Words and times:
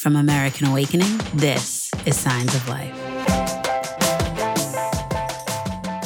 From 0.00 0.16
American 0.16 0.66
Awakening, 0.68 1.20
this 1.34 1.90
is 2.06 2.18
Signs 2.18 2.54
of 2.54 2.66
Life. 2.70 2.96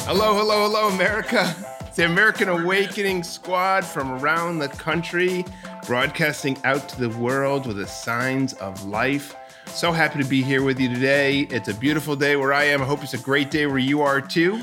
Hello, 0.03 0.35
hello, 0.35 0.67
hello, 0.67 0.89
America. 0.89 1.55
It's 1.79 1.95
the 1.95 2.03
American 2.03 2.49
Awakening 2.49 3.23
squad 3.23 3.85
from 3.85 4.11
around 4.11 4.59
the 4.59 4.67
country, 4.67 5.45
broadcasting 5.87 6.57
out 6.65 6.89
to 6.89 7.07
the 7.07 7.17
world 7.17 7.67
with 7.67 7.77
the 7.77 7.87
signs 7.87 8.51
of 8.55 8.85
life. 8.85 9.33
So 9.67 9.93
happy 9.93 10.21
to 10.21 10.27
be 10.27 10.41
here 10.41 10.61
with 10.61 10.77
you 10.77 10.93
today. 10.93 11.47
It's 11.49 11.69
a 11.69 11.73
beautiful 11.73 12.17
day 12.17 12.35
where 12.35 12.51
I 12.51 12.65
am. 12.65 12.81
I 12.81 12.85
hope 12.85 13.01
it's 13.01 13.13
a 13.13 13.17
great 13.19 13.49
day 13.49 13.65
where 13.65 13.77
you 13.77 14.01
are 14.01 14.19
too. 14.19 14.59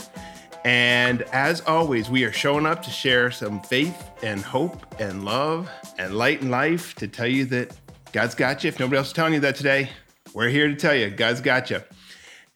And 0.67 1.23
as 1.33 1.63
always, 1.63 2.11
we 2.11 2.25
are 2.25 2.33
showing 2.33 2.67
up 2.67 2.83
to 2.83 2.91
share 2.91 3.31
some 3.31 3.63
faith 3.63 4.11
and 4.23 4.43
hope 4.43 5.01
and 5.01 5.25
love 5.25 5.71
and 5.99 6.17
light 6.17 6.43
in 6.43 6.51
life 6.51 6.95
to 6.97 7.09
tell 7.09 7.27
you 7.27 7.47
that 7.47 7.75
God's 8.13 8.35
got 8.35 8.63
you. 8.63 8.69
If 8.69 8.79
nobody 8.79 8.99
else 8.99 9.09
is 9.09 9.13
telling 9.15 9.33
you 9.33 9.41
that 9.41 9.57
today, 9.57 9.91
we're 10.35 10.51
here 10.51 10.69
to 10.69 10.75
tell 10.75 10.95
you 10.95 11.09
God's 11.09 11.41
got 11.41 11.71
you. 11.71 11.83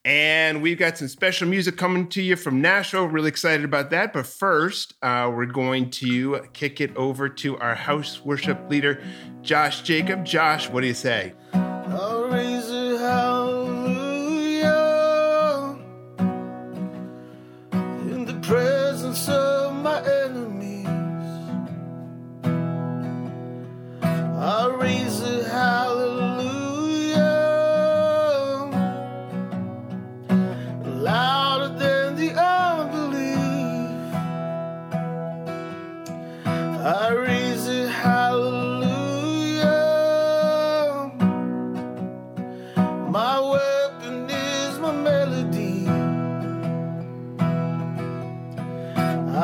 And 0.05 0.63
we've 0.63 0.79
got 0.79 0.99
some 0.99 1.09
special 1.09 1.49
music 1.49 1.77
coming 1.77 2.09
to 2.11 2.23
you 2.23 2.37
from 2.37 2.61
Nashville. 2.61 3.07
Really 3.07 3.29
excited 3.29 3.65
about 3.65 3.91
that. 3.91 4.13
But 4.13 4.27
first, 4.27 4.95
uh, 5.03 5.33
we're 5.35 5.47
going 5.47 5.91
to 5.93 6.43
kick 6.53 6.81
it 6.81 6.95
over 6.95 7.29
to 7.29 7.59
our 7.59 7.75
house 7.75 8.25
worship 8.25 8.71
leader, 8.71 9.03
Josh 9.43 9.83
Jacob. 9.83 10.25
Josh, 10.25 10.69
what 10.69 10.83
do 10.83 10.87
you 10.87 10.95
say? 10.95 11.33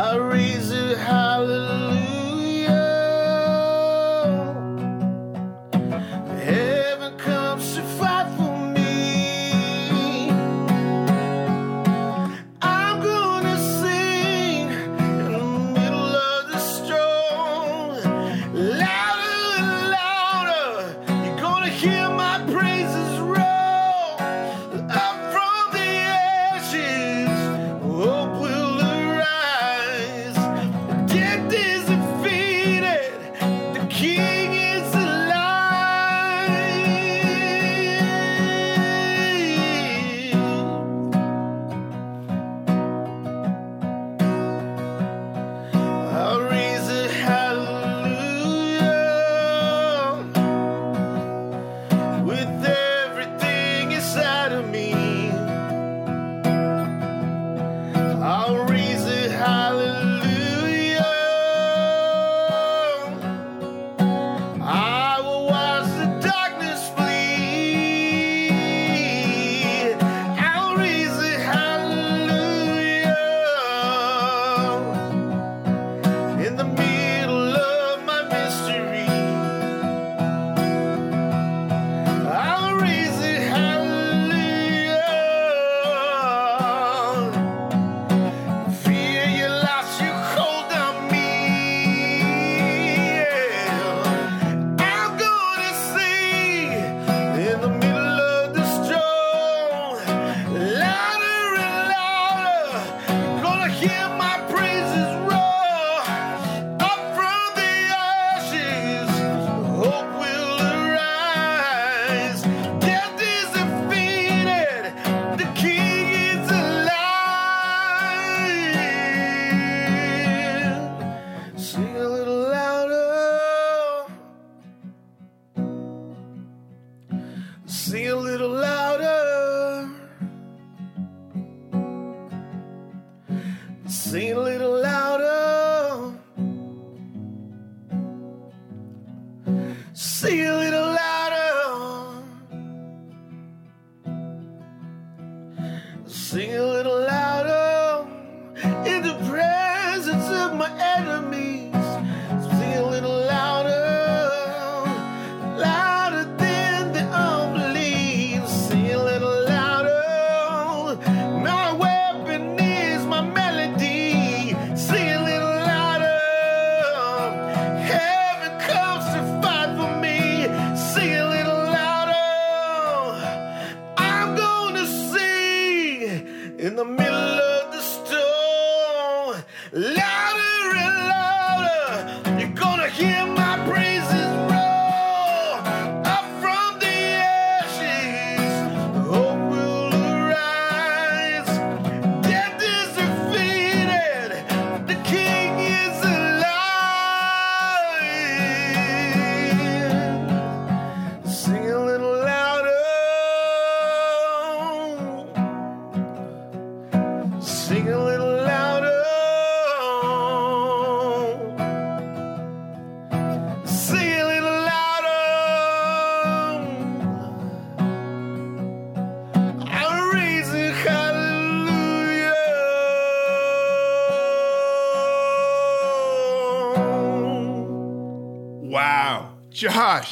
I 0.03 0.17
raise 0.17 0.73
a 0.73 0.99
hallelujah. 0.99 1.82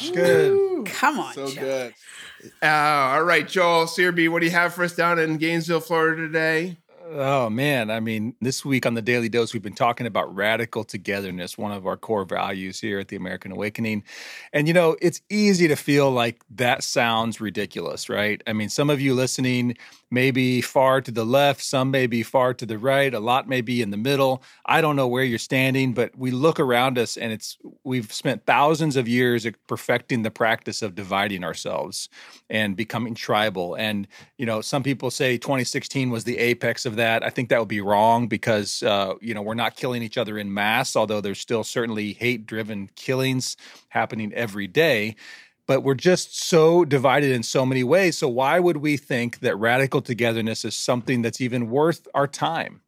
Josh. 0.07 0.11
Good. 0.15 0.85
Come 0.87 1.19
on, 1.19 1.33
So 1.33 1.47
Joe. 1.47 1.61
good. 1.61 1.93
Uh, 2.61 2.67
all 2.67 3.23
right, 3.23 3.47
Joel 3.47 3.85
Searby, 3.85 4.27
what 4.29 4.39
do 4.39 4.45
you 4.45 4.51
have 4.51 4.73
for 4.73 4.83
us 4.83 4.95
down 4.95 5.19
in 5.19 5.37
Gainesville, 5.37 5.79
Florida 5.81 6.21
today? 6.23 6.77
Oh 7.13 7.49
man, 7.49 7.91
I 7.91 7.99
mean, 7.99 8.35
this 8.39 8.63
week 8.63 8.85
on 8.85 8.93
the 8.93 9.01
Daily 9.01 9.27
Dose, 9.27 9.53
we've 9.53 9.61
been 9.61 9.73
talking 9.73 10.07
about 10.07 10.33
radical 10.33 10.85
togetherness, 10.85 11.57
one 11.57 11.73
of 11.73 11.85
our 11.85 11.97
core 11.97 12.23
values 12.23 12.79
here 12.79 12.99
at 12.99 13.09
the 13.09 13.17
American 13.17 13.51
Awakening. 13.51 14.03
And 14.53 14.65
you 14.65 14.73
know, 14.73 14.95
it's 15.01 15.21
easy 15.29 15.67
to 15.67 15.75
feel 15.75 16.09
like 16.09 16.41
that 16.51 16.83
sounds 16.83 17.41
ridiculous, 17.41 18.07
right? 18.07 18.41
I 18.47 18.53
mean, 18.53 18.69
some 18.69 18.89
of 18.89 19.01
you 19.01 19.13
listening 19.13 19.75
may 20.11 20.29
be 20.29 20.61
far 20.61 20.99
to 21.01 21.09
the 21.09 21.25
left, 21.25 21.63
some 21.63 21.89
may 21.89 22.05
be 22.05 22.21
far 22.21 22.53
to 22.53 22.65
the 22.65 22.77
right, 22.77 23.13
a 23.13 23.19
lot 23.19 23.47
may 23.47 23.61
be 23.61 23.81
in 23.81 23.89
the 23.89 23.97
middle. 23.97 24.43
I 24.65 24.81
don't 24.81 24.95
know 24.97 25.07
where 25.07 25.23
you're 25.23 25.39
standing, 25.39 25.93
but 25.93 26.15
we 26.17 26.31
look 26.31 26.59
around 26.59 26.97
us 26.97 27.15
and 27.15 27.31
it's 27.31 27.57
we've 27.83 28.11
spent 28.11 28.45
thousands 28.45 28.97
of 28.97 29.07
years 29.07 29.47
perfecting 29.67 30.23
the 30.23 30.31
practice 30.31 30.81
of 30.81 30.95
dividing 30.95 31.43
ourselves 31.43 32.09
and 32.49 32.75
becoming 32.75 33.15
tribal. 33.15 33.75
And 33.75 34.07
you 34.37 34.45
know, 34.45 34.59
some 34.59 34.83
people 34.83 35.09
say 35.11 35.37
2016 35.37 36.09
was 36.09 36.25
the 36.25 36.37
apex 36.37 36.85
of 36.85 36.97
that. 36.97 37.23
I 37.23 37.29
think 37.29 37.49
that 37.49 37.59
would 37.59 37.67
be 37.69 37.81
wrong 37.81 38.27
because 38.27 38.83
uh, 38.83 39.13
you 39.21 39.33
know 39.33 39.41
we're 39.41 39.53
not 39.53 39.77
killing 39.77 40.03
each 40.03 40.17
other 40.17 40.37
in 40.37 40.53
mass, 40.53 40.95
although 40.95 41.21
there's 41.21 41.39
still 41.39 41.63
certainly 41.63 42.13
hate-driven 42.13 42.89
killings 42.95 43.55
happening 43.89 44.33
every 44.33 44.67
day. 44.67 45.15
But 45.71 45.83
we're 45.83 45.93
just 45.93 46.37
so 46.37 46.83
divided 46.83 47.31
in 47.31 47.43
so 47.43 47.65
many 47.65 47.81
ways. 47.81 48.17
So 48.17 48.27
why 48.27 48.59
would 48.59 48.75
we 48.75 48.97
think 48.97 49.39
that 49.39 49.55
radical 49.55 50.01
togetherness 50.01 50.65
is 50.65 50.75
something 50.75 51.21
that's 51.21 51.39
even 51.39 51.69
worth 51.69 52.09
our 52.13 52.27
time? 52.27 52.81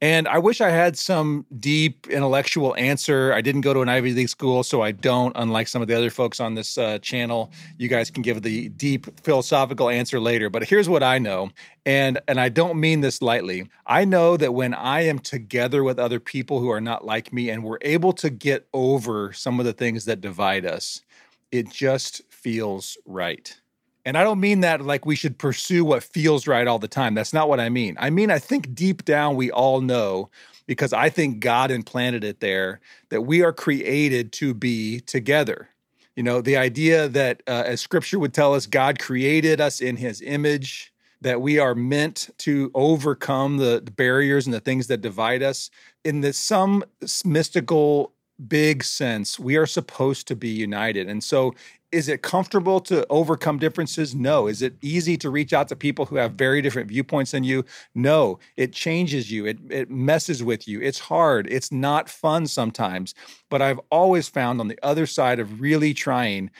And 0.00 0.26
I 0.26 0.38
wish 0.38 0.60
I 0.60 0.70
had 0.70 0.98
some 0.98 1.46
deep 1.60 2.08
intellectual 2.08 2.74
answer. 2.74 3.32
I 3.32 3.40
didn't 3.40 3.60
go 3.60 3.72
to 3.72 3.82
an 3.82 3.88
Ivy 3.88 4.14
League 4.14 4.30
school, 4.30 4.64
so 4.64 4.82
I 4.82 4.90
don't, 4.90 5.32
unlike 5.36 5.68
some 5.68 5.80
of 5.80 5.86
the 5.86 5.96
other 5.96 6.10
folks 6.10 6.40
on 6.40 6.54
this 6.54 6.76
uh, 6.76 6.98
channel. 6.98 7.52
You 7.76 7.86
guys 7.86 8.10
can 8.10 8.24
give 8.24 8.42
the 8.42 8.68
deep 8.70 9.06
philosophical 9.20 9.88
answer 9.88 10.18
later. 10.18 10.50
But 10.50 10.64
here's 10.64 10.88
what 10.88 11.04
I 11.04 11.18
know. 11.18 11.50
And, 11.86 12.20
and 12.26 12.40
I 12.40 12.48
don't 12.48 12.80
mean 12.80 13.00
this 13.00 13.22
lightly. 13.22 13.70
I 13.86 14.04
know 14.04 14.36
that 14.38 14.54
when 14.54 14.74
I 14.74 15.02
am 15.02 15.20
together 15.20 15.84
with 15.84 16.00
other 16.00 16.18
people 16.18 16.58
who 16.58 16.70
are 16.70 16.80
not 16.80 17.04
like 17.04 17.32
me 17.32 17.48
and 17.48 17.62
we're 17.62 17.78
able 17.82 18.12
to 18.14 18.28
get 18.28 18.66
over 18.74 19.32
some 19.32 19.60
of 19.60 19.66
the 19.66 19.72
things 19.72 20.04
that 20.06 20.20
divide 20.20 20.66
us, 20.66 21.02
it 21.52 21.70
just 21.70 22.22
feels 22.30 22.96
right. 23.06 23.56
And 24.04 24.16
I 24.16 24.24
don't 24.24 24.40
mean 24.40 24.60
that 24.60 24.80
like 24.80 25.04
we 25.04 25.16
should 25.16 25.38
pursue 25.38 25.84
what 25.84 26.02
feels 26.02 26.46
right 26.46 26.66
all 26.66 26.78
the 26.78 26.88
time. 26.88 27.14
That's 27.14 27.32
not 27.32 27.48
what 27.48 27.60
I 27.60 27.68
mean. 27.68 27.96
I 28.00 28.10
mean, 28.10 28.30
I 28.30 28.38
think 28.38 28.74
deep 28.74 29.04
down 29.04 29.36
we 29.36 29.50
all 29.50 29.80
know, 29.80 30.30
because 30.66 30.92
I 30.92 31.10
think 31.10 31.40
God 31.40 31.70
implanted 31.70 32.24
it 32.24 32.40
there, 32.40 32.80
that 33.10 33.22
we 33.22 33.42
are 33.42 33.52
created 33.52 34.32
to 34.34 34.54
be 34.54 35.00
together. 35.00 35.68
You 36.16 36.22
know, 36.22 36.40
the 36.40 36.56
idea 36.56 37.08
that, 37.08 37.42
uh, 37.46 37.64
as 37.66 37.80
scripture 37.80 38.18
would 38.18 38.34
tell 38.34 38.54
us, 38.54 38.66
God 38.66 38.98
created 38.98 39.60
us 39.60 39.80
in 39.80 39.96
his 39.96 40.20
image, 40.20 40.92
that 41.20 41.40
we 41.40 41.58
are 41.58 41.74
meant 41.74 42.30
to 42.38 42.70
overcome 42.74 43.58
the, 43.58 43.82
barriers 43.96 44.46
and 44.46 44.54
the 44.54 44.60
things 44.60 44.86
that 44.86 45.00
divide 45.00 45.42
us. 45.42 45.70
In 46.04 46.20
this 46.20 46.38
some 46.38 46.84
mystical, 47.24 48.12
big 48.46 48.84
sense, 48.84 49.38
we 49.38 49.56
are 49.56 49.66
supposed 49.66 50.28
to 50.28 50.36
be 50.36 50.48
united. 50.48 51.08
And 51.08 51.22
so 51.22 51.54
is 51.90 52.08
it 52.08 52.22
comfortable 52.22 52.80
to 52.80 53.06
overcome 53.08 53.58
differences? 53.58 54.14
No. 54.14 54.46
Is 54.46 54.60
it 54.60 54.74
easy 54.82 55.16
to 55.16 55.30
reach 55.30 55.52
out 55.52 55.68
to 55.68 55.76
people 55.76 56.04
who 56.04 56.16
have 56.16 56.32
very 56.32 56.60
different 56.60 56.88
viewpoints 56.88 57.30
than 57.30 57.44
you? 57.44 57.64
No. 57.94 58.38
It 58.56 58.72
changes 58.72 59.30
you. 59.30 59.46
It 59.46 59.58
it 59.70 59.90
messes 59.90 60.42
with 60.42 60.68
you. 60.68 60.80
It's 60.82 60.98
hard. 60.98 61.46
It's 61.50 61.72
not 61.72 62.10
fun 62.10 62.46
sometimes. 62.46 63.14
But 63.48 63.62
I've 63.62 63.80
always 63.90 64.28
found 64.28 64.60
on 64.60 64.68
the 64.68 64.78
other 64.82 65.06
side 65.06 65.40
of 65.40 65.60
really 65.60 65.94
trying 65.94 66.50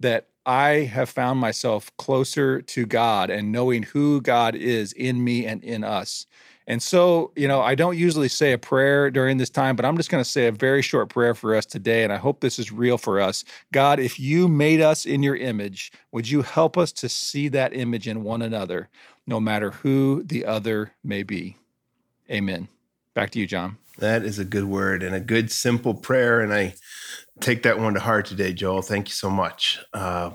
that 0.00 0.28
I 0.46 0.70
have 0.90 1.10
found 1.10 1.38
myself 1.40 1.94
closer 1.98 2.62
to 2.62 2.86
God 2.86 3.28
and 3.28 3.52
knowing 3.52 3.82
who 3.82 4.22
God 4.22 4.54
is 4.54 4.94
in 4.94 5.22
me 5.22 5.44
and 5.44 5.62
in 5.62 5.84
us. 5.84 6.24
And 6.68 6.82
so, 6.82 7.32
you 7.34 7.48
know, 7.48 7.62
I 7.62 7.74
don't 7.74 7.96
usually 7.96 8.28
say 8.28 8.52
a 8.52 8.58
prayer 8.58 9.10
during 9.10 9.38
this 9.38 9.48
time, 9.48 9.74
but 9.74 9.86
I'm 9.86 9.96
just 9.96 10.10
going 10.10 10.22
to 10.22 10.28
say 10.28 10.48
a 10.48 10.52
very 10.52 10.82
short 10.82 11.08
prayer 11.08 11.34
for 11.34 11.54
us 11.56 11.64
today. 11.64 12.04
And 12.04 12.12
I 12.12 12.18
hope 12.18 12.40
this 12.40 12.58
is 12.58 12.70
real 12.70 12.98
for 12.98 13.20
us. 13.20 13.42
God, 13.72 13.98
if 13.98 14.20
you 14.20 14.48
made 14.48 14.82
us 14.82 15.06
in 15.06 15.22
your 15.22 15.34
image, 15.34 15.90
would 16.12 16.28
you 16.28 16.42
help 16.42 16.76
us 16.76 16.92
to 16.92 17.08
see 17.08 17.48
that 17.48 17.74
image 17.74 18.06
in 18.06 18.22
one 18.22 18.42
another, 18.42 18.90
no 19.26 19.40
matter 19.40 19.70
who 19.70 20.22
the 20.22 20.44
other 20.44 20.92
may 21.02 21.22
be? 21.22 21.56
Amen. 22.30 22.68
Back 23.14 23.30
to 23.30 23.38
you, 23.38 23.46
John. 23.46 23.78
That 23.98 24.22
is 24.22 24.38
a 24.38 24.44
good 24.44 24.64
word 24.64 25.02
and 25.02 25.14
a 25.14 25.20
good, 25.20 25.50
simple 25.50 25.94
prayer. 25.94 26.40
And 26.42 26.52
I 26.52 26.74
take 27.40 27.62
that 27.62 27.78
one 27.78 27.94
to 27.94 28.00
heart 28.00 28.26
today, 28.26 28.52
Joel. 28.52 28.82
Thank 28.82 29.08
you 29.08 29.14
so 29.14 29.30
much. 29.30 29.80
Uh, 29.94 30.32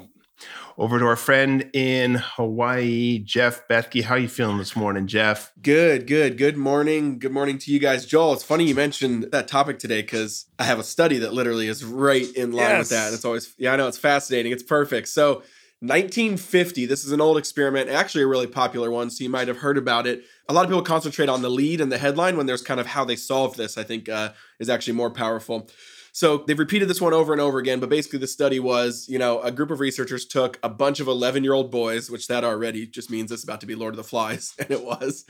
over 0.78 1.00
to 1.00 1.06
our 1.06 1.16
friend 1.16 1.70
in 1.74 2.16
Hawaii, 2.16 3.20
Jeff 3.20 3.68
Bethke. 3.68 4.04
How 4.04 4.16
are 4.16 4.20
you 4.20 4.28
feeling 4.28 4.58
this 4.58 4.76
morning, 4.76 5.08
Jeff? 5.08 5.52
Good, 5.62 6.08
good. 6.08 6.38
Good 6.38 6.58
morning. 6.58 7.20
Good 7.20 7.32
morning 7.32 7.58
to 7.60 7.72
you 7.72 7.80
guys. 7.80 8.06
Joel, 8.06 8.34
it's 8.34 8.44
funny 8.44 8.66
you 8.66 8.76
mentioned 8.76 9.32
that 9.32 9.48
topic 9.48 9.80
today 9.80 10.02
because 10.02 10.46
I 10.58 10.64
have 10.64 10.80
a 10.80 10.84
study 10.84 11.20
that 11.20 11.34
literally 11.34 11.68
is 11.68 11.84
right 11.84 12.28
in 12.36 12.52
line 12.52 12.80
with 12.80 12.90
that. 12.90 13.06
Yes. 13.06 13.14
It's 13.14 13.26
always, 13.26 13.54
yeah, 13.58 13.74
I 13.74 13.76
know 13.76 13.88
it's 13.88 13.98
fascinating. 13.98 14.52
It's 14.52 14.64
perfect. 14.64 15.10
So, 15.10 15.44
1950, 15.84 16.86
this 16.86 17.04
is 17.04 17.12
an 17.12 17.20
old 17.20 17.38
experiment, 17.38 17.90
actually 17.90 18.24
a 18.24 18.28
really 18.28 18.48
popular 18.48 18.90
one, 18.90 19.10
so 19.10 19.22
you 19.22 19.30
might 19.30 19.50
have 19.50 19.58
heard 19.58 19.78
about 19.78 20.08
it. 20.08 20.24
A 20.48 20.54
lot 20.54 20.64
of 20.64 20.70
people 20.70 20.82
concentrate 20.82 21.28
on 21.28 21.42
the 21.42 21.50
lead 21.50 21.82
and 21.82 21.92
the 21.92 21.98
headline 21.98 22.38
when 22.38 22.46
there's 22.46 22.62
kind 22.62 22.80
of 22.80 22.88
how 22.88 23.04
they 23.04 23.18
solved 23.18 23.58
this, 23.58 23.78
I 23.78 23.84
think 23.84 24.08
uh, 24.08 24.32
is 24.60 24.70
actually 24.70 24.94
more 24.94 25.10
powerful. 25.10 25.70
So 26.14 26.38
they've 26.38 26.58
repeated 26.58 26.88
this 26.88 27.02
one 27.02 27.12
over 27.12 27.34
and 27.34 27.42
over 27.42 27.58
again, 27.58 27.80
but 27.80 27.90
basically 27.90 28.20
the 28.20 28.28
study 28.28 28.60
was, 28.60 29.08
you 29.10 29.18
know, 29.18 29.42
a 29.42 29.52
group 29.52 29.72
of 29.72 29.80
researchers 29.80 30.26
took 30.26 30.60
a 30.62 30.70
bunch 30.70 31.00
of 31.00 31.08
11 31.08 31.44
year 31.44 31.54
old 31.54 31.72
boys, 31.72 32.10
which 32.10 32.28
that 32.28 32.44
already 32.44 32.86
just 32.86 33.10
means 33.10 33.32
it's 33.32 33.44
about 33.44 33.60
to 33.62 33.66
be 33.66 33.74
Lord 33.74 33.94
of 33.94 33.98
the 33.98 34.04
Flies, 34.04 34.54
and 34.60 34.70
it 34.70 34.86
was. 34.86 35.26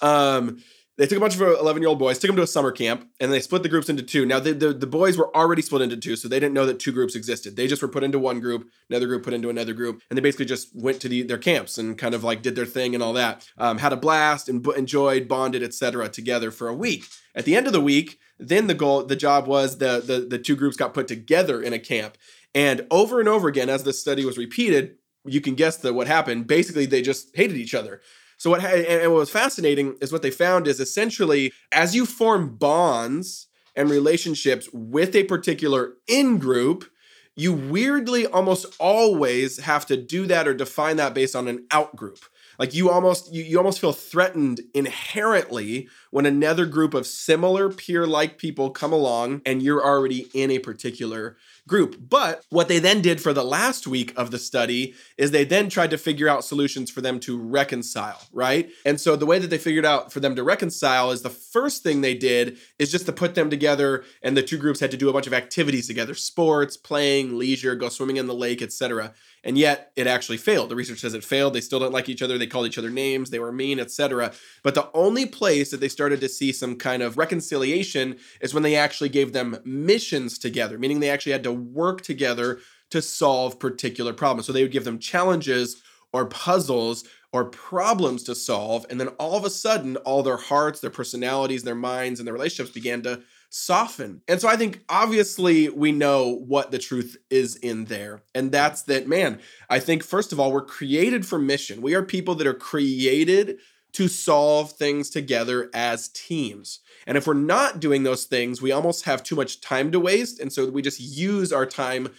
Um, 0.00 0.62
they 0.98 1.06
took 1.06 1.16
a 1.16 1.20
bunch 1.20 1.36
of 1.36 1.40
11 1.40 1.80
year 1.80 1.88
old 1.88 2.00
boys, 2.00 2.18
took 2.18 2.28
them 2.28 2.36
to 2.36 2.42
a 2.42 2.46
summer 2.46 2.72
camp, 2.72 3.08
and 3.20 3.32
they 3.32 3.38
split 3.40 3.62
the 3.62 3.68
groups 3.68 3.88
into 3.88 4.02
two. 4.02 4.26
Now, 4.26 4.40
the, 4.40 4.52
the, 4.52 4.72
the 4.72 4.86
boys 4.86 5.16
were 5.16 5.34
already 5.34 5.62
split 5.62 5.80
into 5.80 5.96
two, 5.96 6.16
so 6.16 6.26
they 6.26 6.40
didn't 6.40 6.54
know 6.54 6.66
that 6.66 6.80
two 6.80 6.90
groups 6.90 7.14
existed. 7.14 7.54
They 7.54 7.68
just 7.68 7.80
were 7.80 7.88
put 7.88 8.02
into 8.02 8.18
one 8.18 8.40
group, 8.40 8.68
another 8.90 9.06
group 9.06 9.22
put 9.22 9.32
into 9.32 9.48
another 9.48 9.72
group, 9.72 10.02
and 10.10 10.16
they 10.16 10.20
basically 10.20 10.46
just 10.46 10.74
went 10.74 11.00
to 11.00 11.08
the, 11.08 11.22
their 11.22 11.38
camps 11.38 11.78
and 11.78 11.96
kind 11.96 12.14
of 12.14 12.24
like 12.24 12.42
did 12.42 12.56
their 12.56 12.66
thing 12.66 12.94
and 12.94 13.02
all 13.02 13.12
that. 13.12 13.48
Um, 13.56 13.78
had 13.78 13.92
a 13.92 13.96
blast 13.96 14.48
and 14.48 14.60
b- 14.60 14.72
enjoyed, 14.76 15.28
bonded, 15.28 15.62
etc. 15.62 16.08
together 16.08 16.50
for 16.50 16.66
a 16.66 16.74
week. 16.74 17.04
At 17.32 17.44
the 17.44 17.54
end 17.54 17.68
of 17.68 17.72
the 17.72 17.80
week, 17.80 18.18
then 18.40 18.66
the 18.66 18.74
goal, 18.74 19.04
the 19.04 19.16
job 19.16 19.46
was 19.46 19.78
the, 19.78 20.02
the 20.04 20.26
the 20.28 20.38
two 20.38 20.56
groups 20.56 20.76
got 20.76 20.94
put 20.94 21.06
together 21.06 21.62
in 21.62 21.72
a 21.72 21.78
camp, 21.78 22.16
and 22.54 22.86
over 22.90 23.20
and 23.20 23.28
over 23.28 23.46
again, 23.46 23.68
as 23.68 23.84
this 23.84 24.00
study 24.00 24.24
was 24.24 24.38
repeated, 24.38 24.96
you 25.24 25.40
can 25.40 25.54
guess 25.54 25.76
that 25.78 25.94
what 25.94 26.06
happened. 26.06 26.46
Basically, 26.46 26.86
they 26.86 27.02
just 27.02 27.34
hated 27.36 27.56
each 27.56 27.74
other. 27.74 28.00
So 28.38 28.50
what 28.50 28.64
and 28.64 29.12
what 29.12 29.18
was 29.18 29.30
fascinating 29.30 29.96
is 30.00 30.12
what 30.12 30.22
they 30.22 30.30
found 30.30 30.66
is 30.66 30.80
essentially 30.80 31.52
as 31.72 31.94
you 31.94 32.06
form 32.06 32.56
bonds 32.56 33.48
and 33.76 33.90
relationships 33.90 34.68
with 34.72 35.14
a 35.14 35.24
particular 35.24 35.94
in 36.06 36.38
group, 36.38 36.88
you 37.36 37.52
weirdly 37.52 38.26
almost 38.26 38.66
always 38.80 39.58
have 39.58 39.86
to 39.86 39.96
do 39.96 40.26
that 40.26 40.48
or 40.48 40.54
define 40.54 40.96
that 40.96 41.14
based 41.14 41.36
on 41.36 41.46
an 41.46 41.66
out 41.70 41.94
group. 41.94 42.18
Like 42.58 42.74
you 42.74 42.90
almost 42.90 43.32
you, 43.32 43.44
you 43.44 43.58
almost 43.58 43.80
feel 43.80 43.92
threatened 43.92 44.60
inherently 44.74 45.88
when 46.10 46.26
another 46.26 46.66
group 46.66 46.94
of 46.94 47.06
similar 47.06 47.70
peer 47.70 48.06
like 48.06 48.38
people 48.38 48.70
come 48.70 48.92
along 48.92 49.42
and 49.46 49.62
you're 49.62 49.84
already 49.84 50.28
in 50.34 50.50
a 50.50 50.58
particular 50.58 51.36
group. 51.68 51.96
But 52.08 52.44
what 52.50 52.66
they 52.66 52.80
then 52.80 53.00
did 53.00 53.20
for 53.20 53.32
the 53.32 53.44
last 53.44 53.86
week 53.86 54.12
of 54.16 54.32
the 54.32 54.38
study 54.38 54.94
is 55.16 55.30
they 55.30 55.44
then 55.44 55.68
tried 55.68 55.90
to 55.90 55.98
figure 55.98 56.28
out 56.28 56.44
solutions 56.44 56.90
for 56.90 57.00
them 57.00 57.20
to 57.20 57.38
reconcile, 57.38 58.20
right? 58.32 58.70
And 58.84 59.00
so 59.00 59.14
the 59.14 59.26
way 59.26 59.38
that 59.38 59.50
they 59.50 59.58
figured 59.58 59.84
out 59.84 60.12
for 60.12 60.18
them 60.18 60.34
to 60.34 60.42
reconcile 60.42 61.12
is 61.12 61.22
the 61.22 61.30
first 61.30 61.82
thing 61.84 62.00
they 62.00 62.14
did 62.14 62.58
is 62.78 62.90
just 62.90 63.06
to 63.06 63.12
put 63.12 63.36
them 63.36 63.50
together 63.50 64.04
and 64.22 64.36
the 64.36 64.42
two 64.42 64.58
groups 64.58 64.80
had 64.80 64.90
to 64.90 64.96
do 64.96 65.08
a 65.08 65.12
bunch 65.12 65.28
of 65.28 65.34
activities 65.34 65.86
together, 65.86 66.14
sports, 66.14 66.76
playing, 66.76 67.38
leisure, 67.38 67.76
go 67.76 67.88
swimming 67.88 68.16
in 68.16 68.26
the 68.26 68.34
lake, 68.34 68.62
etc. 68.62 69.12
And 69.44 69.56
yet 69.56 69.92
it 69.96 70.06
actually 70.06 70.38
failed. 70.38 70.68
The 70.68 70.76
research 70.76 70.98
says 70.98 71.14
it 71.14 71.24
failed. 71.24 71.54
They 71.54 71.60
still 71.60 71.78
don't 71.78 71.92
like 71.92 72.08
each 72.08 72.22
other. 72.22 72.38
They 72.38 72.46
called 72.46 72.66
each 72.66 72.78
other 72.78 72.90
names. 72.90 73.30
They 73.30 73.38
were 73.38 73.52
mean, 73.52 73.78
etc. 73.78 74.32
But 74.62 74.74
the 74.74 74.90
only 74.94 75.26
place 75.26 75.70
that 75.70 75.80
they 75.80 75.88
started 75.88 76.20
to 76.20 76.28
see 76.28 76.52
some 76.52 76.76
kind 76.76 77.02
of 77.02 77.18
reconciliation 77.18 78.18
is 78.40 78.52
when 78.52 78.62
they 78.62 78.76
actually 78.76 79.08
gave 79.08 79.32
them 79.32 79.58
missions 79.64 80.38
together, 80.38 80.78
meaning 80.78 81.00
they 81.00 81.10
actually 81.10 81.32
had 81.32 81.44
to 81.44 81.52
work 81.52 82.02
together 82.02 82.58
to 82.90 83.02
solve 83.02 83.58
particular 83.58 84.12
problems. 84.12 84.46
So 84.46 84.52
they 84.52 84.62
would 84.62 84.72
give 84.72 84.84
them 84.84 84.98
challenges 84.98 85.82
or 86.12 86.26
puzzles 86.26 87.04
or 87.32 87.44
problems 87.44 88.22
to 88.24 88.34
solve. 88.34 88.86
And 88.88 88.98
then 88.98 89.08
all 89.18 89.36
of 89.36 89.44
a 89.44 89.50
sudden, 89.50 89.96
all 89.98 90.22
their 90.22 90.38
hearts, 90.38 90.80
their 90.80 90.90
personalities, 90.90 91.62
their 91.62 91.74
minds, 91.74 92.20
and 92.20 92.26
their 92.26 92.34
relationships 92.34 92.70
began 92.70 93.02
to 93.02 93.22
soften. 93.50 94.22
And 94.28 94.40
so 94.40 94.48
I 94.48 94.56
think 94.56 94.82
obviously 94.88 95.68
we 95.68 95.92
know 95.92 96.36
what 96.46 96.70
the 96.70 96.78
truth 96.78 97.16
is 97.30 97.56
in 97.56 97.86
there. 97.86 98.22
And 98.34 98.52
that's 98.52 98.82
that, 98.82 99.08
man, 99.08 99.40
I 99.70 99.80
think 99.80 100.02
first 100.02 100.32
of 100.32 100.40
all, 100.40 100.52
we're 100.52 100.64
created 100.64 101.26
for 101.26 101.38
mission. 101.38 101.80
We 101.80 101.94
are 101.94 102.02
people 102.02 102.34
that 102.36 102.46
are 102.46 102.54
created 102.54 103.58
to 103.92 104.06
solve 104.06 104.72
things 104.72 105.08
together 105.08 105.70
as 105.72 106.08
teams. 106.08 106.80
And 107.06 107.16
if 107.16 107.26
we're 107.26 107.34
not 107.34 107.80
doing 107.80 108.02
those 108.02 108.24
things, 108.24 108.60
we 108.60 108.70
almost 108.70 109.06
have 109.06 109.22
too 109.22 109.34
much 109.34 109.62
time 109.62 109.90
to 109.92 110.00
waste. 110.00 110.40
And 110.40 110.52
so 110.52 110.68
we 110.68 110.82
just 110.82 111.00
use 111.00 111.52
our 111.52 111.64
time 111.64 112.10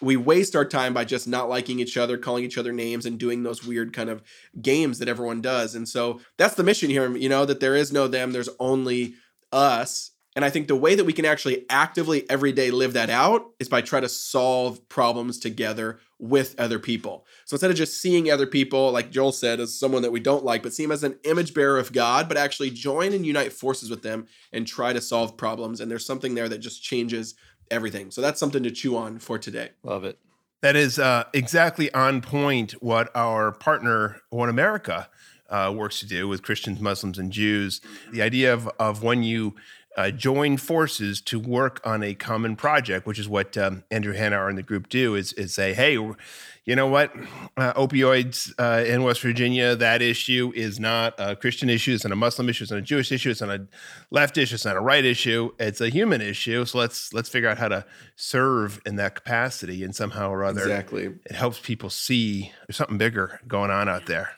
we 0.00 0.16
waste 0.16 0.54
our 0.54 0.64
time 0.64 0.94
by 0.94 1.04
just 1.04 1.26
not 1.26 1.48
liking 1.48 1.80
each 1.80 1.96
other, 1.96 2.16
calling 2.18 2.44
each 2.44 2.58
other 2.58 2.72
names, 2.72 3.06
and 3.06 3.18
doing 3.18 3.42
those 3.42 3.66
weird 3.66 3.92
kind 3.92 4.10
of 4.10 4.22
games 4.60 4.98
that 4.98 5.08
everyone 5.08 5.40
does. 5.40 5.74
And 5.74 5.88
so 5.88 6.20
that's 6.36 6.54
the 6.54 6.62
mission 6.62 6.90
here, 6.90 7.16
you 7.16 7.28
know, 7.28 7.44
that 7.44 7.60
there 7.60 7.74
is 7.74 7.92
no 7.92 8.08
them, 8.08 8.32
there's 8.32 8.48
only 8.60 9.14
us. 9.52 10.12
And 10.38 10.44
I 10.44 10.50
think 10.50 10.68
the 10.68 10.76
way 10.76 10.94
that 10.94 11.02
we 11.02 11.12
can 11.12 11.24
actually 11.24 11.66
actively 11.68 12.24
every 12.30 12.52
day 12.52 12.70
live 12.70 12.92
that 12.92 13.10
out 13.10 13.50
is 13.58 13.68
by 13.68 13.80
try 13.80 13.98
to 13.98 14.08
solve 14.08 14.88
problems 14.88 15.36
together 15.36 15.98
with 16.20 16.54
other 16.60 16.78
people. 16.78 17.26
So 17.44 17.56
instead 17.56 17.72
of 17.72 17.76
just 17.76 18.00
seeing 18.00 18.30
other 18.30 18.46
people, 18.46 18.92
like 18.92 19.10
Joel 19.10 19.32
said, 19.32 19.58
as 19.58 19.76
someone 19.76 20.02
that 20.02 20.12
we 20.12 20.20
don't 20.20 20.44
like, 20.44 20.62
but 20.62 20.72
see 20.72 20.84
them 20.84 20.92
as 20.92 21.02
an 21.02 21.18
image 21.24 21.54
bearer 21.54 21.76
of 21.76 21.92
God, 21.92 22.28
but 22.28 22.36
actually 22.36 22.70
join 22.70 23.12
and 23.14 23.26
unite 23.26 23.52
forces 23.52 23.90
with 23.90 24.04
them 24.04 24.28
and 24.52 24.64
try 24.64 24.92
to 24.92 25.00
solve 25.00 25.36
problems. 25.36 25.80
And 25.80 25.90
there's 25.90 26.06
something 26.06 26.36
there 26.36 26.48
that 26.48 26.58
just 26.58 26.84
changes 26.84 27.34
everything. 27.68 28.12
So 28.12 28.20
that's 28.20 28.38
something 28.38 28.62
to 28.62 28.70
chew 28.70 28.96
on 28.96 29.18
for 29.18 29.40
today. 29.40 29.70
Love 29.82 30.04
it. 30.04 30.20
That 30.60 30.76
is 30.76 31.00
uh, 31.00 31.24
exactly 31.34 31.92
on 31.94 32.20
point 32.20 32.80
what 32.80 33.10
our 33.16 33.50
partner, 33.50 34.20
One 34.30 34.50
America, 34.50 35.10
uh, 35.50 35.72
works 35.74 35.98
to 36.00 36.06
do 36.06 36.28
with 36.28 36.42
Christians, 36.42 36.80
Muslims, 36.80 37.18
and 37.18 37.32
Jews. 37.32 37.80
The 38.12 38.22
idea 38.22 38.52
of, 38.52 38.68
of 38.78 39.02
when 39.02 39.22
you 39.22 39.56
uh, 39.98 40.12
join 40.12 40.56
forces 40.56 41.20
to 41.20 41.40
work 41.40 41.80
on 41.84 42.04
a 42.04 42.14
common 42.14 42.54
project, 42.54 43.04
which 43.04 43.18
is 43.18 43.28
what 43.28 43.58
um, 43.58 43.82
Andrew 43.90 44.14
Hanauer 44.14 44.48
and 44.48 44.56
the 44.56 44.62
group 44.62 44.88
do, 44.88 45.16
is, 45.16 45.32
is 45.32 45.52
say, 45.52 45.74
hey, 45.74 45.94
you 45.94 46.76
know 46.76 46.86
what, 46.86 47.12
uh, 47.56 47.72
opioids 47.72 48.52
uh, 48.60 48.84
in 48.84 49.02
West 49.02 49.20
Virginia, 49.22 49.74
that 49.74 50.00
issue 50.00 50.52
is 50.54 50.78
not 50.78 51.14
a 51.18 51.34
Christian 51.34 51.68
issue, 51.68 51.94
it's 51.94 52.04
not 52.04 52.12
a 52.12 52.16
Muslim 52.16 52.48
issue, 52.48 52.62
it's 52.62 52.70
not 52.70 52.78
a 52.78 52.82
Jewish 52.82 53.10
issue, 53.10 53.30
it's 53.30 53.40
not 53.40 53.50
a 53.50 53.66
left 54.12 54.38
issue, 54.38 54.54
it's 54.54 54.64
not 54.64 54.76
a 54.76 54.80
right 54.80 55.04
issue, 55.04 55.50
it's 55.58 55.80
a 55.80 55.88
human 55.88 56.20
issue. 56.20 56.64
So 56.64 56.78
let's 56.78 57.12
let's 57.12 57.28
figure 57.28 57.48
out 57.48 57.58
how 57.58 57.68
to 57.68 57.84
serve 58.14 58.80
in 58.86 58.96
that 58.96 59.16
capacity, 59.16 59.82
and 59.82 59.96
somehow 59.96 60.30
or 60.30 60.44
other, 60.44 60.60
Exactly. 60.60 61.06
it 61.26 61.34
helps 61.34 61.58
people 61.58 61.90
see 61.90 62.52
there's 62.68 62.76
something 62.76 62.98
bigger 62.98 63.40
going 63.48 63.72
on 63.72 63.88
out 63.88 64.06
there. 64.06 64.37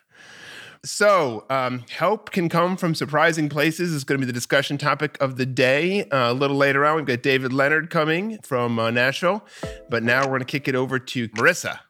So, 0.82 1.44
um, 1.50 1.84
help 1.90 2.30
can 2.30 2.49
come 2.49 2.78
from 2.78 2.94
surprising 2.94 3.50
places 3.50 3.92
is 3.92 4.02
going 4.02 4.18
to 4.18 4.26
be 4.26 4.26
the 4.26 4.32
discussion 4.32 4.78
topic 4.78 5.18
of 5.20 5.37
the 5.37 5.44
day. 5.44 6.04
Uh, 6.04 6.32
a 6.32 6.32
little 6.32 6.56
later 6.56 6.87
on, 6.87 6.96
we've 6.96 7.04
got 7.04 7.22
David 7.22 7.52
Leonard 7.52 7.90
coming 7.90 8.38
from 8.42 8.78
uh, 8.78 8.90
Nashville. 8.90 9.44
But 9.90 10.02
now 10.02 10.22
we're 10.22 10.38
going 10.38 10.40
to 10.40 10.46
kick 10.46 10.68
it 10.68 10.75
over 10.75 10.99
to 10.99 11.28
Marissa 11.30 11.80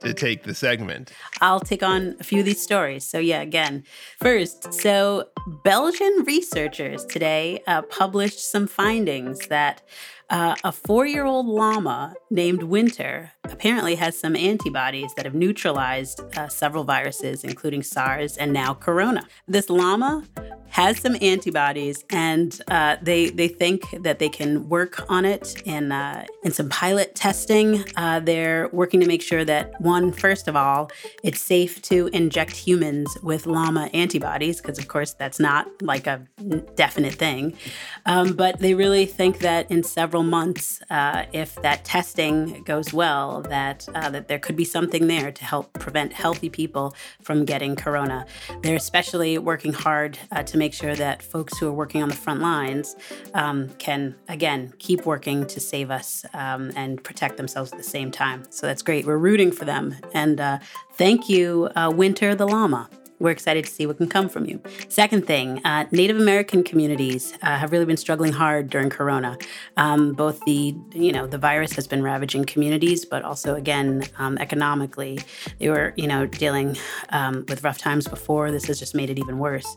to 0.00 0.14
take 0.14 0.44
the 0.44 0.54
segment. 0.54 1.10
I'll 1.40 1.58
take 1.58 1.82
on 1.82 2.14
a 2.20 2.24
few 2.24 2.38
of 2.38 2.44
these 2.44 2.62
stories. 2.62 3.04
So, 3.04 3.18
yeah, 3.18 3.40
again, 3.40 3.82
first, 4.20 4.72
so 4.72 5.28
Belgian 5.64 6.22
researchers 6.24 7.04
today 7.04 7.62
uh, 7.66 7.82
published 7.82 8.48
some 8.48 8.68
findings 8.68 9.48
that 9.48 9.82
uh, 10.30 10.54
a 10.64 10.72
four 10.72 11.06
year 11.06 11.24
old 11.24 11.46
llama 11.46 12.14
named 12.30 12.62
Winter 12.64 13.32
apparently 13.44 13.94
has 13.94 14.18
some 14.18 14.34
antibodies 14.34 15.14
that 15.14 15.24
have 15.24 15.34
neutralized 15.34 16.20
uh, 16.36 16.48
several 16.48 16.84
viruses, 16.84 17.44
including 17.44 17.82
SARS 17.82 18.36
and 18.36 18.52
now 18.52 18.74
corona. 18.74 19.26
This 19.46 19.70
llama 19.70 20.24
has 20.70 20.98
some 21.00 21.16
antibodies, 21.22 22.04
and 22.10 22.60
uh, 22.68 22.96
they 23.00 23.30
they 23.30 23.48
think 23.48 23.82
that 24.02 24.18
they 24.18 24.28
can 24.28 24.68
work 24.68 25.08
on 25.08 25.24
it 25.24 25.62
in 25.64 25.92
uh, 25.92 26.26
in 26.42 26.52
some 26.52 26.68
pilot 26.68 27.14
testing. 27.14 27.84
Uh, 27.96 28.20
they're 28.20 28.68
working 28.72 29.00
to 29.00 29.06
make 29.06 29.22
sure 29.22 29.44
that 29.44 29.80
one, 29.80 30.12
first 30.12 30.48
of 30.48 30.56
all, 30.56 30.90
it's 31.22 31.40
safe 31.40 31.80
to 31.82 32.08
inject 32.12 32.56
humans 32.56 33.16
with 33.22 33.46
llama 33.46 33.88
antibodies, 33.94 34.60
because 34.60 34.78
of 34.78 34.88
course 34.88 35.12
that's 35.12 35.38
not 35.38 35.66
like 35.80 36.06
a 36.06 36.26
definite 36.74 37.14
thing. 37.14 37.56
Um, 38.04 38.34
but 38.34 38.58
they 38.58 38.74
really 38.74 39.06
think 39.06 39.38
that 39.38 39.70
in 39.70 39.82
several 39.82 40.15
months, 40.22 40.80
uh, 40.90 41.24
if 41.32 41.54
that 41.62 41.84
testing 41.84 42.62
goes 42.64 42.92
well, 42.92 43.42
that 43.42 43.88
uh, 43.94 44.10
that 44.10 44.28
there 44.28 44.38
could 44.38 44.56
be 44.56 44.64
something 44.64 45.06
there 45.06 45.32
to 45.32 45.44
help 45.44 45.72
prevent 45.74 46.12
healthy 46.12 46.48
people 46.48 46.94
from 47.22 47.44
getting 47.44 47.76
corona. 47.76 48.26
They're 48.62 48.76
especially 48.76 49.38
working 49.38 49.72
hard 49.72 50.18
uh, 50.32 50.42
to 50.44 50.58
make 50.58 50.72
sure 50.72 50.94
that 50.94 51.22
folks 51.22 51.58
who 51.58 51.68
are 51.68 51.72
working 51.72 52.02
on 52.02 52.08
the 52.08 52.16
front 52.16 52.40
lines 52.40 52.96
um, 53.34 53.70
can 53.78 54.14
again 54.28 54.72
keep 54.78 55.06
working 55.06 55.46
to 55.46 55.60
save 55.60 55.90
us 55.90 56.24
um, 56.34 56.72
and 56.76 57.02
protect 57.02 57.36
themselves 57.36 57.72
at 57.72 57.78
the 57.78 57.84
same 57.84 58.10
time. 58.10 58.44
So 58.50 58.66
that's 58.66 58.82
great. 58.82 59.06
We're 59.06 59.18
rooting 59.18 59.52
for 59.52 59.64
them, 59.64 59.94
and 60.14 60.40
uh, 60.40 60.58
thank 60.94 61.28
you, 61.28 61.70
uh, 61.76 61.92
Winter 61.94 62.34
the 62.34 62.46
llama. 62.46 62.88
We're 63.18 63.30
excited 63.30 63.64
to 63.64 63.70
see 63.70 63.86
what 63.86 63.96
can 63.96 64.08
come 64.08 64.28
from 64.28 64.44
you. 64.44 64.60
Second 64.88 65.26
thing, 65.26 65.64
uh, 65.64 65.86
Native 65.90 66.18
American 66.18 66.62
communities 66.62 67.32
uh, 67.42 67.56
have 67.56 67.72
really 67.72 67.86
been 67.86 67.96
struggling 67.96 68.32
hard 68.32 68.68
during 68.68 68.90
Corona. 68.90 69.38
Um, 69.78 70.12
both 70.12 70.38
the, 70.44 70.76
you 70.92 71.12
know, 71.12 71.26
the 71.26 71.38
virus 71.38 71.72
has 71.72 71.86
been 71.86 72.02
ravaging 72.02 72.44
communities, 72.44 73.06
but 73.06 73.22
also 73.22 73.54
again 73.54 74.04
um, 74.18 74.36
economically, 74.38 75.20
they 75.58 75.70
were, 75.70 75.94
you 75.96 76.06
know, 76.06 76.26
dealing 76.26 76.76
um, 77.08 77.46
with 77.48 77.64
rough 77.64 77.78
times 77.78 78.06
before. 78.06 78.50
This 78.50 78.66
has 78.66 78.78
just 78.78 78.94
made 78.94 79.08
it 79.08 79.18
even 79.18 79.38
worse. 79.38 79.76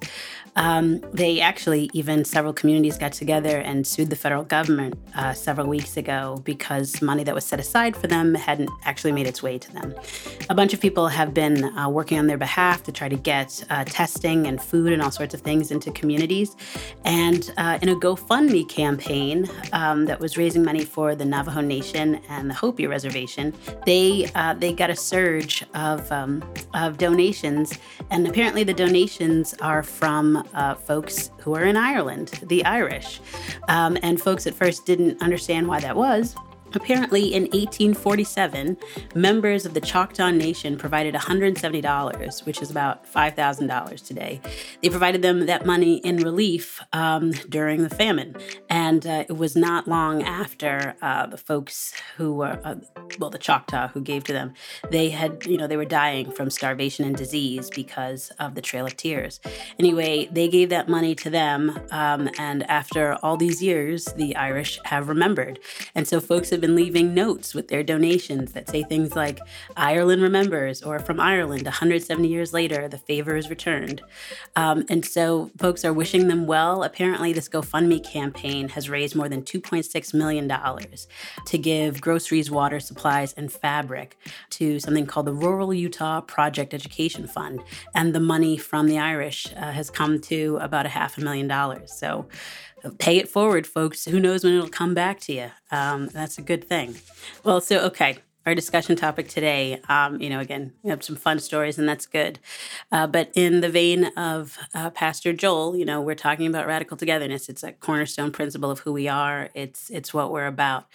Um, 0.57 0.99
they 1.13 1.39
actually, 1.39 1.89
even 1.93 2.25
several 2.25 2.51
communities 2.51 2.97
got 2.97 3.13
together 3.13 3.59
and 3.59 3.87
sued 3.87 4.09
the 4.09 4.15
federal 4.17 4.43
government 4.43 4.95
uh, 5.15 5.33
several 5.33 5.67
weeks 5.67 5.95
ago 5.95 6.41
because 6.43 7.01
money 7.01 7.23
that 7.23 7.35
was 7.35 7.45
set 7.45 7.59
aside 7.59 7.95
for 7.95 8.07
them 8.07 8.35
hadn't 8.35 8.69
actually 8.83 9.13
made 9.13 9.27
its 9.27 9.41
way 9.41 9.57
to 9.57 9.71
them. 9.71 9.95
A 10.49 10.55
bunch 10.55 10.73
of 10.73 10.81
people 10.81 11.07
have 11.07 11.33
been 11.33 11.63
uh, 11.77 11.87
working 11.87 12.19
on 12.19 12.27
their 12.27 12.37
behalf 12.37 12.83
to 12.83 12.91
try 12.91 13.07
to 13.07 13.15
get 13.15 13.28
uh, 13.29 13.83
testing 13.85 14.47
and 14.47 14.61
food 14.61 14.91
and 14.93 15.01
all 15.01 15.11
sorts 15.11 15.33
of 15.33 15.41
things 15.41 15.71
into 15.71 15.91
communities. 15.91 16.55
And 17.05 17.51
uh, 17.57 17.79
in 17.81 17.89
a 17.89 17.95
GoFundMe 17.95 18.67
campaign 18.67 19.47
um, 19.73 20.05
that 20.05 20.19
was 20.19 20.37
raising 20.37 20.63
money 20.63 20.85
for 20.85 21.15
the 21.15 21.25
Navajo 21.25 21.61
Nation 21.61 22.21
and 22.29 22.49
the 22.49 22.53
Hopi 22.53 22.87
Reservation, 22.87 23.53
they 23.85 24.29
uh, 24.35 24.53
they 24.53 24.73
got 24.73 24.89
a 24.89 24.95
surge 24.95 25.63
of 25.73 26.11
um, 26.11 26.43
of 26.73 26.97
donations, 26.97 27.77
and 28.09 28.27
apparently 28.27 28.63
the 28.63 28.73
donations 28.73 29.53
are 29.61 29.83
from 29.83 30.47
uh, 30.53 30.75
folks 30.75 31.31
who 31.37 31.55
are 31.55 31.65
in 31.65 31.77
Ireland, 31.77 32.27
the 32.43 32.63
Irish. 32.65 33.21
Um, 33.67 33.97
and 34.01 34.19
folks 34.19 34.47
at 34.47 34.53
first 34.53 34.85
didn't 34.85 35.21
understand 35.21 35.67
why 35.67 35.79
that 35.81 35.95
was. 35.95 36.35
Apparently, 36.73 37.33
in 37.33 37.43
1847, 37.43 38.77
members 39.15 39.65
of 39.65 39.73
the 39.73 39.81
Choctaw 39.81 40.29
Nation 40.29 40.77
provided 40.77 41.15
$170, 41.15 42.45
which 42.45 42.61
is 42.61 42.69
about 42.69 43.11
$5,000 43.11 44.05
today. 44.05 44.39
They 44.81 44.89
provided 44.89 45.21
them 45.21 45.47
that 45.47 45.65
money 45.65 45.97
in 45.97 46.17
relief 46.17 46.81
um, 46.93 47.31
during 47.49 47.83
the 47.83 47.89
famine. 47.89 48.35
And 48.69 49.05
uh, 49.05 49.25
it 49.27 49.37
was 49.37 49.55
not 49.55 49.87
long 49.87 50.23
after 50.23 50.95
uh, 51.01 51.25
the 51.25 51.37
folks 51.37 51.93
who 52.17 52.33
were, 52.33 52.59
uh, 52.63 52.75
well, 53.17 53.29
the 53.29 53.37
Choctaw 53.37 53.87
who 53.89 54.01
gave 54.01 54.23
to 54.25 54.33
them, 54.33 54.53
they 54.89 55.09
had, 55.09 55.45
you 55.45 55.57
know, 55.57 55.67
they 55.67 55.77
were 55.77 55.85
dying 55.85 56.31
from 56.31 56.49
starvation 56.49 57.05
and 57.05 57.15
disease 57.15 57.69
because 57.69 58.31
of 58.39 58.55
the 58.55 58.61
Trail 58.61 58.85
of 58.85 58.95
Tears. 58.95 59.39
Anyway, 59.79 60.29
they 60.31 60.47
gave 60.47 60.69
that 60.69 60.87
money 60.87 61.15
to 61.15 61.29
them. 61.29 61.79
Um, 61.91 62.29
and 62.37 62.69
after 62.69 63.13
all 63.23 63.37
these 63.37 63.61
years, 63.63 64.05
the 64.13 64.35
Irish 64.35 64.79
have 64.85 65.09
remembered. 65.09 65.59
And 65.95 66.07
so 66.07 66.19
folks 66.19 66.49
have 66.49 66.58
been 66.59 66.75
leaving 66.75 67.13
notes 67.13 67.53
with 67.53 67.67
their 67.67 67.83
donations 67.83 68.53
that 68.53 68.69
say 68.69 68.83
things 68.83 69.15
like, 69.15 69.39
Ireland 69.77 70.21
remembers, 70.21 70.81
or 70.81 70.99
from 70.99 71.19
Ireland, 71.19 71.63
170 71.63 72.27
years 72.27 72.53
later, 72.53 72.87
the 72.87 72.97
favor 72.97 73.35
is 73.35 73.49
returned. 73.49 74.01
Um, 74.55 74.85
and 74.89 75.05
so 75.05 75.51
folks 75.57 75.85
are 75.85 75.93
wishing 75.93 76.27
them 76.27 76.45
well. 76.45 76.83
Apparently, 76.83 77.33
this 77.33 77.49
GoFundMe 77.49 78.03
campaign 78.03 78.69
has 78.69 78.89
raised 78.89 79.15
more 79.15 79.29
than 79.29 79.43
$2.6 79.43 80.13
million 80.13 80.49
to 81.45 81.57
give 81.57 82.01
groceries, 82.01 82.51
water 82.51 82.79
supplies, 82.79 83.33
and 83.33 83.51
fabric 83.51 84.17
to 84.51 84.79
something 84.79 85.05
called 85.05 85.27
the 85.27 85.33
Rural 85.33 85.73
Utah 85.73 86.21
Project 86.21 86.73
Education 86.73 87.27
Fund. 87.27 87.61
And 87.95 88.13
the 88.13 88.19
money 88.19 88.57
from 88.57 88.87
the 88.87 88.99
Irish 88.99 89.47
uh, 89.55 89.71
has 89.71 89.89
come 89.89 90.19
to 90.21 90.57
about 90.61 90.85
a 90.85 90.89
half 90.89 91.17
a 91.17 91.21
million 91.21 91.47
dollars. 91.47 91.91
So 91.93 92.27
pay 92.97 93.17
it 93.17 93.29
forward, 93.29 93.67
folks. 93.67 94.05
Who 94.05 94.19
knows 94.19 94.43
when 94.43 94.53
it'll 94.53 94.69
come 94.69 94.93
back 94.93 95.19
to 95.21 95.33
you? 95.33 95.51
Um, 95.71 96.07
that's 96.07 96.37
a 96.37 96.41
good 96.41 96.63
thing. 96.63 96.95
Well, 97.43 97.61
so, 97.61 97.79
okay. 97.87 98.17
Our 98.45 98.55
discussion 98.55 98.95
topic 98.95 99.27
today, 99.27 99.79
um, 99.89 100.19
you 100.21 100.29
know, 100.29 100.39
again, 100.39 100.73
we 100.81 100.89
have 100.89 101.03
some 101.03 101.17
fun 101.17 101.39
stories, 101.39 101.77
and 101.77 101.87
that's 101.87 102.05
good. 102.05 102.39
Uh, 102.91 103.05
but 103.05 103.29
in 103.35 103.59
the 103.59 103.69
vein 103.69 104.05
of 104.17 104.57
uh, 104.73 104.89
Pastor 104.91 105.33
Joel, 105.33 105.75
you 105.75 105.85
know, 105.85 106.01
we're 106.01 106.15
talking 106.15 106.47
about 106.47 106.65
radical 106.65 106.97
togetherness. 106.97 107.49
It's 107.49 107.63
a 107.63 107.73
cornerstone 107.73 108.31
principle 108.31 108.71
of 108.71 108.79
who 108.79 108.93
we 108.93 109.07
are. 109.09 109.49
It's 109.53 109.89
it's 109.89 110.13
what 110.13 110.31
we're 110.31 110.47
about. 110.47 110.85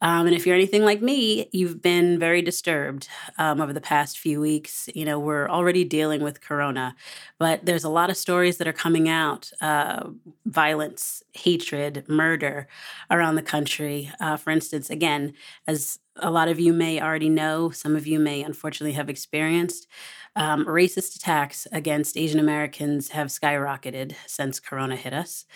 Um, 0.00 0.26
and 0.26 0.34
if 0.34 0.46
you're 0.46 0.54
anything 0.56 0.84
like 0.84 1.02
me, 1.02 1.48
you've 1.52 1.82
been 1.82 2.18
very 2.18 2.40
disturbed 2.42 3.08
um, 3.38 3.60
over 3.60 3.74
the 3.74 3.80
past 3.80 4.18
few 4.18 4.40
weeks. 4.40 4.88
You 4.94 5.04
know, 5.04 5.18
we're 5.18 5.48
already 5.48 5.84
dealing 5.84 6.22
with 6.22 6.40
Corona, 6.40 6.96
but 7.38 7.64
there's 7.66 7.84
a 7.84 7.90
lot 7.90 8.10
of 8.10 8.16
stories 8.16 8.56
that 8.56 8.66
are 8.66 8.72
coming 8.72 9.08
out 9.08 9.52
uh, 9.60 10.08
violence, 10.46 11.22
hatred, 11.34 12.08
murder 12.08 12.68
around 13.10 13.34
the 13.36 13.42
country. 13.42 14.10
Uh, 14.18 14.36
for 14.36 14.50
instance, 14.50 14.90
again, 14.90 15.34
as 15.66 15.98
a 16.18 16.30
lot 16.30 16.48
of 16.48 16.58
you 16.60 16.72
may 16.72 17.00
already 17.00 17.28
know, 17.28 17.70
some 17.70 17.96
of 17.96 18.06
you 18.06 18.18
may 18.18 18.42
unfortunately 18.42 18.92
have 18.94 19.08
experienced. 19.10 19.86
Um, 20.36 20.66
racist 20.66 21.16
attacks 21.16 21.66
against 21.72 22.18
Asian 22.18 22.38
Americans 22.38 23.08
have 23.08 23.28
skyrocketed 23.28 24.14
since 24.26 24.60
Corona 24.60 24.94
hit 24.94 25.14
us. 25.14 25.46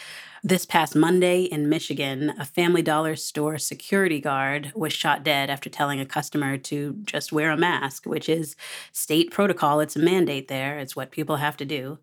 This 0.42 0.64
past 0.64 0.96
Monday 0.96 1.42
in 1.42 1.68
Michigan, 1.68 2.32
a 2.38 2.46
Family 2.46 2.80
Dollar 2.80 3.14
store 3.14 3.58
security 3.58 4.22
guard 4.22 4.72
was 4.74 4.94
shot 4.94 5.22
dead 5.22 5.50
after 5.50 5.68
telling 5.68 6.00
a 6.00 6.06
customer 6.06 6.56
to 6.56 6.96
just 7.04 7.30
wear 7.30 7.50
a 7.50 7.58
mask, 7.58 8.06
which 8.06 8.26
is 8.26 8.56
state 8.90 9.30
protocol. 9.30 9.80
It's 9.80 9.96
a 9.96 10.00
mandate 10.00 10.48
there. 10.48 10.78
It's 10.78 10.96
what 10.96 11.10
people 11.10 11.36
have 11.36 11.58
to 11.58 11.66
do. 11.66 11.98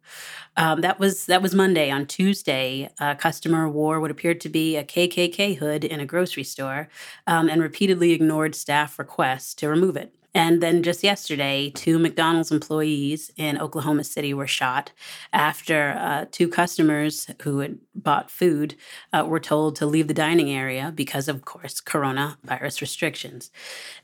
Um, 0.55 0.81
that 0.81 0.99
was 0.99 1.25
that 1.25 1.41
was 1.41 1.55
Monday. 1.55 1.89
On 1.89 2.05
Tuesday, 2.05 2.91
a 2.99 3.15
customer 3.15 3.67
wore 3.67 3.99
what 3.99 4.11
appeared 4.11 4.39
to 4.41 4.49
be 4.49 4.75
a 4.75 4.83
KKK 4.83 5.57
hood 5.57 5.83
in 5.83 5.99
a 5.99 6.05
grocery 6.05 6.43
store 6.43 6.89
um, 7.25 7.49
and 7.49 7.59
repeatedly 7.59 8.11
ignored 8.11 8.53
staff 8.53 8.99
requests 8.99 9.55
to 9.55 9.67
remove 9.67 9.97
it. 9.97 10.13
And 10.37 10.61
then 10.61 10.83
just 10.83 11.03
yesterday, 11.03 11.71
two 11.71 11.97
McDonald's 11.97 12.51
employees 12.51 13.31
in 13.37 13.59
Oklahoma 13.59 14.03
City 14.03 14.35
were 14.35 14.45
shot 14.45 14.91
after 15.33 15.97
uh, 15.97 16.25
two 16.31 16.47
customers 16.47 17.27
who 17.41 17.57
had 17.57 17.79
bought 17.95 18.29
food 18.29 18.75
uh, 19.11 19.25
were 19.27 19.39
told 19.39 19.75
to 19.77 19.87
leave 19.87 20.07
the 20.07 20.13
dining 20.13 20.51
area 20.51 20.93
because 20.93 21.27
of, 21.27 21.43
course, 21.43 21.81
coronavirus 21.81 22.81
restrictions. 22.81 23.49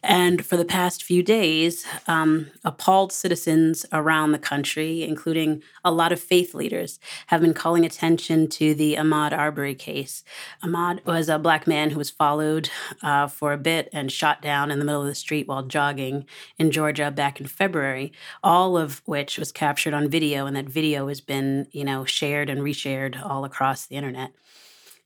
And 0.01 0.43
for 0.43 0.57
the 0.57 0.65
past 0.65 1.03
few 1.03 1.21
days, 1.21 1.85
um, 2.07 2.49
appalled 2.65 3.11
citizens 3.13 3.85
around 3.93 4.31
the 4.31 4.39
country, 4.39 5.03
including 5.03 5.61
a 5.85 5.91
lot 5.91 6.11
of 6.11 6.19
faith 6.19 6.55
leaders, 6.55 6.99
have 7.27 7.41
been 7.41 7.53
calling 7.53 7.85
attention 7.85 8.47
to 8.47 8.73
the 8.73 8.95
Ahmaud 8.95 9.33
Arbery 9.33 9.75
case. 9.75 10.23
Ahmaud 10.63 11.05
was 11.05 11.29
a 11.29 11.37
black 11.37 11.67
man 11.67 11.91
who 11.91 11.99
was 11.99 12.09
followed 12.09 12.71
uh, 13.03 13.27
for 13.27 13.53
a 13.53 13.57
bit 13.59 13.87
and 13.93 14.11
shot 14.11 14.41
down 14.41 14.71
in 14.71 14.79
the 14.79 14.85
middle 14.85 15.01
of 15.01 15.07
the 15.07 15.13
street 15.13 15.47
while 15.47 15.61
jogging 15.61 16.22
in 16.57 16.71
Georgia 16.71 17.11
back 17.11 17.39
in 17.39 17.47
February, 17.47 18.11
all 18.43 18.77
of 18.77 19.01
which 19.05 19.37
was 19.37 19.51
captured 19.51 19.93
on 19.93 20.09
video, 20.09 20.45
and 20.45 20.55
that 20.55 20.65
video 20.69 21.07
has 21.07 21.21
been, 21.21 21.67
you 21.71 21.83
know, 21.83 22.05
shared 22.05 22.49
and 22.49 22.61
reshared 22.61 23.23
all 23.23 23.45
across 23.45 23.85
the 23.85 23.95
internet. 23.95 24.31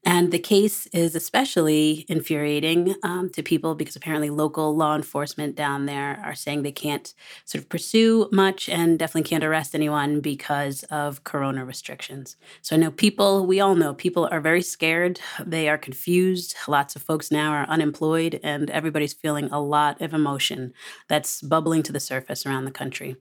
And 0.08 0.32
the 0.32 0.40
case 0.40 0.88
is 0.94 1.16
especially 1.16 2.06
infuriating 2.08 2.96
um, 3.04 3.30
to 3.32 3.44
people 3.44 3.76
because 3.76 3.98
apparently 3.98 4.30
local 4.30 4.74
law 4.74 4.96
enforcement 4.96 5.54
down 5.54 5.86
there 5.86 6.22
are 6.24 6.34
saying 6.34 6.64
they 6.64 6.72
can't 6.72 7.14
sort 7.44 7.62
of 7.62 7.68
pursue 7.68 8.30
much 8.32 8.70
and 8.70 8.98
definitely 8.98 9.28
can't 9.28 9.44
arrest 9.44 9.76
anyone 9.76 10.22
because 10.22 10.84
of 10.84 11.26
corona 11.26 11.66
restrictions. 11.66 12.38
So 12.62 12.78
I 12.78 12.80
know 12.80 12.90
people, 12.90 13.46
we 13.46 13.60
all 13.60 13.76
know 13.76 13.94
people 13.94 14.30
are 14.32 14.40
very 14.40 14.62
scared. 14.62 15.20
They 15.46 15.68
are 15.68 15.78
confused. 15.78 16.56
Lots 16.70 16.96
of 16.96 17.02
folks 17.02 17.30
now 17.30 17.52
are 17.52 17.68
unemployed, 17.68 18.40
and 18.42 18.70
everybody's 18.70 19.14
feeling 19.14 19.50
a 19.52 19.60
lot 19.60 20.02
of 20.02 20.14
emotion 20.14 20.74
that's 21.10 21.42
bubbling 21.42 21.84
to 21.84 21.92
the 21.92 22.00
surface 22.00 22.46
around 22.46 22.64
the 22.64 22.72
country. 22.72 23.18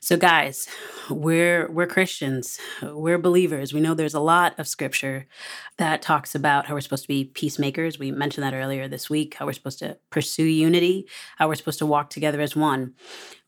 So, 0.00 0.16
guys, 0.16 0.66
we're, 1.10 1.70
we're 1.70 1.86
Christians, 1.86 2.58
we're 2.82 3.18
believers. 3.18 3.74
We 3.74 3.80
know 3.80 3.92
there's 3.92 4.14
a 4.14 4.20
lot 4.20 4.58
of 4.58 4.66
scripture 4.66 5.26
that 5.76 6.00
talks 6.00 6.21
talks 6.22 6.36
about 6.36 6.66
how 6.66 6.74
we're 6.74 6.80
supposed 6.80 7.02
to 7.02 7.08
be 7.08 7.24
peacemakers. 7.24 7.98
We 7.98 8.12
mentioned 8.12 8.44
that 8.44 8.54
earlier 8.54 8.86
this 8.86 9.10
week, 9.10 9.34
how 9.34 9.46
we're 9.46 9.54
supposed 9.54 9.80
to 9.80 9.98
pursue 10.10 10.44
unity, 10.44 11.08
how 11.36 11.48
we're 11.48 11.56
supposed 11.56 11.80
to 11.80 11.86
walk 11.86 12.10
together 12.10 12.40
as 12.40 12.54
one. 12.54 12.94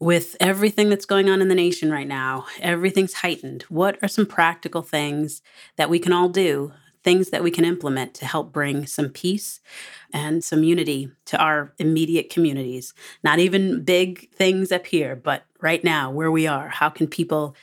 With 0.01 0.35
everything 0.41 0.89
that's 0.89 1.07
going 1.07 1.31
on 1.31 1.41
in 1.41 1.47
the 1.47 1.55
nation 1.55 1.93
right 1.93 2.09
now, 2.09 2.47
everything's 2.59 3.15
heightened. 3.15 3.63
What 3.69 3.97
are 4.03 4.09
some 4.09 4.27
practical 4.27 4.83
things 4.83 5.41
that 5.77 5.89
we 5.89 6.01
can 6.01 6.13
all 6.13 6.29
do, 6.29 6.73
things 7.05 7.31
that 7.31 7.45
we 7.45 7.53
can 7.53 7.65
implement 7.65 8.13
to 8.15 8.27
help 8.27 8.53
bring 8.53 8.87
some 8.87 9.09
peace 9.09 9.61
and 10.13 10.43
some 10.43 10.65
unity 10.65 11.13
to 11.27 11.39
our 11.39 11.75
immediate 11.79 12.29
communities? 12.29 12.93
Not 13.23 13.39
even 13.39 13.85
big 13.85 14.33
things 14.33 14.73
up 14.73 14.87
here, 14.87 15.15
but 15.15 15.45
right 15.61 15.85
now, 15.85 16.11
where 16.11 16.33
we 16.33 16.49
are, 16.49 16.71
how 16.71 16.89
can 16.89 17.07
people 17.07 17.55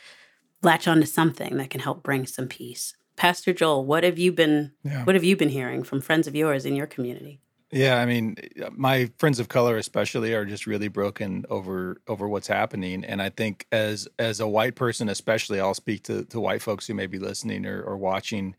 latch 0.63 0.87
onto 0.87 1.05
something 1.05 1.57
that 1.57 1.69
can 1.69 1.81
help 1.81 2.01
bring 2.01 2.25
some 2.25 2.47
peace? 2.47 2.95
Pastor 3.21 3.53
Joel, 3.53 3.85
what 3.85 4.03
have 4.03 4.17
you 4.17 4.31
been 4.31 4.71
yeah. 4.83 5.03
what 5.03 5.13
have 5.13 5.23
you 5.23 5.37
been 5.37 5.49
hearing 5.49 5.83
from 5.83 6.01
friends 6.01 6.25
of 6.25 6.35
yours 6.35 6.65
in 6.65 6.75
your 6.75 6.87
community? 6.87 7.39
Yeah, 7.71 8.01
I 8.01 8.07
mean, 8.07 8.35
uh, 8.59 8.71
my 8.71 9.11
friends 9.19 9.39
of 9.39 9.47
color 9.47 9.77
especially 9.77 10.33
are 10.33 10.43
just 10.43 10.65
really 10.65 10.87
broken 10.87 11.45
over 11.47 12.01
over 12.07 12.27
what's 12.27 12.47
happening, 12.47 13.05
and 13.05 13.21
I 13.21 13.29
think 13.29 13.67
as 13.71 14.07
as 14.17 14.39
a 14.39 14.47
white 14.47 14.73
person, 14.73 15.07
especially, 15.07 15.59
I'll 15.59 15.75
speak 15.75 16.01
to 16.05 16.25
to 16.25 16.39
white 16.39 16.63
folks 16.63 16.87
who 16.87 16.95
may 16.95 17.05
be 17.05 17.19
listening 17.19 17.67
or, 17.67 17.83
or 17.83 17.95
watching 17.95 18.55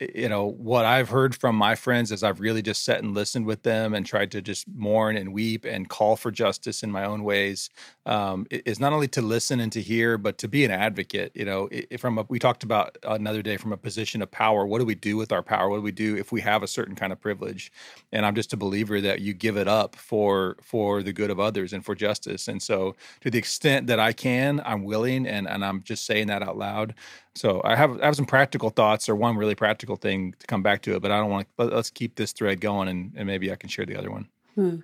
you 0.00 0.28
know 0.28 0.46
what 0.46 0.84
i've 0.84 1.10
heard 1.10 1.34
from 1.34 1.54
my 1.54 1.74
friends 1.74 2.10
is 2.10 2.22
i've 2.22 2.40
really 2.40 2.62
just 2.62 2.84
sat 2.84 3.02
and 3.02 3.14
listened 3.14 3.44
with 3.44 3.62
them 3.62 3.92
and 3.92 4.06
tried 4.06 4.30
to 4.30 4.40
just 4.40 4.66
mourn 4.68 5.16
and 5.16 5.32
weep 5.32 5.64
and 5.64 5.88
call 5.88 6.16
for 6.16 6.30
justice 6.30 6.82
in 6.82 6.90
my 6.90 7.04
own 7.04 7.22
ways. 7.22 7.70
Um, 8.06 8.46
is 8.50 8.80
not 8.80 8.92
only 8.92 9.08
to 9.08 9.22
listen 9.22 9.60
and 9.60 9.70
to 9.72 9.80
hear 9.80 10.16
but 10.18 10.38
to 10.38 10.48
be 10.48 10.64
an 10.64 10.70
advocate 10.70 11.32
you 11.34 11.44
know 11.44 11.68
from 11.98 12.18
a, 12.18 12.26
we 12.28 12.38
talked 12.38 12.62
about 12.62 12.96
another 13.04 13.42
day 13.42 13.56
from 13.56 13.72
a 13.72 13.76
position 13.76 14.22
of 14.22 14.30
power 14.30 14.66
what 14.66 14.78
do 14.78 14.84
we 14.84 14.94
do 14.94 15.16
with 15.16 15.32
our 15.32 15.42
power? 15.42 15.68
What 15.68 15.76
do 15.76 15.82
we 15.82 15.92
do 15.92 16.16
if 16.16 16.32
we 16.32 16.40
have 16.40 16.62
a 16.62 16.66
certain 16.66 16.94
kind 16.94 17.12
of 17.12 17.20
privilege? 17.20 17.70
And 18.12 18.24
i'm 18.24 18.34
just 18.34 18.52
a 18.52 18.56
believer 18.56 19.00
that 19.00 19.20
you 19.20 19.34
give 19.34 19.56
it 19.56 19.68
up 19.68 19.96
for 19.96 20.56
for 20.62 21.02
the 21.02 21.12
good 21.12 21.30
of 21.30 21.38
others 21.38 21.72
and 21.72 21.84
for 21.84 21.94
justice. 21.94 22.48
And 22.48 22.62
so 22.62 22.96
to 23.20 23.30
the 23.30 23.38
extent 23.38 23.86
that 23.88 24.00
i 24.00 24.12
can 24.12 24.60
i'm 24.64 24.84
willing 24.84 25.26
and 25.26 25.48
and 25.48 25.64
i'm 25.64 25.82
just 25.82 26.06
saying 26.06 26.28
that 26.28 26.42
out 26.42 26.56
loud 26.56 26.94
so 27.34 27.60
I 27.64 27.76
have 27.76 28.00
I 28.00 28.06
have 28.06 28.16
some 28.16 28.26
practical 28.26 28.70
thoughts 28.70 29.08
or 29.08 29.14
one 29.14 29.36
really 29.36 29.54
practical 29.54 29.96
thing 29.96 30.34
to 30.38 30.46
come 30.46 30.62
back 30.62 30.82
to 30.82 30.94
it, 30.94 31.02
but 31.02 31.10
I 31.10 31.18
don't 31.18 31.30
want 31.30 31.46
to. 31.46 31.64
Let, 31.64 31.72
us 31.72 31.90
keep 31.90 32.16
this 32.16 32.32
thread 32.32 32.60
going, 32.60 32.88
and, 32.88 33.12
and 33.16 33.26
maybe 33.26 33.52
I 33.52 33.56
can 33.56 33.68
share 33.68 33.86
the 33.86 33.96
other 33.96 34.10
one. 34.10 34.28
Hmm. 34.54 34.76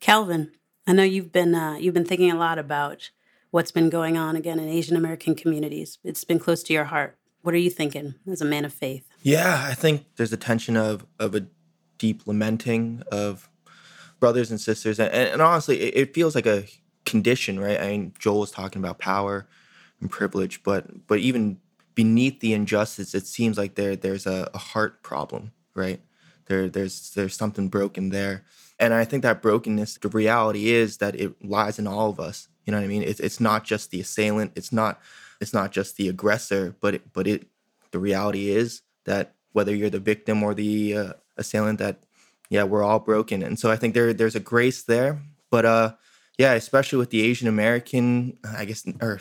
Calvin, 0.00 0.52
I 0.86 0.92
know 0.92 1.02
you've 1.02 1.32
been 1.32 1.54
uh, 1.54 1.76
you've 1.78 1.94
been 1.94 2.04
thinking 2.04 2.30
a 2.30 2.36
lot 2.36 2.58
about 2.58 3.10
what's 3.50 3.70
been 3.70 3.90
going 3.90 4.16
on 4.16 4.34
again 4.36 4.58
in 4.58 4.68
Asian 4.68 4.96
American 4.96 5.34
communities. 5.34 5.98
It's 6.02 6.24
been 6.24 6.38
close 6.38 6.62
to 6.64 6.72
your 6.72 6.84
heart. 6.84 7.18
What 7.42 7.54
are 7.54 7.58
you 7.58 7.70
thinking 7.70 8.14
as 8.30 8.40
a 8.40 8.46
man 8.46 8.64
of 8.64 8.72
faith? 8.72 9.06
Yeah, 9.22 9.66
I 9.68 9.74
think 9.74 10.06
there's 10.16 10.32
a 10.32 10.38
tension 10.38 10.76
of 10.76 11.06
of 11.18 11.34
a 11.34 11.46
deep 11.98 12.26
lamenting 12.26 13.02
of 13.12 13.50
brothers 14.20 14.50
and 14.50 14.60
sisters, 14.60 14.98
and, 14.98 15.12
and 15.12 15.42
honestly, 15.42 15.80
it, 15.80 15.96
it 15.96 16.14
feels 16.14 16.34
like 16.34 16.46
a 16.46 16.64
condition, 17.04 17.60
right? 17.60 17.78
I 17.78 17.88
mean, 17.88 18.14
Joel 18.18 18.40
was 18.40 18.50
talking 18.50 18.80
about 18.80 18.98
power 18.98 19.46
and 20.00 20.10
privilege, 20.10 20.62
but 20.62 21.06
but 21.06 21.18
even 21.18 21.58
beneath 21.94 22.40
the 22.40 22.52
injustice, 22.52 23.14
it 23.14 23.26
seems 23.26 23.56
like 23.58 23.74
there 23.74 23.96
there's 23.96 24.26
a, 24.26 24.50
a 24.54 24.58
heart 24.58 25.02
problem, 25.02 25.52
right? 25.74 26.00
There 26.46 26.68
there's 26.68 27.10
there's 27.14 27.36
something 27.36 27.68
broken 27.68 28.10
there, 28.10 28.44
and 28.78 28.92
I 28.92 29.04
think 29.04 29.22
that 29.22 29.42
brokenness, 29.42 29.98
the 29.98 30.08
reality 30.08 30.70
is 30.70 30.98
that 30.98 31.14
it 31.14 31.42
lies 31.44 31.78
in 31.78 31.86
all 31.86 32.10
of 32.10 32.20
us. 32.20 32.48
You 32.64 32.72
know 32.72 32.78
what 32.78 32.84
I 32.84 32.88
mean? 32.88 33.02
It's 33.02 33.20
it's 33.20 33.40
not 33.40 33.64
just 33.64 33.90
the 33.90 34.00
assailant. 34.00 34.52
It's 34.56 34.72
not 34.72 35.00
it's 35.40 35.54
not 35.54 35.72
just 35.72 35.96
the 35.96 36.08
aggressor, 36.08 36.76
but 36.80 36.94
it, 36.94 37.12
but 37.12 37.26
it 37.26 37.46
the 37.90 37.98
reality 37.98 38.50
is 38.50 38.82
that 39.04 39.34
whether 39.52 39.74
you're 39.74 39.90
the 39.90 40.00
victim 40.00 40.42
or 40.42 40.54
the 40.54 40.96
uh, 40.96 41.12
assailant, 41.36 41.78
that 41.78 42.04
yeah, 42.50 42.64
we're 42.64 42.82
all 42.82 42.98
broken, 42.98 43.42
and 43.42 43.58
so 43.58 43.70
I 43.70 43.76
think 43.76 43.94
there 43.94 44.12
there's 44.12 44.36
a 44.36 44.40
grace 44.40 44.82
there, 44.82 45.22
but 45.50 45.64
uh 45.64 45.94
yeah, 46.38 46.54
especially 46.54 46.98
with 46.98 47.10
the 47.10 47.22
Asian 47.22 47.46
American, 47.46 48.36
I 48.44 48.64
guess, 48.64 48.84
or 49.00 49.20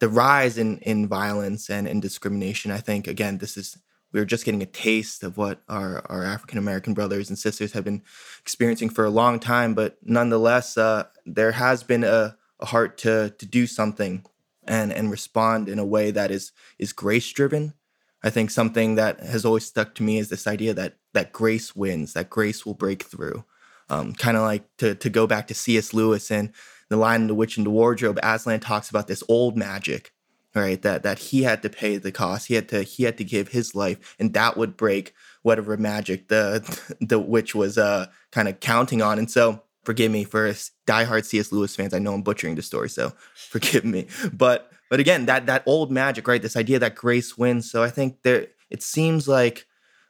the 0.00 0.08
rise 0.08 0.58
in 0.58 0.78
in 0.78 1.08
violence 1.08 1.70
and 1.70 1.86
in 1.86 2.00
discrimination. 2.00 2.70
I 2.70 2.78
think 2.78 3.06
again, 3.06 3.38
this 3.38 3.56
is 3.56 3.78
we're 4.12 4.24
just 4.24 4.44
getting 4.44 4.62
a 4.62 4.66
taste 4.66 5.22
of 5.22 5.36
what 5.36 5.62
our 5.68 6.04
our 6.08 6.24
African 6.24 6.58
American 6.58 6.94
brothers 6.94 7.28
and 7.28 7.38
sisters 7.38 7.72
have 7.72 7.84
been 7.84 8.02
experiencing 8.40 8.90
for 8.90 9.04
a 9.04 9.10
long 9.10 9.40
time. 9.40 9.74
But 9.74 9.98
nonetheless, 10.02 10.78
uh, 10.78 11.04
there 11.26 11.52
has 11.52 11.82
been 11.82 12.04
a, 12.04 12.36
a 12.60 12.66
heart 12.66 12.98
to 12.98 13.34
to 13.38 13.46
do 13.46 13.66
something 13.66 14.24
and 14.66 14.92
and 14.92 15.10
respond 15.10 15.68
in 15.68 15.78
a 15.78 15.84
way 15.84 16.10
that 16.10 16.30
is 16.30 16.52
is 16.78 16.92
grace 16.92 17.30
driven. 17.32 17.74
I 18.22 18.30
think 18.30 18.50
something 18.50 18.94
that 18.94 19.20
has 19.20 19.44
always 19.44 19.66
stuck 19.66 19.94
to 19.96 20.02
me 20.02 20.18
is 20.18 20.30
this 20.30 20.46
idea 20.46 20.74
that 20.74 20.96
that 21.12 21.32
grace 21.32 21.76
wins, 21.76 22.14
that 22.14 22.30
grace 22.30 22.64
will 22.64 22.74
break 22.74 23.02
through. 23.02 23.44
Um, 23.90 24.14
kind 24.14 24.36
of 24.36 24.42
like 24.42 24.64
to 24.78 24.94
to 24.94 25.10
go 25.10 25.26
back 25.26 25.46
to 25.48 25.54
C.S. 25.54 25.92
Lewis 25.92 26.30
and 26.30 26.52
the 26.88 26.96
Lion 26.96 27.26
the 27.26 27.34
Witch 27.34 27.56
and 27.56 27.66
the 27.66 27.70
Wardrobe, 27.70 28.18
Aslan 28.22 28.60
talks 28.60 28.90
about 28.90 29.08
this 29.08 29.22
old 29.28 29.56
magic, 29.56 30.12
right? 30.54 30.80
That 30.82 31.02
that 31.02 31.18
he 31.18 31.42
had 31.42 31.62
to 31.62 31.70
pay 31.70 31.96
the 31.96 32.12
cost. 32.12 32.48
He 32.48 32.54
had 32.54 32.68
to 32.70 32.82
he 32.82 33.04
had 33.04 33.18
to 33.18 33.24
give 33.24 33.48
his 33.48 33.74
life, 33.74 34.16
and 34.18 34.32
that 34.34 34.56
would 34.56 34.76
break 34.76 35.14
whatever 35.42 35.76
magic 35.76 36.28
the 36.28 36.96
the 37.00 37.18
witch 37.18 37.54
was 37.54 37.78
uh 37.78 38.06
kind 38.30 38.48
of 38.48 38.60
counting 38.60 39.02
on. 39.02 39.18
And 39.18 39.30
so 39.30 39.62
forgive 39.84 40.10
me 40.10 40.24
for 40.24 40.50
diehard 40.86 41.24
C.S. 41.24 41.52
Lewis 41.52 41.76
fans. 41.76 41.94
I 41.94 41.98
know 41.98 42.14
I'm 42.14 42.22
butchering 42.22 42.54
the 42.54 42.62
story, 42.62 42.88
so 42.88 43.12
forgive 43.34 43.84
me. 43.84 44.06
But 44.32 44.72
but 44.90 45.00
again, 45.00 45.26
that 45.26 45.46
that 45.46 45.62
old 45.66 45.90
magic, 45.90 46.28
right? 46.28 46.42
This 46.42 46.56
idea 46.56 46.78
that 46.78 46.94
grace 46.94 47.36
wins. 47.36 47.70
So 47.70 47.82
I 47.82 47.90
think 47.90 48.22
there 48.22 48.48
it 48.70 48.82
seems 48.82 49.28
like 49.28 49.66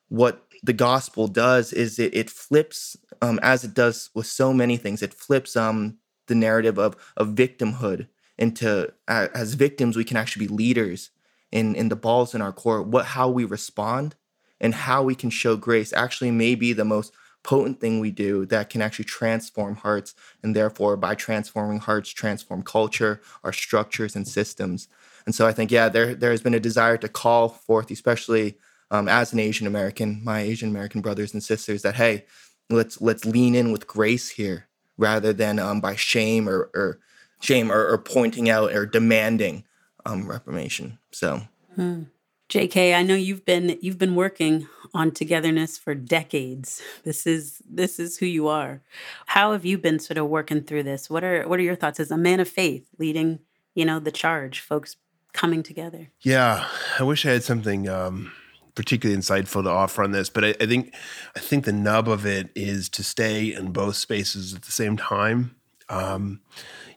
what 0.08 0.43
the 0.64 0.72
gospel 0.72 1.28
does 1.28 1.72
is 1.72 1.98
it, 1.98 2.14
it 2.14 2.30
flips 2.30 2.96
um, 3.20 3.38
as 3.42 3.64
it 3.64 3.74
does 3.74 4.10
with 4.14 4.26
so 4.26 4.52
many 4.52 4.76
things. 4.76 5.02
It 5.02 5.12
flips 5.12 5.56
um, 5.56 5.98
the 6.26 6.34
narrative 6.34 6.78
of 6.78 6.96
of 7.16 7.28
victimhood 7.28 8.08
into 8.38 8.92
uh, 9.08 9.28
as 9.34 9.54
victims 9.54 9.96
we 9.96 10.04
can 10.04 10.16
actually 10.16 10.46
be 10.46 10.54
leaders 10.54 11.10
in 11.52 11.74
in 11.74 11.88
the 11.88 11.96
balls 11.96 12.34
in 12.34 12.42
our 12.42 12.52
court 12.52 12.86
what 12.86 13.06
how 13.06 13.28
we 13.28 13.44
respond 13.44 14.16
and 14.60 14.74
how 14.74 15.02
we 15.02 15.14
can 15.14 15.30
show 15.30 15.56
grace 15.56 15.92
actually 15.92 16.30
may 16.30 16.54
be 16.54 16.72
the 16.72 16.84
most 16.84 17.12
potent 17.42 17.78
thing 17.78 18.00
we 18.00 18.10
do 18.10 18.46
that 18.46 18.70
can 18.70 18.80
actually 18.80 19.04
transform 19.04 19.76
hearts 19.76 20.14
and 20.42 20.56
therefore 20.56 20.96
by 20.96 21.14
transforming 21.14 21.78
hearts 21.78 22.10
transform 22.10 22.62
culture 22.62 23.20
our 23.44 23.52
structures 23.52 24.16
and 24.16 24.26
systems 24.26 24.88
and 25.26 25.34
so 25.34 25.46
i 25.46 25.52
think 25.52 25.70
yeah 25.70 25.88
there 25.88 26.14
there 26.14 26.30
has 26.30 26.40
been 26.40 26.54
a 26.54 26.60
desire 26.60 26.96
to 26.96 27.08
call 27.08 27.48
forth 27.50 27.90
especially 27.90 28.56
um, 28.94 29.08
as 29.08 29.32
an 29.32 29.40
Asian 29.40 29.66
American, 29.66 30.20
my 30.22 30.40
Asian 30.40 30.68
American 30.68 31.00
brothers 31.00 31.34
and 31.34 31.42
sisters, 31.42 31.82
that 31.82 31.96
hey, 31.96 32.24
let's 32.70 33.00
let's 33.00 33.24
lean 33.24 33.54
in 33.54 33.72
with 33.72 33.86
grace 33.86 34.30
here 34.30 34.68
rather 34.96 35.32
than 35.32 35.58
um, 35.58 35.80
by 35.80 35.96
shame 35.96 36.48
or, 36.48 36.70
or 36.74 37.00
shame 37.40 37.72
or, 37.72 37.88
or, 37.88 37.98
pointing 37.98 38.48
out 38.48 38.72
or 38.72 38.86
demanding 38.86 39.64
um, 40.06 40.28
reformation. 40.28 40.98
So, 41.10 41.42
hmm. 41.74 42.04
JK, 42.48 42.94
I 42.94 43.02
know 43.02 43.16
you've 43.16 43.44
been 43.44 43.78
you've 43.82 43.98
been 43.98 44.14
working 44.14 44.68
on 44.92 45.10
togetherness 45.10 45.76
for 45.76 45.96
decades. 45.96 46.80
This 47.02 47.26
is 47.26 47.60
this 47.68 47.98
is 47.98 48.18
who 48.18 48.26
you 48.26 48.46
are. 48.46 48.80
How 49.26 49.52
have 49.52 49.64
you 49.64 49.76
been 49.76 49.98
sort 49.98 50.18
of 50.18 50.28
working 50.28 50.62
through 50.62 50.84
this? 50.84 51.10
What 51.10 51.24
are 51.24 51.48
what 51.48 51.58
are 51.58 51.64
your 51.64 51.74
thoughts 51.74 51.98
as 51.98 52.12
a 52.12 52.16
man 52.16 52.38
of 52.38 52.48
faith 52.48 52.86
leading, 52.98 53.40
you 53.74 53.84
know, 53.84 53.98
the 53.98 54.12
charge, 54.12 54.60
folks 54.60 54.96
coming 55.32 55.64
together? 55.64 56.12
Yeah, 56.20 56.68
I 57.00 57.02
wish 57.02 57.26
I 57.26 57.30
had 57.30 57.42
something 57.42 57.88
um, 57.88 58.30
particularly 58.74 59.20
insightful 59.20 59.62
to 59.62 59.70
offer 59.70 60.02
on 60.02 60.12
this, 60.12 60.28
but 60.28 60.44
I, 60.44 60.54
I 60.60 60.66
think 60.66 60.94
I 61.36 61.40
think 61.40 61.64
the 61.64 61.72
nub 61.72 62.08
of 62.08 62.26
it 62.26 62.50
is 62.54 62.88
to 62.90 63.04
stay 63.04 63.52
in 63.54 63.72
both 63.72 63.96
spaces 63.96 64.54
at 64.54 64.62
the 64.62 64.72
same 64.72 64.96
time. 64.96 65.56
Um, 65.88 66.40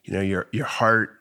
you 0.04 0.14
know, 0.14 0.22
your 0.22 0.48
your 0.52 0.66
heart 0.66 1.18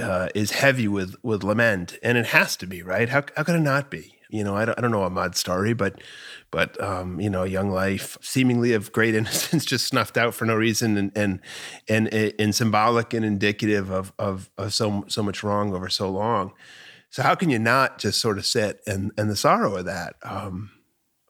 uh, 0.00 0.28
is 0.34 0.52
heavy 0.52 0.88
with 0.88 1.14
with 1.22 1.42
lament, 1.42 1.98
and 2.02 2.18
it 2.18 2.26
has 2.26 2.56
to 2.56 2.66
be 2.66 2.82
right. 2.82 3.08
How 3.08 3.22
how 3.36 3.44
could 3.44 3.56
it 3.56 3.60
not 3.60 3.90
be? 3.90 4.14
You 4.30 4.44
know, 4.44 4.54
I 4.54 4.66
don't, 4.66 4.78
I 4.78 4.82
don't 4.82 4.90
know 4.90 5.04
Ahmaud's 5.04 5.38
story, 5.38 5.72
but 5.72 6.02
but 6.50 6.80
um, 6.82 7.18
you 7.20 7.30
know, 7.30 7.44
young 7.44 7.70
life, 7.70 8.18
seemingly 8.20 8.74
of 8.74 8.92
great 8.92 9.14
innocence, 9.14 9.64
just 9.64 9.86
snuffed 9.86 10.16
out 10.16 10.34
for 10.34 10.44
no 10.44 10.54
reason, 10.54 10.96
and 10.96 11.12
and 11.14 11.40
and, 11.88 12.12
and 12.12 12.54
symbolic 12.54 13.14
and 13.14 13.24
indicative 13.24 13.90
of, 13.90 14.12
of 14.18 14.50
of 14.58 14.74
so 14.74 15.04
so 15.08 15.22
much 15.22 15.42
wrong 15.42 15.74
over 15.74 15.88
so 15.88 16.10
long. 16.10 16.52
So 17.10 17.22
how 17.22 17.34
can 17.34 17.50
you 17.50 17.58
not 17.58 17.98
just 17.98 18.20
sort 18.20 18.38
of 18.38 18.46
sit 18.46 18.80
and 18.86 19.12
and 19.16 19.30
the 19.30 19.36
sorrow 19.36 19.76
of 19.76 19.86
that? 19.86 20.14
Um, 20.22 20.70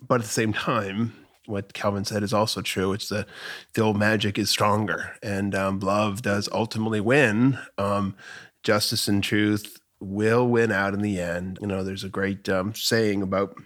but 0.00 0.16
at 0.16 0.22
the 0.22 0.28
same 0.28 0.52
time, 0.52 1.12
what 1.46 1.72
Calvin 1.72 2.04
said 2.04 2.22
is 2.22 2.32
also 2.32 2.60
true. 2.60 2.92
It's 2.92 3.08
the 3.08 3.26
the 3.74 3.82
old 3.82 3.96
magic 3.96 4.38
is 4.38 4.50
stronger, 4.50 5.16
and 5.22 5.54
um, 5.54 5.80
love 5.80 6.22
does 6.22 6.48
ultimately 6.52 7.00
win. 7.00 7.58
Um, 7.78 8.16
justice 8.62 9.08
and 9.08 9.22
truth 9.22 9.80
will 10.00 10.46
win 10.46 10.70
out 10.70 10.94
in 10.94 11.00
the 11.00 11.20
end. 11.20 11.58
You 11.60 11.66
know, 11.66 11.82
there's 11.82 12.04
a 12.04 12.08
great 12.08 12.48
um, 12.48 12.74
saying 12.74 13.22
about 13.22 13.56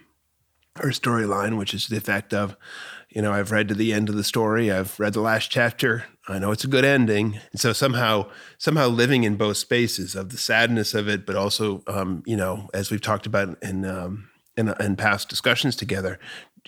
her 0.77 0.89
storyline, 0.89 1.57
which 1.57 1.73
is 1.73 1.87
the 1.87 1.97
effect 1.97 2.33
of, 2.33 2.57
you 3.09 3.21
know, 3.21 3.31
I've 3.31 3.51
read 3.51 3.67
to 3.67 3.75
the 3.75 3.93
end 3.93 4.09
of 4.09 4.15
the 4.15 4.23
story, 4.23 4.71
I've 4.71 4.99
read 4.99 5.13
the 5.13 5.21
last 5.21 5.51
chapter, 5.51 6.05
I 6.27 6.39
know 6.39 6.51
it's 6.51 6.63
a 6.63 6.69
good 6.69 6.85
ending, 6.85 7.39
and 7.51 7.59
so 7.59 7.73
somehow, 7.73 8.29
somehow 8.57 8.87
living 8.87 9.23
in 9.25 9.35
both 9.35 9.57
spaces 9.57 10.15
of 10.15 10.29
the 10.29 10.37
sadness 10.37 10.93
of 10.93 11.09
it, 11.09 11.25
but 11.25 11.35
also, 11.35 11.83
um, 11.87 12.23
you 12.25 12.37
know, 12.37 12.69
as 12.73 12.89
we've 12.89 13.01
talked 13.01 13.25
about 13.25 13.61
in 13.61 13.83
um, 13.85 14.29
in, 14.55 14.73
in 14.79 14.95
past 14.95 15.27
discussions 15.29 15.75
together, 15.75 16.19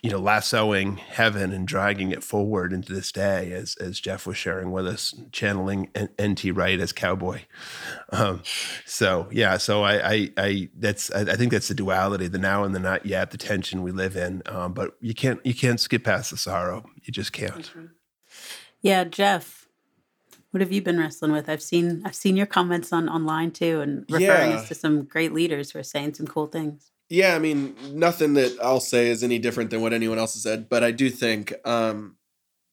you 0.01 0.09
know, 0.09 0.19
lassoing 0.19 0.97
heaven 0.97 1.53
and 1.53 1.67
dragging 1.67 2.11
it 2.11 2.23
forward 2.23 2.73
into 2.73 2.93
this 2.93 3.11
day, 3.11 3.53
as 3.53 3.75
as 3.77 3.99
Jeff 3.99 4.27
was 4.27 4.37
sharing 4.37 4.71
with 4.71 4.85
us, 4.87 5.13
channeling 5.31 5.89
N.T. 6.19 6.51
Wright 6.51 6.79
as 6.79 6.91
cowboy. 6.91 7.41
Um, 8.11 8.43
so 8.85 9.27
yeah, 9.31 9.57
so 9.57 9.83
I, 9.83 10.11
I, 10.11 10.29
I 10.37 10.69
that's 10.77 11.11
I, 11.11 11.21
I, 11.21 11.35
think 11.35 11.51
that's 11.51 11.69
the 11.69 11.73
duality, 11.73 12.27
the 12.27 12.37
now 12.37 12.65
and 12.65 12.75
the 12.75 12.79
not 12.79 13.05
yet, 13.05 13.31
the 13.31 13.37
tension 13.37 13.83
we 13.83 13.91
live 13.91 14.17
in. 14.17 14.41
Um, 14.47 14.73
but 14.73 14.95
you 14.99 15.13
can't 15.13 15.43
you 15.45 15.53
can't 15.53 15.79
skip 15.79 16.03
past 16.03 16.31
the 16.31 16.37
sorrow. 16.37 16.83
You 17.03 17.13
just 17.13 17.31
can't. 17.31 17.55
Mm-hmm. 17.55 17.85
Yeah, 18.85 19.03
Jeff, 19.03 19.67
what 20.51 20.61
have 20.61 20.71
you 20.71 20.79
been 20.79 20.99
wrestling 20.99 21.31
with? 21.31 21.49
I've 21.49 21.63
seen 21.63 22.03
I've 22.05 22.13
seen 22.13 22.37
your 22.37 22.45
comments 22.45 22.93
on 22.93 23.09
online 23.09 23.49
too, 23.49 23.81
and 23.81 24.05
referring 24.11 24.51
yeah. 24.51 24.57
us 24.57 24.67
to 24.67 24.75
some 24.75 25.05
great 25.05 25.33
leaders 25.33 25.71
who 25.71 25.79
are 25.79 25.83
saying 25.83 26.13
some 26.13 26.27
cool 26.27 26.45
things. 26.45 26.91
Yeah, 27.09 27.35
I 27.35 27.39
mean, 27.39 27.75
nothing 27.93 28.35
that 28.35 28.55
I'll 28.61 28.79
say 28.79 29.07
is 29.07 29.23
any 29.23 29.39
different 29.39 29.71
than 29.71 29.81
what 29.81 29.91
anyone 29.91 30.19
else 30.19 30.33
has 30.35 30.43
said, 30.43 30.69
but 30.69 30.83
I 30.83 30.91
do 30.91 31.09
think 31.09 31.51
um 31.65 32.17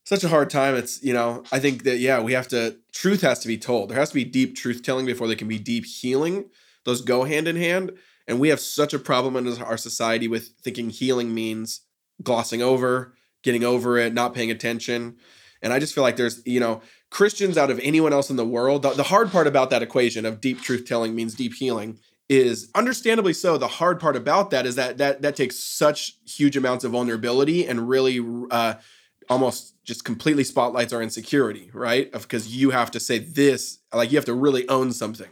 such 0.04 0.22
a 0.22 0.28
hard 0.28 0.50
time. 0.50 0.74
It's, 0.74 1.02
you 1.02 1.14
know, 1.14 1.44
I 1.50 1.58
think 1.58 1.84
that 1.84 1.96
yeah, 1.96 2.20
we 2.20 2.34
have 2.34 2.48
to 2.48 2.76
truth 2.92 3.22
has 3.22 3.38
to 3.38 3.48
be 3.48 3.56
told. 3.56 3.88
There 3.88 3.98
has 3.98 4.10
to 4.10 4.14
be 4.14 4.24
deep 4.24 4.54
truth 4.54 4.82
telling 4.82 5.06
before 5.06 5.28
there 5.28 5.34
can 5.34 5.48
be 5.48 5.58
deep 5.58 5.86
healing. 5.86 6.50
Those 6.84 7.00
go 7.00 7.24
hand 7.24 7.48
in 7.48 7.56
hand, 7.56 7.90
and 8.28 8.38
we 8.38 8.50
have 8.50 8.60
such 8.60 8.92
a 8.92 8.98
problem 8.98 9.34
in 9.34 9.62
our 9.62 9.78
society 9.78 10.28
with 10.28 10.48
thinking 10.62 10.90
healing 10.90 11.32
means 11.32 11.80
glossing 12.22 12.60
over, 12.60 13.14
getting 13.42 13.64
over 13.64 13.96
it, 13.96 14.12
not 14.12 14.34
paying 14.34 14.50
attention. 14.50 15.16
And 15.62 15.72
I 15.72 15.78
just 15.78 15.94
feel 15.94 16.02
like 16.02 16.16
there's, 16.16 16.42
you 16.44 16.60
know, 16.60 16.80
Christians 17.10 17.56
out 17.56 17.70
of 17.70 17.78
anyone 17.80 18.12
else 18.12 18.30
in 18.30 18.36
the 18.36 18.44
world, 18.44 18.82
the, 18.82 18.90
the 18.90 19.04
hard 19.04 19.30
part 19.30 19.46
about 19.46 19.70
that 19.70 19.82
equation 19.82 20.26
of 20.26 20.40
deep 20.40 20.60
truth 20.60 20.86
telling 20.86 21.14
means 21.14 21.34
deep 21.34 21.54
healing 21.54 21.98
is 22.28 22.70
understandably 22.74 23.32
so 23.32 23.58
the 23.58 23.68
hard 23.68 24.00
part 24.00 24.16
about 24.16 24.50
that 24.50 24.64
is 24.64 24.76
that 24.76 24.96
that 24.98 25.20
that 25.22 25.36
takes 25.36 25.58
such 25.58 26.16
huge 26.26 26.56
amounts 26.56 26.84
of 26.84 26.92
vulnerability 26.92 27.66
and 27.66 27.88
really 27.88 28.24
uh, 28.50 28.74
almost 29.28 29.74
just 29.84 30.04
completely 30.04 30.44
spotlights 30.44 30.92
our 30.92 31.02
insecurity 31.02 31.70
right? 31.74 32.10
Because 32.10 32.48
you 32.56 32.70
have 32.70 32.90
to 32.92 33.00
say 33.00 33.18
this 33.18 33.80
like 33.92 34.10
you 34.10 34.16
have 34.16 34.24
to 34.24 34.34
really 34.34 34.66
own 34.68 34.92
something 34.92 35.28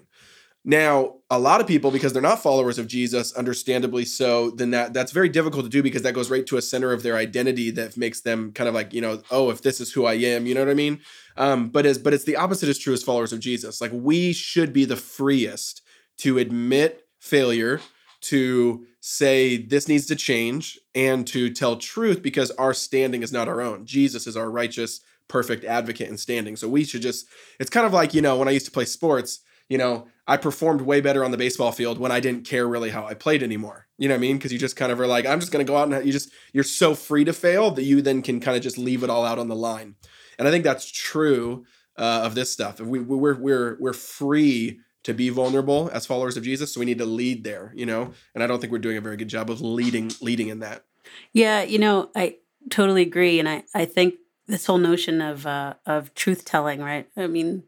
now 0.64 1.14
a 1.31 1.38
lot 1.38 1.61
of 1.61 1.66
people 1.66 1.90
because 1.90 2.12
they're 2.12 2.20
not 2.20 2.42
followers 2.42 2.79
of 2.79 2.87
jesus 2.87 3.33
understandably 3.33 4.05
so 4.05 4.51
then 4.51 4.70
that 4.70 4.92
that's 4.92 5.11
very 5.11 5.29
difficult 5.29 5.64
to 5.64 5.70
do 5.70 5.83
because 5.83 6.03
that 6.03 6.12
goes 6.12 6.31
right 6.31 6.46
to 6.46 6.59
a 6.59 6.62
center 6.62 6.92
of 6.92 7.03
their 7.03 7.16
identity 7.16 7.70
that 7.70 7.96
makes 7.96 8.20
them 8.20 8.53
kind 8.53 8.68
of 8.68 8.75
like 8.75 8.92
you 8.92 9.01
know 9.01 9.23
oh 9.31 9.49
if 9.49 9.62
this 9.62 9.81
is 9.81 9.92
who 9.92 10.05
i 10.05 10.12
am 10.12 10.44
you 10.44 10.55
know 10.55 10.61
what 10.61 10.70
i 10.70 10.75
mean 10.75 11.01
um, 11.38 11.70
but 11.70 11.87
as 11.87 11.96
but 11.96 12.12
it's 12.12 12.25
the 12.25 12.37
opposite 12.37 12.68
is 12.68 12.79
true 12.79 12.92
as 12.92 13.03
followers 13.03 13.33
of 13.33 13.40
jesus 13.40 13.81
like 13.81 13.90
we 13.94 14.35
should 14.35 14.73
be 14.73 14.85
the 14.85 14.96
freest 14.96 15.81
to 16.20 16.37
admit 16.37 17.07
failure, 17.18 17.81
to 18.20 18.87
say 19.01 19.57
this 19.57 19.88
needs 19.88 20.07
to 20.07 20.16
change, 20.16 20.79
and 20.94 21.27
to 21.29 21.51
tell 21.51 21.77
truth 21.77 22.23
because 22.23 22.51
our 22.53 22.75
standing 22.75 23.23
is 23.23 23.33
not 23.33 23.49
our 23.49 23.61
own. 23.61 23.87
Jesus 23.87 24.27
is 24.27 24.37
our 24.37 24.51
righteous, 24.51 25.01
perfect 25.29 25.64
advocate 25.64 26.09
and 26.09 26.20
standing. 26.20 26.57
So 26.57 26.68
we 26.68 26.85
should 26.85 27.03
just, 27.03 27.27
it's 27.59 27.70
kind 27.70 27.87
of 27.87 27.92
like, 27.92 28.12
you 28.12 28.20
know, 28.20 28.37
when 28.37 28.49
I 28.49 28.53
used 28.53 28.66
to 28.66 28.73
play 28.73 28.85
sports, 28.85 29.40
you 29.68 29.79
know, 29.79 30.09
I 30.31 30.37
performed 30.37 30.83
way 30.83 31.01
better 31.01 31.25
on 31.25 31.33
the 31.33 31.37
baseball 31.37 31.73
field 31.73 31.99
when 31.99 32.12
I 32.12 32.21
didn't 32.21 32.47
care 32.47 32.69
really 32.69 32.90
how 32.90 33.05
I 33.05 33.14
played 33.14 33.43
anymore. 33.43 33.88
You 33.99 34.09
know 34.09 34.14
what 34.14 34.19
I 34.19 34.21
mean? 34.21 34.38
Because 34.38 34.53
you 34.53 34.61
just 34.61 34.77
kind 34.77 34.93
of 34.93 35.01
are 35.01 35.07
like, 35.09 35.27
I'm 35.27 35.40
just 35.40 35.51
going 35.51 35.66
to 35.66 35.69
go 35.69 35.77
out 35.77 35.93
and 35.93 36.07
you 36.07 36.12
just, 36.12 36.31
you're 36.53 36.62
so 36.62 36.95
free 36.95 37.25
to 37.25 37.33
fail 37.33 37.73
that 37.73 37.83
you 37.83 38.01
then 38.01 38.23
can 38.23 38.38
kind 38.38 38.57
of 38.57 38.62
just 38.62 38.79
leave 38.79 39.03
it 39.03 39.11
all 39.11 39.25
out 39.25 39.40
on 39.40 39.49
the 39.49 39.57
line. 39.57 39.97
And 40.38 40.47
I 40.47 40.53
think 40.53 40.62
that's 40.62 40.88
true 40.88 41.64
uh, 41.97 42.23
of 42.23 42.37
this 42.37 42.53
stuff. 42.53 42.79
We, 42.79 43.01
we're, 43.01 43.35
we're, 43.35 43.77
we're 43.81 43.93
free 43.93 44.79
to 45.03 45.14
be 45.14 45.31
vulnerable 45.31 45.90
as 45.93 46.07
followers 46.07 46.37
of 46.37 46.45
Jesus. 46.45 46.73
So 46.73 46.79
we 46.81 46.87
need 46.87 46.99
to 46.99 47.07
lead 47.07 47.43
there, 47.43 47.73
you 47.75 47.85
know. 47.85 48.12
And 48.33 48.45
I 48.45 48.47
don't 48.47 48.61
think 48.61 48.73
we're 48.73 48.79
doing 48.79 48.99
a 48.99 49.01
very 49.01 49.16
good 49.16 49.29
job 49.29 49.51
of 49.51 49.61
leading 49.61 50.12
leading 50.21 50.49
in 50.49 50.61
that. 50.61 50.85
Yeah, 51.33 51.62
you 51.62 51.79
know, 51.79 52.11
I 52.14 52.37
totally 52.69 53.03
agree, 53.03 53.38
and 53.40 53.49
I 53.49 53.64
I 53.75 53.85
think 53.85 54.14
this 54.47 54.66
whole 54.66 54.79
notion 54.79 55.21
of 55.21 55.47
uh, 55.47 55.75
of 55.87 56.14
truth 56.14 56.45
telling, 56.45 56.81
right? 56.81 57.09
I 57.16 57.27
mean, 57.27 57.64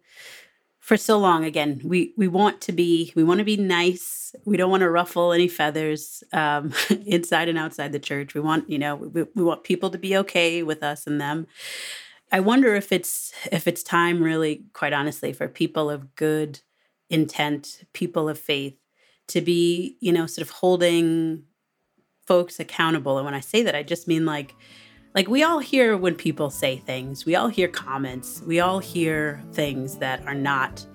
for 0.92 0.98
so 0.98 1.18
long, 1.18 1.42
again, 1.42 1.81
we 1.83 2.12
we 2.18 2.28
want 2.28 2.61
to 2.61 2.70
be 2.70 3.14
we 3.16 3.24
want 3.24 3.38
to 3.38 3.44
be 3.44 3.57
nice. 3.57 4.35
We 4.44 4.59
don't 4.59 4.70
want 4.70 4.83
to 4.83 4.90
ruffle 4.90 5.33
any 5.33 5.48
feathers 5.48 6.22
um, 6.35 6.74
inside 7.07 7.48
and 7.48 7.57
outside 7.57 7.92
the 7.92 7.98
church. 7.98 8.35
We 8.35 8.42
want 8.42 8.68
you 8.68 8.78
know 8.78 8.96
we, 8.96 9.22
we 9.35 9.42
want 9.42 9.64
people 9.64 9.88
to 9.88 9.96
be 9.96 10.14
okay 10.18 10.62
with 10.62 10.83
us 10.83 11.07
and 11.07 11.18
them. 11.18 11.46
I 12.31 12.40
wonder 12.40 12.74
if 12.74 12.92
it's 12.92 13.33
if 13.50 13.66
it's 13.66 13.83
time, 13.83 14.22
really, 14.22 14.66
quite 14.74 14.92
honestly, 14.92 15.33
for 15.33 15.48
people 15.48 15.88
of 15.88 16.14
good 16.14 16.61
intent, 17.09 17.85
people 17.94 18.28
of 18.28 18.38
faith, 18.38 18.76
to 19.28 19.40
be, 19.40 19.96
you 20.00 20.12
know, 20.12 20.26
sort 20.26 20.46
of 20.46 20.50
holding 20.50 21.44
folks 22.26 22.61
accountable. 22.61 23.16
And 23.16 23.24
when 23.24 23.35
I 23.35 23.40
say 23.40 23.62
that, 23.62 23.74
I 23.74 23.83
just 23.83 24.07
mean 24.07 24.26
like, 24.26 24.55
like 25.14 25.29
we 25.29 25.42
all 25.42 25.59
hear 25.59 25.96
when 25.96 26.14
people 26.14 26.51
say 26.51 26.77
things, 26.79 27.27
we 27.27 27.35
all 27.35 27.48
hear 27.48 27.68
comments, 27.68 28.42
we 28.46 28.61
all 28.61 28.79
hear 28.79 29.42
things 29.53 29.98
that 29.98 30.27
are 30.27 30.35
not 30.35 30.87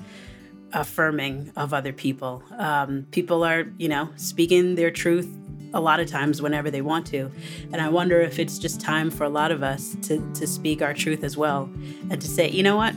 affirming 0.73 1.51
of 1.55 1.73
other 1.73 1.93
people. 1.93 2.43
Um, 2.57 3.07
people 3.11 3.43
are, 3.43 3.65
you 3.77 3.87
know, 3.87 4.09
speaking 4.15 4.75
their 4.75 4.91
truth 4.91 5.29
a 5.73 5.79
lot 5.79 5.99
of 5.99 6.07
times 6.07 6.41
whenever 6.41 6.71
they 6.71 6.81
want 6.81 7.05
to. 7.07 7.31
And 7.71 7.81
I 7.81 7.89
wonder 7.89 8.19
if 8.21 8.39
it's 8.39 8.57
just 8.57 8.81
time 8.81 9.11
for 9.11 9.23
a 9.23 9.29
lot 9.29 9.51
of 9.51 9.63
us 9.63 9.95
to, 10.03 10.19
to 10.33 10.47
speak 10.47 10.81
our 10.81 10.93
truth 10.93 11.23
as 11.23 11.37
well 11.37 11.69
and 12.09 12.19
to 12.21 12.27
say, 12.27 12.49
you 12.49 12.63
know 12.63 12.75
what? 12.75 12.95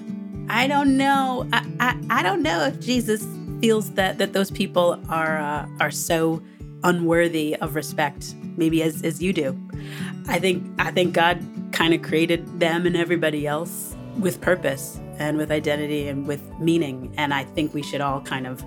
I 0.49 0.67
don't 0.67 0.97
know. 0.97 1.47
I, 1.53 1.67
I, 1.81 2.01
I 2.11 2.23
don't 2.23 2.43
know 2.43 2.65
if 2.65 2.81
Jesus 2.81 3.25
feels 3.61 3.93
that 3.93 4.19
that 4.19 4.33
those 4.33 4.51
people 4.51 4.99
are 5.09 5.39
uh, 5.39 5.69
are 5.81 5.91
so 5.91 6.43
unworthy 6.83 7.55
of 7.57 7.75
respect, 7.75 8.35
maybe 8.57 8.83
as 8.83 9.03
as 9.03 9.23
you 9.23 9.33
do. 9.33 9.59
I 10.29 10.39
think 10.39 10.65
I 10.79 10.91
think 10.91 11.15
God 11.15 11.43
kind 11.73 11.95
of 11.95 12.03
created 12.03 12.61
them 12.61 12.87
and 12.87 12.97
everybody 12.97 13.47
else 13.47 13.97
with 14.19 14.41
purpose 14.41 15.01
and 15.19 15.37
with 15.37 15.51
identity 15.51 16.09
and 16.09 16.27
with 16.27 16.43
meaning, 16.59 17.13
and 17.17 17.33
I 17.35 17.45
think 17.45 17.75
we 17.75 17.83
should 17.83 18.01
all 18.01 18.21
kind 18.21 18.47
of. 18.47 18.65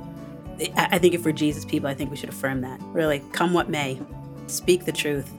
I 0.76 1.00
think 1.00 1.16
if 1.16 1.26
we're 1.26 1.32
Jesus 1.32 1.66
people, 1.66 1.90
I 1.90 1.96
think 1.96 2.12
we 2.12 2.16
should 2.16 2.30
affirm 2.30 2.62
that. 2.62 2.80
Really, 2.92 3.22
come 3.32 3.54
what 3.54 3.70
may, 3.70 4.00
speak 4.48 4.86
the 4.86 4.92
truth. 4.92 5.32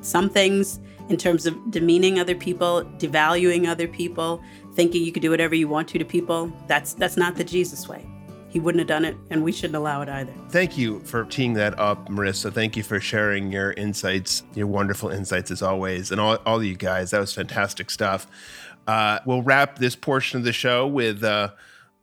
Some 0.00 0.30
things, 0.30 0.78
in 1.08 1.16
terms 1.16 1.44
of 1.44 1.70
demeaning 1.70 2.20
other 2.20 2.36
people, 2.36 2.84
devaluing 2.98 3.68
other 3.68 3.88
people, 3.88 4.40
thinking 4.74 5.02
you 5.04 5.12
could 5.12 5.22
do 5.22 5.30
whatever 5.30 5.54
you 5.54 5.66
want 5.66 5.88
to 5.88 5.98
to 5.98 6.04
people, 6.04 6.52
that's 6.68 6.94
that's 6.94 7.16
not 7.16 7.34
the 7.34 7.44
Jesus 7.44 7.88
way. 7.88 8.06
He 8.54 8.60
wouldn't 8.60 8.78
have 8.78 8.86
done 8.86 9.04
it, 9.04 9.16
and 9.30 9.42
we 9.42 9.50
shouldn't 9.50 9.74
allow 9.74 10.00
it 10.00 10.08
either. 10.08 10.32
Thank 10.48 10.78
you 10.78 11.00
for 11.00 11.24
teeing 11.24 11.54
that 11.54 11.76
up, 11.76 12.08
Marissa. 12.08 12.52
Thank 12.52 12.76
you 12.76 12.84
for 12.84 13.00
sharing 13.00 13.50
your 13.50 13.72
insights, 13.72 14.44
your 14.54 14.68
wonderful 14.68 15.10
insights 15.10 15.50
as 15.50 15.60
always, 15.60 16.12
and 16.12 16.20
all, 16.20 16.38
all 16.46 16.58
of 16.58 16.64
you 16.64 16.76
guys. 16.76 17.10
That 17.10 17.18
was 17.18 17.34
fantastic 17.34 17.90
stuff. 17.90 18.28
Uh, 18.86 19.18
we'll 19.26 19.42
wrap 19.42 19.80
this 19.80 19.96
portion 19.96 20.38
of 20.38 20.44
the 20.44 20.52
show 20.52 20.86
with 20.86 21.24
uh, 21.24 21.50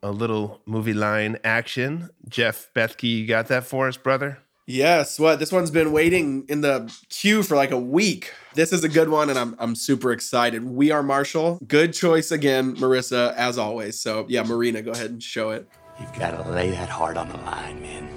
a 0.02 0.10
little 0.12 0.60
movie 0.66 0.92
line 0.92 1.38
action. 1.42 2.10
Jeff 2.28 2.68
Bethke, 2.74 3.04
you 3.04 3.26
got 3.26 3.48
that 3.48 3.64
for 3.64 3.88
us, 3.88 3.96
brother? 3.96 4.38
Yes, 4.66 5.18
what 5.18 5.38
this 5.38 5.52
one's 5.52 5.70
been 5.70 5.90
waiting 5.90 6.44
in 6.50 6.60
the 6.60 6.94
queue 7.08 7.42
for 7.42 7.56
like 7.56 7.70
a 7.70 7.80
week. 7.80 8.34
This 8.54 8.74
is 8.74 8.84
a 8.84 8.90
good 8.90 9.08
one, 9.08 9.30
and 9.30 9.38
I'm 9.38 9.56
I'm 9.58 9.74
super 9.74 10.12
excited. 10.12 10.64
We 10.64 10.90
are 10.90 11.02
Marshall. 11.02 11.58
Good 11.66 11.94
choice 11.94 12.30
again, 12.30 12.76
Marissa, 12.76 13.34
as 13.36 13.56
always. 13.56 13.98
So 13.98 14.26
yeah, 14.28 14.42
Marina, 14.42 14.82
go 14.82 14.90
ahead 14.90 15.10
and 15.10 15.22
show 15.22 15.50
it. 15.50 15.66
You've 16.02 16.18
got 16.18 16.32
to 16.32 16.50
lay 16.50 16.72
that 16.72 16.88
heart 16.88 17.16
on 17.16 17.28
the 17.28 17.38
line, 17.38 17.80
man. 17.80 18.08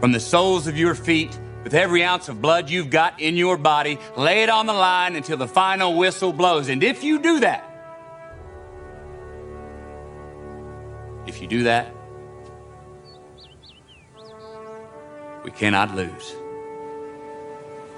From 0.00 0.12
the 0.12 0.20
soles 0.20 0.66
of 0.66 0.76
your 0.76 0.94
feet, 0.94 1.38
with 1.64 1.74
every 1.74 2.02
ounce 2.02 2.28
of 2.28 2.42
blood 2.42 2.68
you've 2.68 2.90
got 2.90 3.20
in 3.20 3.36
your 3.36 3.56
body, 3.56 3.98
lay 4.16 4.42
it 4.42 4.48
on 4.48 4.66
the 4.66 4.72
line 4.72 5.16
until 5.16 5.36
the 5.36 5.46
final 5.46 5.96
whistle 5.96 6.32
blows. 6.32 6.68
And 6.68 6.82
if 6.82 7.04
you 7.04 7.18
do 7.20 7.40
that, 7.40 7.64
if 11.26 11.40
you 11.40 11.46
do 11.46 11.62
that, 11.64 11.94
we 15.44 15.50
cannot 15.50 15.94
lose. 15.94 16.34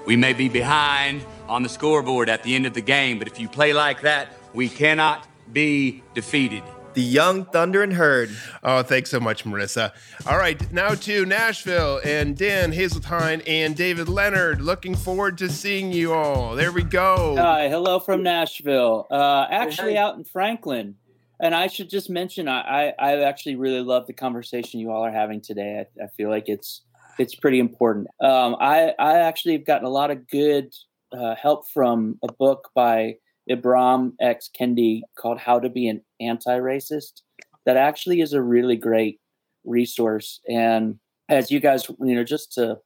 We 0.05 0.15
may 0.15 0.33
be 0.33 0.49
behind 0.49 1.23
on 1.47 1.63
the 1.63 1.69
scoreboard 1.69 2.29
at 2.29 2.43
the 2.43 2.55
end 2.55 2.65
of 2.65 2.73
the 2.73 2.81
game, 2.81 3.19
but 3.19 3.27
if 3.27 3.39
you 3.39 3.47
play 3.47 3.73
like 3.73 4.01
that, 4.01 4.29
we 4.53 4.69
cannot 4.69 5.27
be 5.51 6.03
defeated. 6.13 6.63
The 6.93 7.01
Young 7.01 7.45
Thundering 7.45 7.91
Herd. 7.91 8.29
Oh, 8.63 8.83
thanks 8.83 9.09
so 9.09 9.19
much, 9.19 9.45
Marissa. 9.45 9.93
All 10.27 10.37
right, 10.37 10.71
now 10.71 10.95
to 10.95 11.25
Nashville 11.25 12.01
and 12.03 12.37
Dan 12.37 12.73
Haseltine 12.73 13.41
and 13.47 13.75
David 13.75 14.09
Leonard. 14.09 14.61
Looking 14.61 14.95
forward 14.95 15.37
to 15.37 15.49
seeing 15.49 15.91
you 15.91 16.13
all. 16.13 16.55
There 16.55 16.71
we 16.71 16.83
go. 16.83 17.35
Hi, 17.37 17.69
hello 17.69 17.99
from 17.99 18.23
Nashville. 18.23 19.07
Uh, 19.09 19.47
actually, 19.49 19.97
out 19.97 20.17
in 20.17 20.23
Franklin. 20.23 20.95
And 21.39 21.55
I 21.55 21.67
should 21.67 21.89
just 21.89 22.09
mention, 22.09 22.47
I, 22.47 22.61
I, 22.61 22.93
I 22.99 23.21
actually 23.23 23.55
really 23.55 23.81
love 23.81 24.05
the 24.05 24.13
conversation 24.13 24.79
you 24.79 24.91
all 24.91 25.03
are 25.03 25.11
having 25.11 25.41
today. 25.41 25.85
I, 25.99 26.03
I 26.03 26.07
feel 26.15 26.29
like 26.29 26.47
it's 26.47 26.83
it's 27.17 27.35
pretty 27.35 27.59
important. 27.59 28.07
Um, 28.21 28.55
I 28.59 28.93
I 28.99 29.19
actually 29.19 29.53
have 29.53 29.65
gotten 29.65 29.85
a 29.85 29.89
lot 29.89 30.11
of 30.11 30.27
good 30.27 30.73
uh, 31.11 31.35
help 31.35 31.69
from 31.73 32.19
a 32.23 32.31
book 32.31 32.69
by 32.75 33.15
Ibram 33.49 34.13
X 34.21 34.49
Kendi 34.57 35.01
called 35.17 35.39
"How 35.39 35.59
to 35.59 35.69
Be 35.69 35.87
an 35.87 36.01
Anti-Racist." 36.21 37.21
That 37.65 37.77
actually 37.77 38.21
is 38.21 38.33
a 38.33 38.41
really 38.41 38.75
great 38.75 39.19
resource. 39.63 40.39
And 40.49 40.99
as 41.29 41.51
you 41.51 41.59
guys, 41.59 41.87
you 41.89 42.15
know, 42.15 42.23
just 42.23 42.53
to 42.53 42.79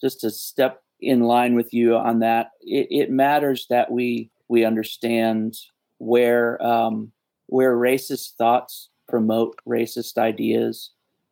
just 0.00 0.20
to 0.20 0.30
step 0.30 0.82
in 1.00 1.22
line 1.22 1.54
with 1.54 1.74
you 1.74 1.96
on 1.96 2.20
that, 2.20 2.50
it, 2.60 2.86
it 2.90 3.10
matters 3.10 3.66
that 3.70 3.90
we 3.90 4.30
we 4.48 4.64
understand 4.64 5.56
where 5.98 6.62
um, 6.64 7.12
where 7.46 7.76
racist 7.76 8.34
thoughts 8.34 8.88
promote 9.08 9.56
racist 9.66 10.18
ideas 10.18 10.90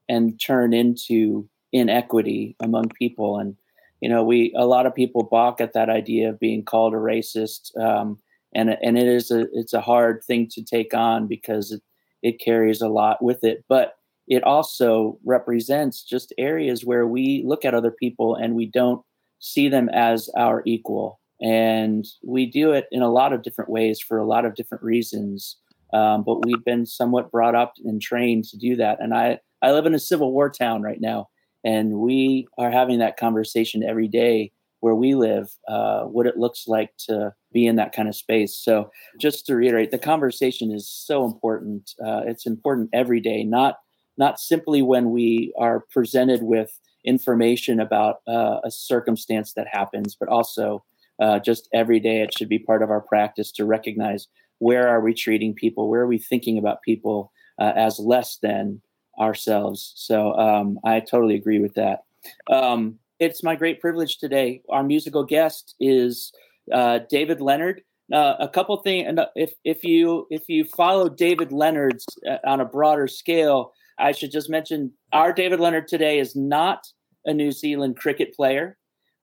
and 0.08 0.40
turn 0.40 0.72
into 0.72 1.48
inequity 1.72 2.56
among 2.60 2.88
people 2.88 3.38
and 3.38 3.56
you 4.00 4.08
know 4.08 4.24
we 4.24 4.52
a 4.56 4.66
lot 4.66 4.86
of 4.86 4.94
people 4.94 5.22
balk 5.22 5.60
at 5.60 5.72
that 5.72 5.88
idea 5.88 6.28
of 6.28 6.40
being 6.40 6.64
called 6.64 6.92
a 6.92 6.96
racist 6.96 7.76
um, 7.78 8.18
and 8.54 8.76
and 8.82 8.98
it 8.98 9.06
is 9.06 9.30
a 9.30 9.46
it's 9.52 9.72
a 9.72 9.80
hard 9.80 10.22
thing 10.24 10.48
to 10.52 10.62
take 10.62 10.94
on 10.94 11.26
because 11.26 11.72
it, 11.72 11.82
it 12.22 12.40
carries 12.40 12.80
a 12.80 12.88
lot 12.88 13.22
with 13.22 13.44
it. 13.44 13.64
But 13.68 13.94
it 14.28 14.44
also 14.44 15.18
represents 15.24 16.02
just 16.02 16.32
areas 16.38 16.84
where 16.84 17.06
we 17.06 17.42
look 17.44 17.64
at 17.64 17.74
other 17.74 17.90
people 17.90 18.36
and 18.36 18.54
we 18.54 18.66
don't 18.66 19.02
see 19.40 19.68
them 19.68 19.88
as 19.88 20.28
our 20.36 20.62
equal. 20.66 21.20
And 21.42 22.04
we 22.22 22.46
do 22.46 22.72
it 22.72 22.86
in 22.92 23.02
a 23.02 23.10
lot 23.10 23.32
of 23.32 23.42
different 23.42 23.70
ways 23.70 23.98
for 24.00 24.18
a 24.18 24.26
lot 24.26 24.44
of 24.44 24.54
different 24.54 24.84
reasons. 24.84 25.56
Um, 25.92 26.22
but 26.22 26.44
we've 26.44 26.64
been 26.64 26.86
somewhat 26.86 27.32
brought 27.32 27.54
up 27.54 27.74
and 27.84 28.00
trained 28.00 28.44
to 28.44 28.56
do 28.56 28.76
that. 28.76 28.98
And 29.00 29.14
i 29.14 29.38
i 29.62 29.72
live 29.72 29.86
in 29.86 29.94
a 29.94 29.98
civil 29.98 30.32
war 30.32 30.50
town 30.50 30.82
right 30.82 31.00
now 31.00 31.28
and 31.64 31.98
we 31.98 32.46
are 32.58 32.70
having 32.70 32.98
that 32.98 33.16
conversation 33.16 33.82
every 33.82 34.08
day 34.08 34.52
where 34.80 34.94
we 34.94 35.14
live, 35.14 35.50
uh, 35.68 36.02
what 36.04 36.26
it 36.26 36.38
looks 36.38 36.66
like 36.66 36.90
to 36.98 37.32
be 37.52 37.66
in 37.66 37.76
that 37.76 37.92
kind 37.92 38.08
of 38.08 38.16
space. 38.16 38.56
So, 38.56 38.90
just 39.18 39.46
to 39.46 39.56
reiterate, 39.56 39.90
the 39.90 39.98
conversation 39.98 40.70
is 40.70 40.88
so 40.88 41.24
important. 41.24 41.92
Uh, 42.04 42.22
it's 42.26 42.46
important 42.46 42.90
every 42.92 43.20
day, 43.20 43.44
not 43.44 43.76
not 44.16 44.38
simply 44.38 44.82
when 44.82 45.10
we 45.10 45.52
are 45.58 45.84
presented 45.90 46.42
with 46.42 46.78
information 47.04 47.80
about 47.80 48.16
uh, 48.28 48.60
a 48.64 48.70
circumstance 48.70 49.54
that 49.54 49.66
happens, 49.70 50.14
but 50.14 50.28
also 50.28 50.84
uh, 51.20 51.38
just 51.38 51.68
every 51.72 52.00
day. 52.00 52.20
It 52.20 52.36
should 52.36 52.48
be 52.48 52.58
part 52.58 52.82
of 52.82 52.90
our 52.90 53.00
practice 53.00 53.50
to 53.52 53.64
recognize 53.64 54.28
where 54.58 54.88
are 54.88 55.00
we 55.00 55.14
treating 55.14 55.54
people, 55.54 55.88
where 55.88 56.02
are 56.02 56.06
we 56.06 56.18
thinking 56.18 56.58
about 56.58 56.82
people 56.82 57.32
uh, 57.58 57.72
as 57.76 57.98
less 57.98 58.38
than 58.42 58.80
ourselves. 59.18 59.92
So 59.96 60.32
um, 60.34 60.78
I 60.84 61.00
totally 61.00 61.34
agree 61.34 61.58
with 61.58 61.74
that. 61.74 62.04
Um, 62.50 62.99
it's 63.20 63.42
my 63.42 63.54
great 63.54 63.80
privilege 63.80 64.18
today. 64.18 64.62
Our 64.70 64.82
musical 64.82 65.24
guest 65.24 65.76
is 65.78 66.32
uh, 66.72 67.00
David 67.08 67.40
Leonard. 67.40 67.82
Uh, 68.12 68.34
a 68.40 68.48
couple 68.48 68.76
things, 68.78 69.06
and 69.06 69.20
uh, 69.20 69.26
if 69.36 69.52
if 69.62 69.84
you 69.84 70.26
if 70.30 70.48
you 70.48 70.64
follow 70.64 71.08
David 71.08 71.52
Leonard's 71.52 72.04
uh, 72.28 72.38
on 72.44 72.60
a 72.60 72.64
broader 72.64 73.06
scale, 73.06 73.72
I 74.00 74.10
should 74.10 74.32
just 74.32 74.50
mention 74.50 74.92
our 75.12 75.32
David 75.32 75.60
Leonard 75.60 75.86
today 75.86 76.18
is 76.18 76.34
not 76.34 76.88
a 77.24 77.32
New 77.32 77.52
Zealand 77.52 77.96
cricket 77.96 78.34
player, 78.34 78.76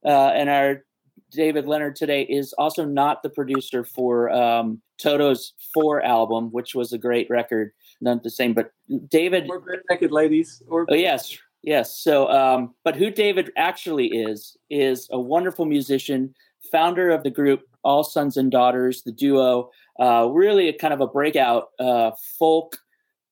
uh, 0.06 0.30
and 0.30 0.50
our 0.50 0.86
David 1.32 1.68
Leonard 1.68 1.98
today 1.98 2.22
is 2.22 2.54
also 2.54 2.86
not 2.86 3.24
the 3.24 3.30
producer 3.30 3.84
for 3.84 4.30
um, 4.32 4.82
Toto's 5.02 5.54
Four 5.74 6.02
album, 6.06 6.50
which 6.54 6.74
was 6.74 6.94
a 6.94 6.98
great 6.98 7.30
record 7.30 7.74
not 8.00 8.24
the 8.24 8.30
same. 8.30 8.54
But 8.54 8.72
David, 9.10 9.48
or 9.50 9.62
Barenaked 9.62 10.12
Ladies, 10.12 10.62
or 10.68 10.86
oh 10.90 10.96
yes, 10.96 11.38
yes. 11.68 12.00
So, 12.00 12.30
um, 12.30 12.74
but 12.84 12.96
who 12.96 13.12
David 13.12 13.52
actually 13.58 14.08
is 14.08 14.58
is 14.70 15.08
a 15.12 15.20
wonderful 15.20 15.66
musician, 15.66 16.34
founder 16.72 17.12
of 17.12 17.24
the 17.24 17.30
group 17.30 17.62
All 17.84 18.04
Sons 18.04 18.38
and 18.38 18.50
Daughters, 18.50 19.04
the 19.04 19.12
duo. 19.12 19.70
Uh, 20.00 20.30
really, 20.32 20.70
a 20.70 20.74
kind 20.74 20.94
of 20.94 21.02
a 21.02 21.08
breakout 21.08 21.66
uh, 21.80 22.12
folk 22.40 22.78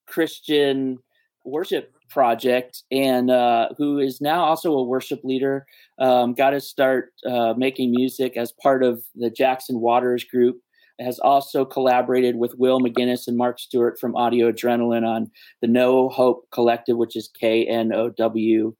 Christian 0.05 0.97
worship 1.45 1.93
project, 2.09 2.83
and 2.91 3.31
uh, 3.31 3.69
who 3.77 3.99
is 3.99 4.19
now 4.19 4.43
also 4.43 4.73
a 4.73 4.83
worship 4.83 5.23
leader. 5.23 5.65
Um, 5.97 6.33
got 6.33 6.49
to 6.49 6.59
start 6.59 7.13
uh, 7.25 7.53
making 7.55 7.91
music 7.91 8.35
as 8.35 8.51
part 8.51 8.83
of 8.83 9.03
the 9.15 9.29
Jackson 9.29 9.79
Waters 9.79 10.25
group 10.25 10.59
has 10.99 11.19
also 11.19 11.65
collaborated 11.65 12.35
with 12.35 12.55
Will 12.57 12.79
McGinniss 12.79 13.27
and 13.27 13.37
Mark 13.37 13.59
Stuart 13.59 13.99
from 13.99 14.15
Audio 14.15 14.51
Adrenaline 14.51 15.05
on 15.05 15.31
the 15.61 15.67
Know 15.67 16.09
Hope 16.09 16.47
Collective, 16.51 16.97
which 16.97 17.15
is 17.15 17.27
K 17.27 17.65
N 17.65 17.93
O 17.93 18.09
W 18.09 18.75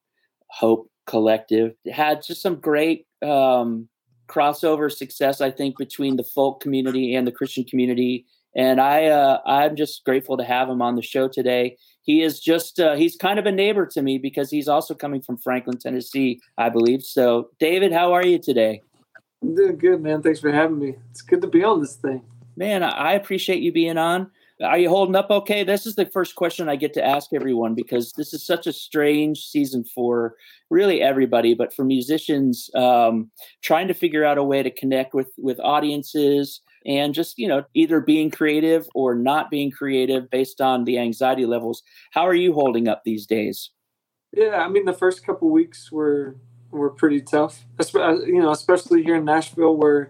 Hope 0.47 0.89
Collective. 1.05 1.73
It 1.83 1.93
had 1.93 2.23
just 2.23 2.41
some 2.41 2.55
great 2.55 3.05
um, 3.21 3.89
crossover 4.27 4.91
success, 4.91 5.41
I 5.41 5.51
think, 5.51 5.77
between 5.77 6.15
the 6.15 6.23
folk 6.23 6.61
community 6.61 7.15
and 7.15 7.27
the 7.27 7.31
Christian 7.31 7.63
community. 7.63 8.25
And 8.55 8.79
I, 8.79 9.07
uh, 9.07 9.39
I'm 9.45 9.75
just 9.75 10.05
grateful 10.05 10.37
to 10.37 10.43
have 10.45 10.69
him 10.69 10.81
on 10.81 10.95
the 10.95 11.01
show 11.01 11.27
today. 11.27 11.77
He 12.03 12.21
is 12.21 12.39
just, 12.39 12.79
uh, 12.79 12.95
he's 12.95 13.15
kind 13.17 13.37
of 13.37 13.45
a 13.45 13.51
neighbor 13.51 13.85
to 13.87 14.01
me 14.01 14.17
because 14.17 14.49
he's 14.49 14.67
also 14.67 14.93
coming 14.93 15.21
from 15.21 15.37
Franklin, 15.37 15.77
Tennessee, 15.77 16.39
I 16.57 16.69
believe. 16.69 17.01
So, 17.01 17.49
David, 17.59 17.91
how 17.91 18.13
are 18.13 18.25
you 18.25 18.39
today? 18.39 18.81
I'm 19.41 19.55
doing 19.55 19.77
good, 19.77 20.01
man. 20.01 20.21
Thanks 20.21 20.39
for 20.39 20.51
having 20.51 20.79
me. 20.79 20.95
It's 21.11 21.21
good 21.21 21.41
to 21.41 21.47
be 21.47 21.63
on 21.63 21.81
this 21.81 21.95
thing. 21.95 22.23
Man, 22.55 22.83
I 22.83 23.13
appreciate 23.13 23.61
you 23.61 23.71
being 23.71 23.97
on. 23.97 24.31
Are 24.63 24.77
you 24.77 24.87
holding 24.87 25.15
up 25.15 25.29
okay? 25.29 25.63
This 25.65 25.85
is 25.85 25.95
the 25.95 26.05
first 26.05 26.35
question 26.35 26.69
I 26.69 26.77
get 26.77 26.93
to 26.93 27.05
ask 27.05 27.33
everyone 27.33 27.75
because 27.75 28.13
this 28.13 28.33
is 28.33 28.45
such 28.45 28.67
a 28.67 28.71
strange 28.71 29.45
season 29.45 29.83
for 29.83 30.35
really 30.69 31.01
everybody, 31.01 31.53
but 31.53 31.73
for 31.73 31.83
musicians, 31.83 32.69
um, 32.73 33.29
trying 33.61 33.89
to 33.89 33.93
figure 33.93 34.23
out 34.23 34.37
a 34.37 34.43
way 34.43 34.63
to 34.63 34.71
connect 34.71 35.13
with 35.13 35.29
with 35.37 35.59
audiences 35.59 36.61
and 36.85 37.13
just 37.13 37.37
you 37.37 37.49
know 37.49 37.65
either 37.73 37.99
being 37.99 38.31
creative 38.31 38.87
or 38.95 39.13
not 39.13 39.51
being 39.51 39.71
creative 39.71 40.29
based 40.29 40.61
on 40.61 40.85
the 40.85 40.99
anxiety 40.99 41.45
levels. 41.45 41.83
How 42.11 42.25
are 42.25 42.33
you 42.33 42.53
holding 42.53 42.87
up 42.87 43.01
these 43.03 43.25
days? 43.25 43.71
Yeah, 44.31 44.63
I 44.63 44.69
mean 44.69 44.85
the 44.85 44.93
first 44.93 45.25
couple 45.25 45.49
weeks 45.51 45.91
were 45.91 46.37
were 46.71 46.89
pretty 46.89 47.21
tough. 47.21 47.65
Uh, 47.79 48.19
you 48.25 48.41
know, 48.41 48.51
especially 48.51 49.03
here 49.03 49.15
in 49.15 49.25
Nashville 49.25 49.75
where 49.75 50.09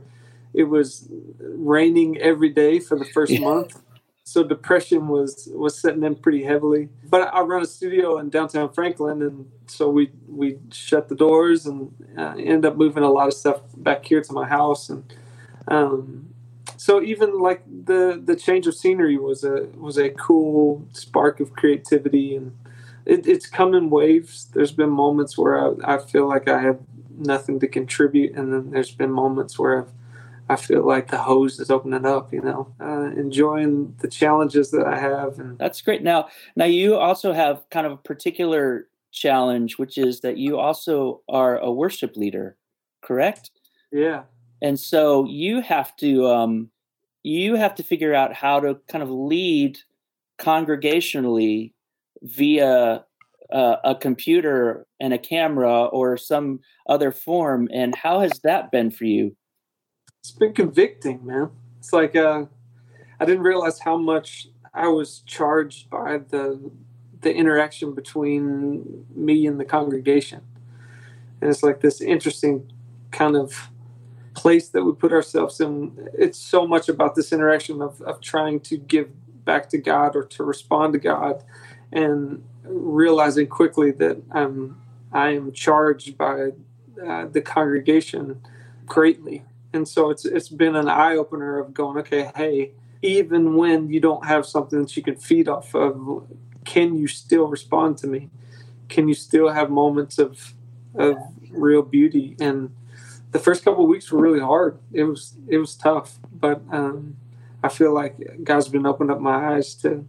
it 0.54 0.64
was 0.64 1.08
raining 1.40 2.18
every 2.18 2.50
day 2.50 2.80
for 2.80 2.98
the 2.98 3.06
first 3.06 3.32
yeah. 3.34 3.42
month. 3.42 3.82
So 4.28 4.44
depression 4.44 5.08
was 5.08 5.48
was 5.54 5.80
setting 5.80 6.04
in 6.04 6.16
pretty 6.16 6.44
heavily. 6.44 6.90
But 7.08 7.32
I 7.34 7.42
run 7.42 7.62
a 7.62 7.68
studio 7.68 8.18
in 8.18 8.30
downtown 8.32 8.74
Franklin, 8.74 9.22
and 9.22 9.52
so 9.68 9.90
we 9.90 10.12
we 10.28 10.58
shut 10.72 11.10
the 11.10 11.16
doors 11.16 11.68
and 11.68 11.94
uh, 12.18 12.34
end 12.38 12.66
up 12.66 12.76
moving 12.76 13.04
a 13.04 13.12
lot 13.12 13.28
of 13.28 13.36
stuff 13.36 13.62
back 13.78 14.04
here 14.04 14.22
to 14.22 14.34
my 14.34 14.48
house. 14.48 14.90
And 14.90 15.14
um, 15.68 16.34
so 16.76 17.04
even 17.04 17.40
like 17.40 17.64
the 17.68 18.20
the 18.24 18.36
change 18.36 18.66
of 18.66 18.74
scenery 18.74 19.18
was 19.18 19.44
a 19.44 19.68
was 19.78 19.98
a 19.98 20.10
cool 20.10 20.88
spark 20.92 21.40
of 21.40 21.54
creativity 21.54 22.36
and 22.36 22.58
it, 23.06 23.28
it's 23.28 23.48
come 23.48 23.74
in 23.74 23.90
waves. 23.90 24.50
There's 24.54 24.72
been 24.72 24.90
moments 24.90 25.38
where 25.38 25.60
I, 25.60 25.96
I 25.96 25.98
feel 26.00 26.28
like 26.28 26.48
I 26.50 26.62
have 26.62 26.80
nothing 27.18 27.60
to 27.60 27.68
contribute, 27.68 28.36
and 28.36 28.54
then 28.54 28.72
there's 28.72 28.92
been 28.92 29.12
moments 29.12 29.58
where 29.58 29.80
I've 29.80 29.92
I 30.48 30.56
feel 30.56 30.86
like 30.86 31.10
the 31.10 31.18
hose 31.18 31.60
is 31.60 31.72
opening 31.72 32.06
up, 32.06 32.32
you 32.32 32.42
know, 32.42 32.72
uh, 32.80 33.10
enjoying 33.18 33.96
the 34.00 34.08
challenges 34.08 34.70
that 34.72 34.86
I 34.86 34.98
have. 34.98 35.40
And 35.40 35.58
that's 35.58 35.82
great. 35.82 36.04
Now, 36.04 36.28
now 36.56 36.66
you 36.66 36.96
also 36.96 37.34
have 37.34 37.64
kind 37.72 37.88
of 37.88 37.94
a 37.94 37.98
particular 37.98 38.88
challenge, 39.12 39.80
which 39.80 39.98
is 39.98 40.22
that 40.22 40.38
you 40.38 40.60
also 40.60 41.22
are 41.28 41.58
a 41.58 41.72
worship 41.72 42.16
leader, 42.16 42.58
correct? 43.02 43.50
Yeah. 43.92 44.24
And 44.62 44.80
so 44.80 45.26
you 45.26 45.62
have 45.62 45.96
to, 45.98 46.28
um, 46.28 46.70
you 47.24 47.56
have 47.56 47.74
to 47.76 47.84
figure 47.84 48.14
out 48.14 48.34
how 48.34 48.60
to 48.60 48.78
kind 48.88 49.02
of 49.02 49.10
lead 49.10 49.80
congregationally 50.38 51.74
via 52.26 53.04
uh, 53.52 53.76
a 53.84 53.96
computer 53.96 54.86
and 55.00 55.14
a 55.14 55.18
camera 55.18 55.86
or 55.86 56.18
some 56.18 56.60
other 56.90 57.12
form. 57.12 57.70
And 57.72 57.96
how 57.96 58.20
has 58.20 58.40
that 58.44 58.72
been 58.72 58.92
for 58.92 59.06
you? 59.06 59.36
it's 60.26 60.32
been 60.32 60.54
convicting, 60.54 61.24
man. 61.24 61.52
It's 61.78 61.94
like 61.94 62.16
uh, 62.16 62.46
I 63.20 63.26
didn't 63.26 63.44
realize 63.44 63.78
how 63.78 63.96
much 63.96 64.48
I 64.74 64.88
was 64.88 65.20
charged 65.28 65.88
by 65.92 66.18
the 66.18 66.72
the 67.22 67.32
interaction 67.32 67.94
between 67.94 69.06
me 69.14 69.46
and 69.46 69.60
the 69.60 69.66
congregation, 69.66 70.42
and 71.42 71.52
it's 71.52 71.62
like 71.62 71.82
this 71.82 72.02
interesting 72.02 72.72
kind 73.12 73.36
of 73.36 73.70
place 74.34 74.70
that 74.70 74.84
we 74.84 74.94
put 74.94 75.14
ourselves 75.14 75.62
in. 75.62 76.10
It's 76.18 76.40
so 76.40 76.66
much 76.66 76.90
about 76.90 77.14
this 77.14 77.32
interaction 77.32 77.84
of 77.84 78.02
of 78.02 78.20
trying 78.20 78.62
to 78.62 78.78
give 78.78 79.12
back 79.46 79.70
to 79.70 79.78
God 79.78 80.16
or 80.16 80.24
to 80.24 80.44
respond 80.44 80.94
to 80.94 81.00
God, 81.00 81.44
and 81.96 82.44
realizing 82.64 83.48
quickly 83.48 83.90
that 83.90 84.22
I'm 84.32 84.80
I 85.12 85.30
am 85.30 85.52
charged 85.54 86.18
by 86.18 86.52
uh, 87.04 87.26
the 87.26 87.42
congregation 87.42 88.42
greatly 88.86 89.44
and 89.76 89.88
so 89.88 90.10
it's 90.10 90.26
it's 90.26 90.50
been 90.50 90.76
an 90.76 90.88
eye 90.88 91.16
opener 91.16 91.60
of 91.60 91.74
going, 91.74 91.98
okay, 91.98 92.32
hey, 92.36 92.72
even 93.02 93.56
when 93.56 93.90
you 93.90 94.00
don't 94.00 94.26
have 94.26 94.46
something 94.46 94.82
that 94.82 94.96
you 94.96 95.04
can 95.04 95.18
feed 95.18 95.48
off 95.48 95.76
of, 95.76 96.26
can 96.64 96.98
you 96.98 97.08
still 97.08 97.48
respond 97.48 97.98
to 98.00 98.08
me? 98.08 98.30
Can 98.88 99.08
you 99.08 99.14
still 99.14 99.50
have 99.50 99.70
moments 99.70 100.18
of 100.18 100.54
of 100.96 101.18
real 101.52 101.82
beauty? 101.82 102.38
And 102.40 102.74
the 103.32 103.40
first 103.40 103.66
couple 103.66 103.84
of 103.84 103.90
weeks 103.90 104.12
were 104.12 104.22
really 104.22 104.40
hard. 104.40 104.80
It 104.94 105.04
was 105.04 105.34
it 105.48 105.58
was 105.58 105.76
tough, 105.76 106.20
but 106.32 106.62
um, 106.72 107.18
I 107.62 107.68
feel 107.68 107.94
like 107.94 108.16
God's 108.44 108.70
been 108.70 108.86
opening 108.86 109.12
up 109.12 109.20
my 109.20 109.56
eyes 109.56 109.76
to 109.76 110.06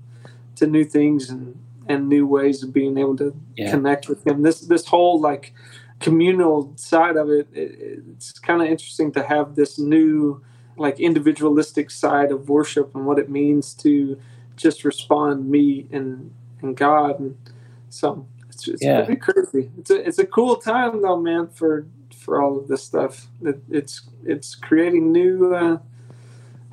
to 0.54 0.66
new 0.66 0.84
things 0.84 1.28
and 1.28 1.58
and 1.88 2.08
new 2.08 2.26
ways 2.26 2.62
of 2.62 2.72
being 2.72 2.98
able 2.98 3.16
to 3.16 3.34
yeah. 3.56 3.70
connect 3.70 4.08
with 4.08 4.26
Him. 4.26 4.42
This 4.42 4.60
this 4.60 4.86
whole 4.86 5.20
like 5.20 5.54
communal 6.00 6.72
side 6.76 7.16
of 7.16 7.30
it, 7.30 7.48
it 7.52 8.02
it's 8.12 8.32
kind 8.38 8.62
of 8.62 8.68
interesting 8.68 9.12
to 9.12 9.22
have 9.22 9.54
this 9.54 9.78
new 9.78 10.42
like 10.76 11.00
individualistic 11.00 11.90
side 11.90 12.30
of 12.30 12.48
worship 12.48 12.94
and 12.94 13.06
what 13.06 13.18
it 13.18 13.30
means 13.30 13.72
to 13.74 14.20
just 14.56 14.84
respond 14.84 15.48
me 15.50 15.86
and 15.90 16.32
and 16.60 16.76
God 16.76 17.18
and 17.20 17.36
so 17.88 18.26
it's, 18.48 18.68
it's 18.68 18.82
yeah. 18.82 19.04
pretty 19.04 19.20
crazy. 19.20 19.70
It's 19.78 19.90
a 19.90 20.06
it's 20.06 20.18
a 20.18 20.26
cool 20.26 20.56
time 20.56 21.02
though, 21.02 21.20
man, 21.20 21.48
for 21.48 21.86
for 22.14 22.42
all 22.42 22.58
of 22.58 22.68
this 22.68 22.82
stuff. 22.82 23.28
It, 23.42 23.60
it's 23.70 24.02
it's 24.24 24.54
creating 24.54 25.12
new 25.12 25.54
uh, 25.54 25.78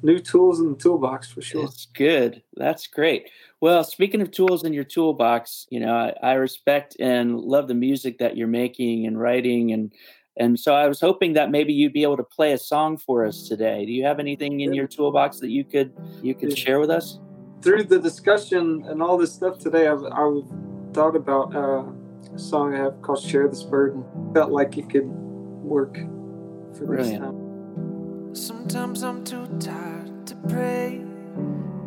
new 0.01 0.19
tools 0.19 0.59
in 0.59 0.71
the 0.71 0.77
toolbox 0.77 1.29
for 1.29 1.41
sure. 1.41 1.65
It's 1.65 1.87
good. 1.87 2.41
That's 2.55 2.87
great. 2.87 3.29
Well, 3.63 3.85
speaking 3.85 4.19
of 4.19 4.29
tools 4.29 4.65
in 4.65 4.73
your 4.73 4.83
toolbox, 4.83 5.67
you 5.69 5.79
know, 5.79 5.95
I, 5.95 6.13
I, 6.21 6.33
respect 6.33 6.97
and 6.99 7.39
love 7.39 7.69
the 7.69 7.73
music 7.73 8.17
that 8.17 8.35
you're 8.35 8.45
making 8.45 9.07
and 9.07 9.17
writing 9.17 9.71
and 9.71 9.93
and 10.35 10.59
so 10.59 10.75
I 10.75 10.85
was 10.89 10.99
hoping 10.99 11.31
that 11.35 11.49
maybe 11.49 11.71
you'd 11.71 11.93
be 11.93 12.03
able 12.03 12.17
to 12.17 12.25
play 12.25 12.51
a 12.51 12.57
song 12.57 12.97
for 12.97 13.25
us 13.25 13.47
today. 13.47 13.85
Do 13.85 13.93
you 13.93 14.03
have 14.03 14.19
anything 14.19 14.59
in 14.59 14.73
your 14.73 14.85
toolbox 14.85 15.39
that 15.39 15.49
you 15.49 15.63
could 15.63 15.93
you 16.21 16.35
could 16.35 16.57
share 16.57 16.81
with 16.81 16.89
us? 16.89 17.21
Through 17.61 17.83
the 17.83 17.99
discussion 17.99 18.83
and 18.89 19.01
all 19.01 19.17
this 19.17 19.33
stuff 19.33 19.59
today, 19.59 19.87
I've, 19.87 20.03
I've 20.11 20.43
thought 20.93 21.15
about 21.15 21.55
uh, 21.55 21.85
a 22.35 22.37
song 22.37 22.75
I 22.75 22.79
have 22.79 23.01
called 23.01 23.23
"Share 23.23 23.47
This 23.47 23.63
Burden." 23.63 24.03
Felt 24.33 24.51
like 24.51 24.77
it 24.77 24.89
could 24.89 25.07
work 25.07 25.95
for 26.75 26.85
Brilliant. 26.85 27.21
this 27.21 27.29
time. 27.29 28.35
Sometimes 28.35 29.03
I'm 29.03 29.23
too 29.23 29.47
tired 29.57 30.27
to 30.27 30.35
pray. 30.49 31.12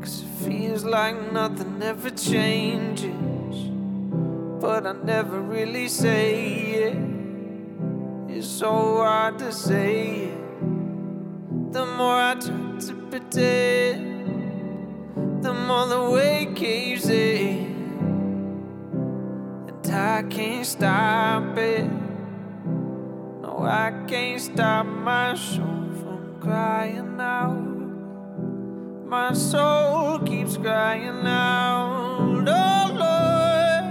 Cause 0.06 0.22
it 0.22 0.28
feels 0.46 0.84
like 0.84 1.32
nothing 1.32 1.82
ever 1.82 2.10
changes. 2.10 3.56
But 4.60 4.86
I 4.86 4.92
never 4.92 5.40
really 5.40 5.88
say 5.88 6.44
it. 6.84 6.96
It's 8.28 8.46
so 8.46 8.98
hard 8.98 9.40
to 9.40 9.50
say 9.50 10.28
it. 10.28 11.72
The 11.72 11.84
more 11.84 12.14
I 12.14 12.34
try 12.34 12.78
to 12.86 12.94
pretend, 13.10 14.12
the 15.42 15.52
more 15.52 15.88
the 15.88 16.10
weight 16.10 16.54
caves 16.54 17.08
in. 17.10 17.66
And 19.66 19.92
I 19.92 20.22
can't 20.30 20.64
stop 20.64 21.58
it. 21.58 21.90
No, 23.42 23.58
I 23.60 23.90
can't 24.06 24.40
stop 24.40 24.86
my 24.86 25.34
soul 25.34 25.90
from 26.00 26.38
crying 26.40 27.20
out. 27.20 27.75
My 29.08 29.32
soul 29.34 30.18
keeps 30.18 30.56
crying 30.56 31.24
out, 31.26 32.44
oh 32.48 32.90
Lord, 32.92 33.84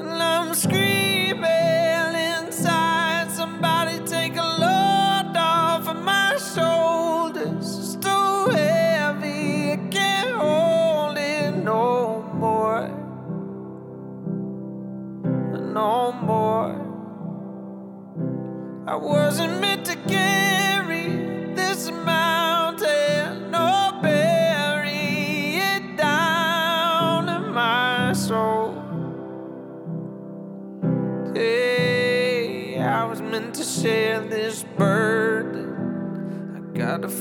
and 0.00 0.22
I'm 0.22 0.52
screaming 0.52 1.44
inside. 1.44 3.30
Somebody 3.30 4.00
take 4.04 4.36
a 4.36 4.42
load 4.42 5.36
off 5.36 5.86
of 5.86 5.96
my 6.02 6.36
shoulders. 6.54 7.78
It's 7.78 7.94
too 7.94 8.48
heavy, 8.50 9.72
I 9.72 9.76
can't 9.92 10.34
hold 10.36 11.18
it 11.18 11.52
no 11.62 12.22
more, 12.34 12.88
no 15.72 16.12
more. 16.12 16.74
I 18.88 18.96
wasn't 18.96 19.60
meant 19.60 19.84
to 19.86 19.94
carry 19.94 20.45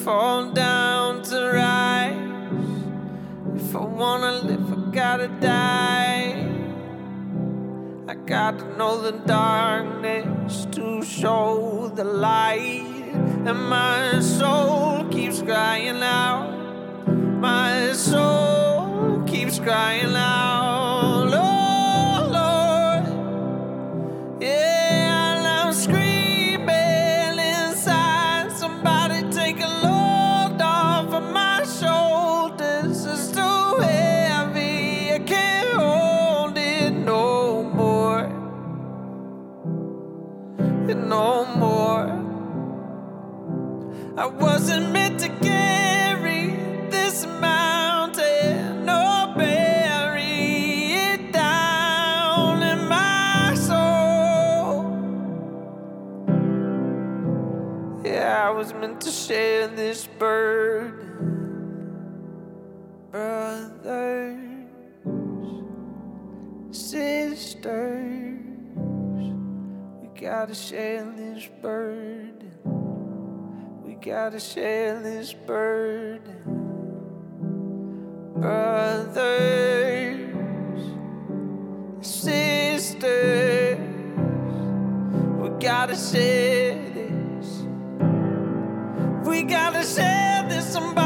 fall 0.06 0.52
down 0.52 1.24
to 1.24 1.52
rise. 1.52 2.14
If 3.56 3.76
I 3.76 3.80
wanna 3.80 4.34
live, 4.50 4.72
I 4.72 4.92
gotta 4.92 5.28
die. 5.28 6.48
I 8.08 8.14
gotta 8.14 8.66
know 8.78 9.02
the 9.02 9.14
darkness 9.26 10.68
to 10.74 11.04
show 11.04 11.92
the 11.96 12.04
light. 12.04 12.86
And 13.50 13.68
my 13.68 14.20
soul 14.20 15.06
keeps 15.06 15.42
crying 15.42 16.04
out. 16.04 16.54
My 17.48 17.94
soul 17.94 19.24
keeps 19.26 19.58
crying 19.58 20.16
out. 20.16 20.65
Burden, 60.18 61.52
brothers, 63.12 64.40
sisters 66.72 68.36
We 70.02 70.08
gotta 70.22 70.56
share 70.56 71.04
this 71.12 71.48
burden. 71.62 72.52
We 73.84 73.96
gotta 73.96 74.40
share 74.40 75.02
this 75.02 75.34
burden. 75.34 76.22
Brothers, 78.36 80.20
sisters. 82.02 83.80
We 85.42 85.50
gotta 85.60 85.96
share. 85.96 86.85
We 89.36 89.44
gotta 89.44 89.84
share 89.84 90.46
this. 90.48 90.66
Somebody 90.72 91.05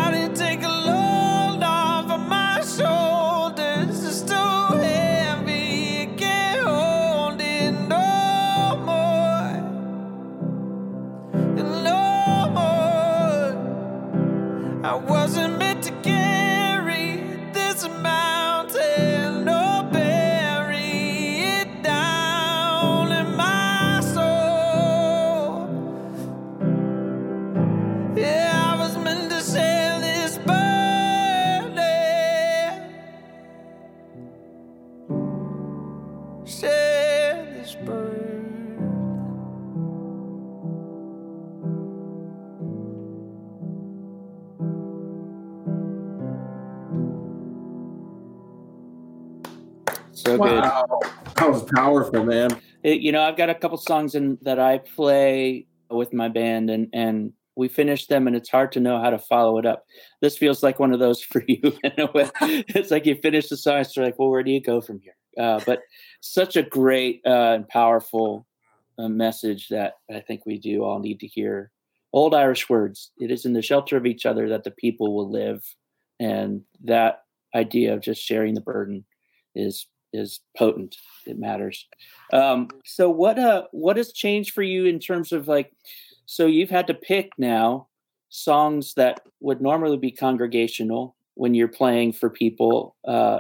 powerful, 52.12 52.26
man. 52.26 52.62
It- 52.84 53.02
you 53.02 53.12
know, 53.12 53.22
I've 53.22 53.38
got 53.38 53.50
a 53.50 53.56
couple 53.56 53.78
songs 53.78 54.16
in 54.16 54.38
that 54.42 54.60
I 54.60 54.80
play 54.80 55.68
with 55.90 56.14
my 56.14 56.28
band, 56.28 56.70
and 56.70 56.88
and 56.94 57.34
we 57.56 57.68
finish 57.68 58.08
them, 58.08 58.28
and 58.28 58.36
it's 58.36 58.50
hard 58.50 58.72
to 58.74 58.80
know 58.80 59.02
how 59.02 59.10
to 59.10 59.20
follow 59.20 59.58
it 59.58 59.66
up. 59.66 59.86
This 60.22 60.38
feels 60.38 60.64
like 60.64 60.80
one 60.80 60.94
of 60.94 61.00
those 61.00 61.22
for 61.22 61.44
you. 61.48 61.60
It's 61.84 62.92
like 62.92 63.06
you 63.06 63.16
finish 63.16 63.50
the 63.50 63.58
song, 63.58 63.80
it's 63.80 63.98
like, 63.98 64.18
well, 64.18 64.30
where 64.30 64.44
do 64.44 64.52
you 64.52 64.62
go 64.62 64.80
from 64.82 65.00
here? 65.02 65.16
Uh, 65.38 65.60
but 65.66 65.82
such 66.22 66.56
a 66.56 66.64
great 66.64 67.22
uh, 67.26 67.54
and 67.56 67.68
powerful 67.68 68.48
uh, 68.98 69.08
message 69.10 69.68
that 69.70 69.96
I 70.14 70.20
think 70.22 70.46
we 70.46 70.58
do 70.58 70.84
all 70.84 71.00
need 71.00 71.20
to 71.20 71.28
hear. 71.28 71.72
Old 72.14 72.34
Irish 72.34 72.70
words. 72.70 73.12
It 73.20 73.30
is 73.30 73.46
in 73.46 73.54
the 73.54 73.62
shelter 73.62 73.96
of 73.98 74.06
each 74.06 74.26
other 74.26 74.50
that 74.50 74.64
the 74.64 74.72
people 74.72 75.14
will 75.14 75.30
live, 75.30 75.64
and 76.20 76.62
that 76.84 77.24
idea 77.54 77.94
of 77.94 78.02
just 78.02 78.22
sharing 78.22 78.54
the 78.54 78.62
burden 78.62 79.06
is 79.56 79.88
is 80.14 80.40
potent. 80.58 80.96
It 81.26 81.38
matters. 81.38 81.88
Um, 82.34 82.70
so 82.86 83.10
what 83.10 83.38
uh 83.38 83.64
what 83.72 83.98
has 83.98 84.12
changed 84.12 84.54
for 84.54 84.64
you 84.64 84.86
in 84.86 85.00
terms 85.00 85.32
of 85.32 85.48
like 85.48 85.72
so 86.26 86.46
you've 86.46 86.70
had 86.70 86.88
to 86.88 86.94
pick 86.94 87.32
now 87.38 87.88
songs 88.30 88.94
that 88.94 89.22
would 89.40 89.62
normally 89.62 89.98
be 89.98 90.12
congregational 90.12 91.16
when 91.34 91.54
you're 91.54 91.68
playing 91.68 92.14
for 92.14 92.30
people 92.30 92.96
uh, 93.08 93.40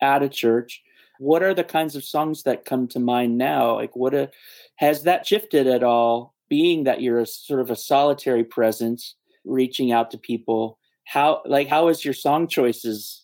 at 0.00 0.22
a 0.22 0.28
church. 0.28 0.82
What 1.18 1.42
are 1.42 1.54
the 1.54 1.64
kinds 1.64 1.94
of 1.94 2.04
songs 2.04 2.42
that 2.44 2.64
come 2.64 2.88
to 2.88 2.98
mind 2.98 3.38
now? 3.38 3.74
Like 3.74 3.94
what 3.94 4.14
a, 4.14 4.30
has 4.76 5.02
that 5.04 5.26
shifted 5.26 5.66
at 5.66 5.82
all? 5.82 6.34
Being 6.48 6.84
that 6.84 7.00
you're 7.00 7.20
a 7.20 7.26
sort 7.26 7.60
of 7.60 7.70
a 7.70 7.76
solitary 7.76 8.44
presence, 8.44 9.14
reaching 9.44 9.92
out 9.92 10.10
to 10.10 10.18
people. 10.18 10.78
How 11.04 11.42
like 11.46 11.68
how 11.68 11.88
has 11.88 12.04
your 12.04 12.14
song 12.14 12.46
choices 12.46 13.21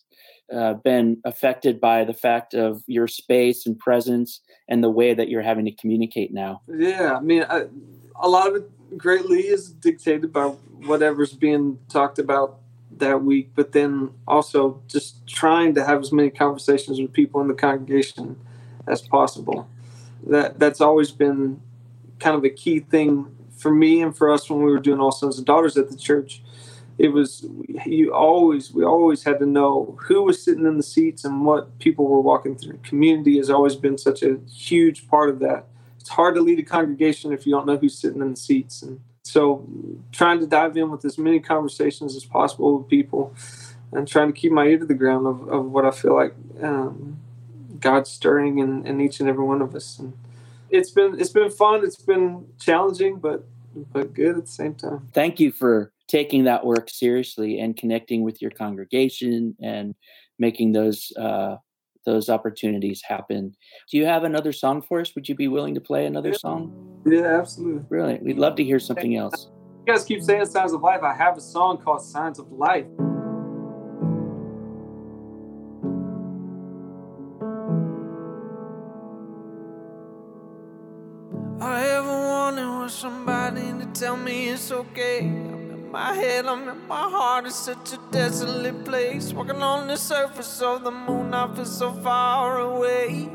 uh, 0.53 0.73
been 0.75 1.21
affected 1.25 1.79
by 1.79 2.03
the 2.03 2.13
fact 2.13 2.53
of 2.53 2.83
your 2.87 3.07
space 3.07 3.65
and 3.65 3.77
presence 3.77 4.41
and 4.67 4.83
the 4.83 4.89
way 4.89 5.13
that 5.13 5.29
you're 5.29 5.41
having 5.41 5.65
to 5.65 5.71
communicate 5.71 6.33
now? 6.33 6.61
Yeah, 6.67 7.15
I 7.17 7.21
mean, 7.21 7.45
I, 7.49 7.65
a 8.15 8.27
lot 8.27 8.47
of 8.47 8.55
it 8.55 8.97
greatly 8.97 9.47
is 9.47 9.71
dictated 9.71 10.33
by 10.33 10.45
whatever's 10.45 11.33
being 11.33 11.79
talked 11.89 12.19
about 12.19 12.59
that 12.97 13.23
week, 13.23 13.51
but 13.55 13.71
then 13.71 14.11
also 14.27 14.81
just 14.87 15.25
trying 15.27 15.75
to 15.75 15.85
have 15.85 16.01
as 16.01 16.11
many 16.11 16.29
conversations 16.29 16.99
with 16.99 17.13
people 17.13 17.41
in 17.41 17.47
the 17.47 17.53
congregation 17.53 18.37
as 18.87 19.01
possible. 19.01 19.67
That 20.27 20.59
that's 20.59 20.81
always 20.81 21.11
been 21.11 21.61
kind 22.19 22.35
of 22.35 22.43
a 22.43 22.49
key 22.49 22.79
thing 22.79 23.35
for 23.57 23.71
me 23.71 24.01
and 24.01 24.15
for 24.15 24.31
us 24.31 24.49
when 24.49 24.63
we 24.63 24.71
were 24.71 24.79
doing 24.79 24.99
All 24.99 25.11
Sons 25.11 25.37
and 25.37 25.45
Daughters 25.45 25.77
at 25.77 25.89
the 25.89 25.97
church. 25.97 26.41
It 26.99 27.13
was 27.13 27.45
you 27.85 28.13
always 28.13 28.73
we 28.73 28.83
always 28.83 29.23
had 29.23 29.39
to 29.39 29.45
know 29.45 29.97
who 30.01 30.21
was 30.21 30.43
sitting 30.43 30.65
in 30.65 30.75
the 30.75 30.83
seats 30.83 31.23
and 31.23 31.45
what 31.45 31.79
people 31.79 32.05
were 32.05 32.19
walking 32.19 32.57
through. 32.57 32.79
Community 32.83 33.37
has 33.37 33.49
always 33.49 33.77
been 33.77 33.97
such 33.97 34.21
a 34.21 34.37
huge 34.51 35.07
part 35.07 35.29
of 35.29 35.39
that. 35.39 35.67
It's 35.97 36.09
hard 36.09 36.35
to 36.35 36.41
lead 36.41 36.59
a 36.59 36.63
congregation 36.63 37.31
if 37.31 37.47
you 37.47 37.53
don't 37.53 37.65
know 37.65 37.77
who's 37.77 37.97
sitting 37.97 38.21
in 38.21 38.31
the 38.31 38.35
seats 38.35 38.81
and 38.81 38.99
so 39.23 39.65
trying 40.11 40.41
to 40.41 40.47
dive 40.47 40.75
in 40.75 40.91
with 40.91 41.05
as 41.05 41.17
many 41.17 41.39
conversations 41.39 42.17
as 42.17 42.25
possible 42.25 42.77
with 42.77 42.89
people 42.89 43.33
and 43.93 44.05
trying 44.05 44.27
to 44.27 44.37
keep 44.37 44.51
my 44.51 44.65
ear 44.65 44.79
to 44.79 44.85
the 44.85 44.93
ground 44.93 45.25
of, 45.25 45.47
of 45.47 45.71
what 45.71 45.85
I 45.85 45.91
feel 45.91 46.15
like 46.15 46.33
um, 46.61 47.17
God's 47.79 48.09
stirring 48.09 48.59
in, 48.59 48.85
in 48.85 48.99
each 48.99 49.21
and 49.21 49.29
every 49.29 49.45
one 49.45 49.61
of 49.61 49.73
us. 49.73 49.99
And 49.99 50.13
it's 50.69 50.91
been 50.91 51.17
it's 51.17 51.31
been 51.31 51.49
fun. 51.49 51.85
It's 51.85 51.95
been 51.95 52.45
challenging, 52.59 53.19
but 53.19 53.45
but 53.93 54.13
good 54.13 54.37
at 54.37 54.45
the 54.45 54.51
same 54.51 54.75
time. 54.75 55.07
Thank 55.13 55.39
you 55.39 55.51
for 55.51 55.93
taking 56.09 56.43
that 56.45 56.65
work 56.65 56.89
seriously 56.89 57.59
and 57.59 57.77
connecting 57.77 58.23
with 58.23 58.41
your 58.41 58.51
congregation 58.51 59.55
and 59.61 59.95
making 60.39 60.73
those 60.73 61.13
uh, 61.17 61.55
those 62.05 62.29
opportunities 62.29 63.01
happen. 63.07 63.55
Do 63.91 63.97
you 63.97 64.05
have 64.05 64.23
another 64.23 64.51
song 64.51 64.81
for 64.81 64.99
us? 64.99 65.13
Would 65.15 65.29
you 65.29 65.35
be 65.35 65.47
willing 65.47 65.75
to 65.75 65.81
play 65.81 66.05
another 66.05 66.33
song? 66.33 66.73
Yeah, 67.05 67.39
absolutely. 67.39 67.83
Brilliant. 67.83 68.23
We'd 68.23 68.37
love 68.37 68.55
to 68.55 68.63
hear 68.63 68.79
something 68.79 69.15
else. 69.15 69.49
You 69.85 69.93
guys 69.93 70.05
keep 70.05 70.23
saying 70.23 70.45
Signs 70.45 70.73
of 70.73 70.81
Life. 70.81 71.03
I 71.03 71.13
have 71.13 71.37
a 71.37 71.41
song 71.41 71.77
called 71.77 72.01
Signs 72.01 72.39
of 72.39 72.51
Life. 72.51 72.85
All 81.61 81.67
I 81.67 81.83
ever 81.87 82.07
wanted 82.07 82.79
was 82.79 82.93
somebody 82.93 83.61
to 83.61 83.85
tell 83.93 84.15
me 84.15 84.49
it's 84.49 84.71
okay. 84.71 85.58
My 85.91 86.13
head, 86.13 86.45
I'm 86.45 86.87
my 86.87 87.09
heart, 87.09 87.47
it's 87.47 87.55
such 87.55 87.93
a 87.93 87.99
desolate 88.11 88.85
place. 88.85 89.33
Walking 89.33 89.63
on 89.63 89.87
the 89.87 89.97
surface 89.97 90.61
of 90.61 90.83
the 90.83 90.91
moon, 90.91 91.33
I 91.33 91.51
feel 91.55 91.65
so 91.65 91.91
far 91.91 92.59
away. 92.59 93.27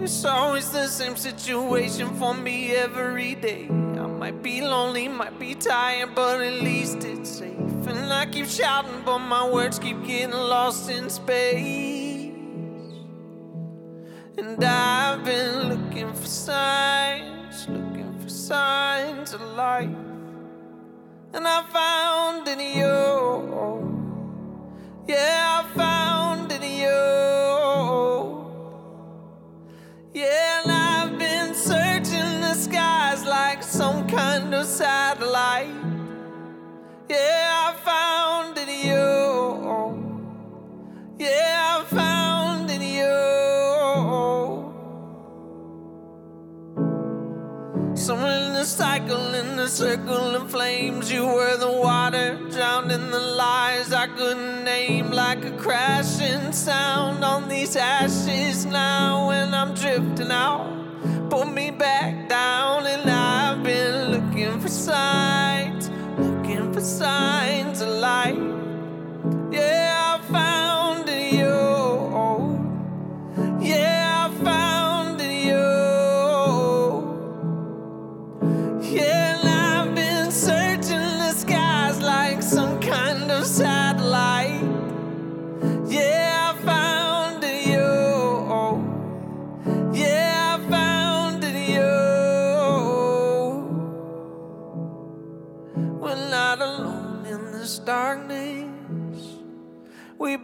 It's 0.00 0.24
always 0.24 0.70
the 0.70 0.86
same 0.86 1.16
situation 1.16 2.14
for 2.16 2.34
me 2.34 2.72
every 2.72 3.34
day. 3.34 3.66
I 3.68 4.06
might 4.06 4.42
be 4.42 4.60
lonely, 4.60 5.08
might 5.08 5.40
be 5.40 5.56
tired, 5.56 6.14
but 6.14 6.40
at 6.40 6.62
least 6.62 7.02
it's 7.04 7.30
safe. 7.30 7.86
And 7.88 8.12
I 8.12 8.26
keep 8.26 8.46
shouting, 8.46 9.02
but 9.04 9.18
my 9.18 9.44
words 9.48 9.80
keep 9.80 10.04
getting 10.04 10.30
lost 10.30 10.88
in 10.88 11.10
space. 11.10 12.32
And 14.38 14.62
I've 14.64 15.24
been 15.24 15.68
looking 15.68 16.12
for 16.12 16.26
signs, 16.26 17.01
signs 18.52 19.32
of 19.32 19.40
life. 19.56 19.96
And 21.32 21.44
I 21.56 21.60
found 21.78 22.46
in 22.54 22.60
you. 22.80 22.98
Yeah, 25.08 25.60
I 25.60 25.60
found 25.82 26.52
in 26.56 26.64
you. 26.84 27.00
Yeah, 30.12 30.60
and 30.60 30.70
I've 30.70 31.18
been 31.18 31.54
searching 31.54 32.30
the 32.46 32.54
skies 32.66 33.24
like 33.24 33.62
some 33.62 34.06
kind 34.06 34.54
of 34.54 34.66
satellite. 34.66 35.74
Yeah, 37.08 37.68
I 37.68 37.72
found 37.86 38.01
cycle, 48.72 49.34
in 49.34 49.56
the 49.56 49.68
circle 49.68 50.34
of 50.34 50.50
flames, 50.50 51.12
you 51.12 51.26
were 51.26 51.56
the 51.58 51.70
water, 51.70 52.38
drowned 52.50 52.90
in 52.90 53.10
the 53.10 53.20
lies. 53.20 53.92
I 53.92 54.06
couldn't 54.06 54.64
name, 54.64 55.10
like 55.10 55.44
a 55.44 55.52
crashing 55.52 56.52
sound 56.52 57.22
on 57.22 57.48
these 57.48 57.76
ashes. 57.76 58.64
Now. 58.64 59.28
When 59.28 59.54
I'm 59.54 59.74
drifting 59.74 60.30
out, 60.30 60.64
pull 61.30 61.46
me 61.46 61.70
back 61.70 62.01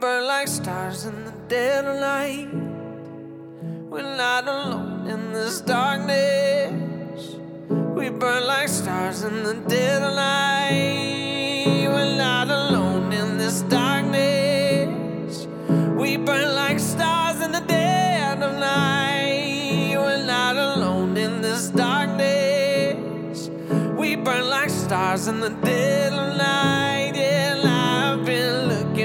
burn 0.01 0.27
like 0.27 0.47
stars 0.47 1.07
in 1.07 1.25
the 1.25 1.33
dead 1.49 1.85
of 1.85 1.99
night. 1.99 2.49
We're 3.91 4.17
not 4.17 4.47
alone 4.47 5.09
in 5.09 5.33
this 5.33 5.61
darkness. 5.61 7.35
We 7.69 8.09
burn 8.11 8.47
like 8.47 8.69
stars 8.69 9.25
in 9.25 9.43
the 9.43 9.55
dead 9.55 10.03
of 10.03 10.15
night. 10.15 11.89
We're 11.89 12.17
not 12.17 12.49
alone 12.49 13.13
in 13.13 13.39
this 13.39 13.63
darkness. 13.63 15.49
We 15.69 16.17
burn 16.17 16.55
like 16.55 16.79
stars 16.79 17.41
in 17.41 17.51
the 17.51 17.65
dead 17.67 18.41
of 18.41 18.57
night. 18.57 19.97
We're 19.97 20.25
not 20.27 20.57
alone 20.57 21.17
in 21.17 21.43
this 21.43 21.71
darkness. 21.71 23.51
We 23.99 24.15
burn 24.15 24.49
like 24.49 24.71
stars 24.71 25.27
in 25.27 25.41
the 25.41 25.51
dead 25.51 26.13
of 26.13 26.37
night. 26.37 26.98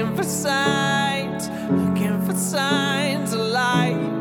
Looking 0.04 0.18
for 0.18 0.24
signs, 0.24 1.48
looking 1.70 2.20
for 2.26 2.34
signs 2.34 3.32
of 3.32 3.40
life. 3.40 4.13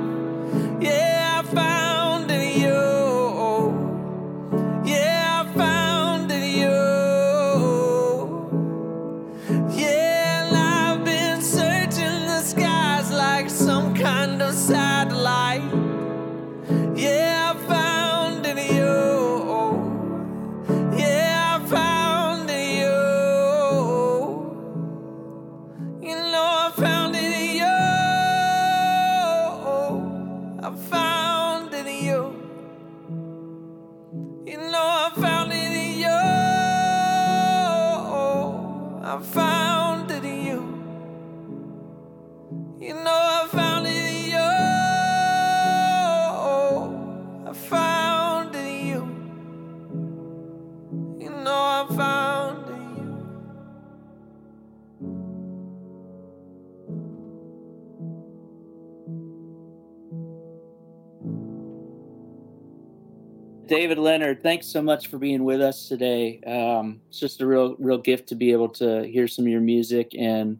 David 63.74 63.98
Leonard, 63.98 64.44
thanks 64.44 64.68
so 64.68 64.84
much 64.84 65.08
for 65.08 65.18
being 65.18 65.44
with 65.44 65.60
us 65.60 65.88
today. 65.88 66.40
Um, 66.46 67.02
it's 67.10 67.20
just 67.20 67.42
a 67.42 67.48
real, 67.48 67.76
real 67.80 67.98
gift 67.98 68.30
to 68.30 68.36
be 68.36 68.52
able 68.52 68.70
to 68.70 69.02
hear 69.08 69.28
some 69.28 69.46
of 69.46 69.52
your 69.52 69.62
music 69.62 70.12
and 70.16 70.60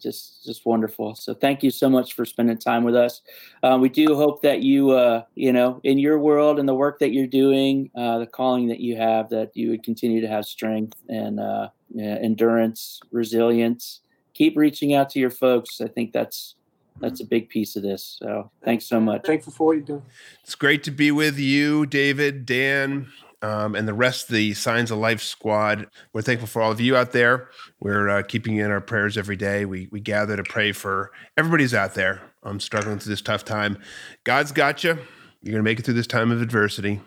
just, 0.00 0.46
just 0.46 0.64
wonderful. 0.64 1.14
So 1.14 1.34
thank 1.34 1.62
you 1.62 1.70
so 1.70 1.90
much 1.90 2.14
for 2.14 2.24
spending 2.24 2.56
time 2.56 2.82
with 2.82 2.96
us. 2.96 3.20
Uh, 3.62 3.76
we 3.78 3.90
do 3.90 4.14
hope 4.14 4.40
that 4.40 4.62
you, 4.62 4.92
uh, 4.92 5.24
you 5.34 5.52
know, 5.52 5.78
in 5.84 5.98
your 5.98 6.18
world 6.18 6.58
and 6.58 6.66
the 6.66 6.74
work 6.74 6.98
that 7.00 7.12
you're 7.12 7.26
doing, 7.26 7.90
uh, 7.98 8.20
the 8.20 8.26
calling 8.26 8.68
that 8.68 8.80
you 8.80 8.96
have, 8.96 9.28
that 9.28 9.50
you 9.54 9.68
would 9.68 9.82
continue 9.82 10.22
to 10.22 10.28
have 10.28 10.46
strength 10.46 10.96
and 11.10 11.38
uh, 11.38 11.68
yeah, 11.94 12.16
endurance, 12.22 12.98
resilience. 13.12 14.00
Keep 14.32 14.56
reaching 14.56 14.94
out 14.94 15.10
to 15.10 15.18
your 15.18 15.30
folks. 15.30 15.82
I 15.82 15.88
think 15.88 16.12
that's 16.12 16.54
that's 17.00 17.20
a 17.20 17.24
big 17.24 17.48
piece 17.48 17.76
of 17.76 17.82
this. 17.82 18.16
So 18.20 18.50
thanks 18.64 18.86
so 18.86 19.00
much. 19.00 19.26
Thankful 19.26 19.52
for 19.52 19.66
what 19.68 19.72
you're 19.72 19.82
doing. 19.82 20.02
It's 20.42 20.54
great 20.54 20.82
to 20.84 20.90
be 20.90 21.10
with 21.10 21.38
you, 21.38 21.86
David, 21.86 22.46
Dan, 22.46 23.08
um, 23.42 23.74
and 23.74 23.86
the 23.86 23.94
rest 23.94 24.28
of 24.28 24.34
the 24.34 24.54
Signs 24.54 24.90
of 24.90 24.98
Life 24.98 25.20
squad. 25.20 25.86
We're 26.12 26.22
thankful 26.22 26.48
for 26.48 26.62
all 26.62 26.70
of 26.70 26.80
you 26.80 26.96
out 26.96 27.12
there. 27.12 27.50
We're 27.80 28.08
uh, 28.08 28.22
keeping 28.22 28.54
you 28.56 28.64
in 28.64 28.70
our 28.70 28.80
prayers 28.80 29.18
every 29.18 29.36
day. 29.36 29.64
We, 29.64 29.88
we 29.90 30.00
gather 30.00 30.36
to 30.36 30.44
pray 30.44 30.72
for 30.72 31.10
everybody's 31.36 31.74
out 31.74 31.94
there 31.94 32.22
um, 32.42 32.60
struggling 32.60 32.98
through 32.98 33.10
this 33.10 33.22
tough 33.22 33.44
time. 33.44 33.78
God's 34.24 34.52
got 34.52 34.84
you. 34.84 34.98
You're 35.42 35.52
going 35.52 35.56
to 35.56 35.62
make 35.62 35.78
it 35.78 35.84
through 35.84 35.94
this 35.94 36.06
time 36.06 36.30
of 36.30 36.40
adversity. 36.40 37.00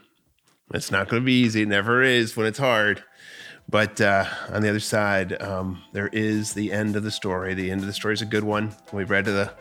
It's 0.74 0.92
not 0.92 1.08
going 1.08 1.22
to 1.22 1.26
be 1.26 1.34
easy. 1.42 1.62
It 1.62 1.70
never 1.70 2.04
is 2.04 2.36
when 2.36 2.46
it's 2.46 2.60
hard. 2.60 3.04
But 3.70 4.00
uh, 4.00 4.26
on 4.50 4.62
the 4.62 4.70
other 4.70 4.80
side, 4.80 5.42
um, 5.42 5.84
there 5.92 6.08
is 6.08 6.54
the 6.54 6.72
end 6.72 6.96
of 6.96 7.04
the 7.04 7.12
story. 7.12 7.54
The 7.54 7.70
end 7.70 7.82
of 7.82 7.88
the 7.88 7.94
story 7.94 8.14
is 8.14 8.22
a 8.22 8.26
good 8.26 8.44
one. 8.44 8.74
We've 8.94 9.10
read 9.10 9.26
to 9.26 9.32
the 9.32 9.52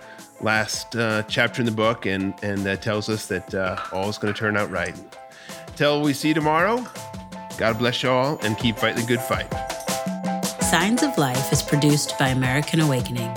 last 0.40 0.94
uh, 0.94 1.22
chapter 1.24 1.60
in 1.60 1.66
the 1.66 1.72
book, 1.72 2.06
and 2.06 2.34
and 2.42 2.58
that 2.60 2.82
tells 2.82 3.08
us 3.08 3.26
that 3.26 3.52
uh, 3.54 3.80
all 3.92 4.08
is 4.08 4.18
going 4.18 4.32
to 4.32 4.38
turn 4.38 4.56
out 4.56 4.70
right. 4.70 4.94
Till 5.74 6.02
we 6.02 6.12
see 6.12 6.32
tomorrow. 6.32 6.86
God 7.58 7.78
bless 7.78 8.02
you 8.02 8.10
all, 8.10 8.38
and 8.42 8.56
keep 8.58 8.76
fighting 8.76 9.00
the 9.00 9.08
good 9.08 9.20
fight. 9.20 9.50
Signs 10.62 11.02
of 11.02 11.16
Life 11.16 11.52
is 11.52 11.62
produced 11.62 12.18
by 12.18 12.28
American 12.28 12.80
Awakening, 12.80 13.34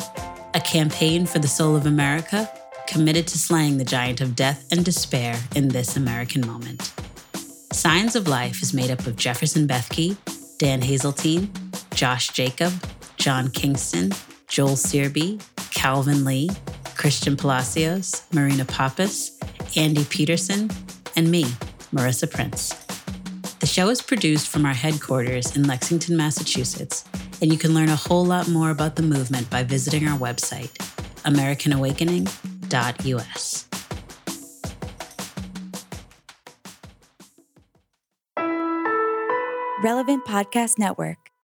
a 0.54 0.60
campaign 0.60 1.26
for 1.26 1.40
the 1.40 1.48
soul 1.48 1.76
of 1.76 1.86
America 1.86 2.52
committed 2.86 3.28
to 3.28 3.38
slaying 3.38 3.78
the 3.78 3.86
giant 3.86 4.20
of 4.20 4.36
death 4.36 4.66
and 4.72 4.84
despair 4.84 5.40
in 5.56 5.68
this 5.70 5.96
American 5.96 6.46
moment. 6.46 6.92
Signs 7.72 8.16
of 8.16 8.28
Life 8.28 8.64
is 8.64 8.74
made 8.74 8.90
up 8.90 9.06
of 9.06 9.16
Jefferson 9.16 9.68
Bethke, 9.68 10.18
Dan 10.60 10.80
Haseltine, 10.82 11.50
Josh 11.96 12.30
Jacob, 12.30 12.72
John 13.16 13.50
Kingston, 13.50 14.12
Joel 14.50 14.76
Searby, 14.76 15.40
Calvin 15.72 16.26
Lee, 16.26 16.50
Christian 16.96 17.38
Palacios, 17.38 18.24
Marina 18.34 18.66
Pappas, 18.66 19.40
Andy 19.78 20.04
Peterson, 20.04 20.70
and 21.16 21.32
me, 21.32 21.46
Marissa 21.94 22.30
Prince. 22.30 22.74
The 23.62 23.68
show 23.68 23.88
is 23.90 24.02
produced 24.02 24.50
from 24.50 24.66
our 24.66 24.74
headquarters 24.74 25.56
in 25.56 25.66
Lexington, 25.66 26.18
Massachusetts, 26.18 27.06
and 27.42 27.54
you 27.54 27.58
can 27.58 27.74
learn 27.74 27.88
a 27.88 27.96
whole 27.96 28.26
lot 28.26 28.50
more 28.50 28.70
about 28.70 28.98
the 28.98 29.04
movement 29.04 29.50
by 29.50 29.64
visiting 29.64 30.10
our 30.10 30.20
website, 30.20 30.74
americanawakening.us. 31.24 33.69
Relevant 39.82 40.26
Podcast 40.26 40.78
Network. 40.78 41.29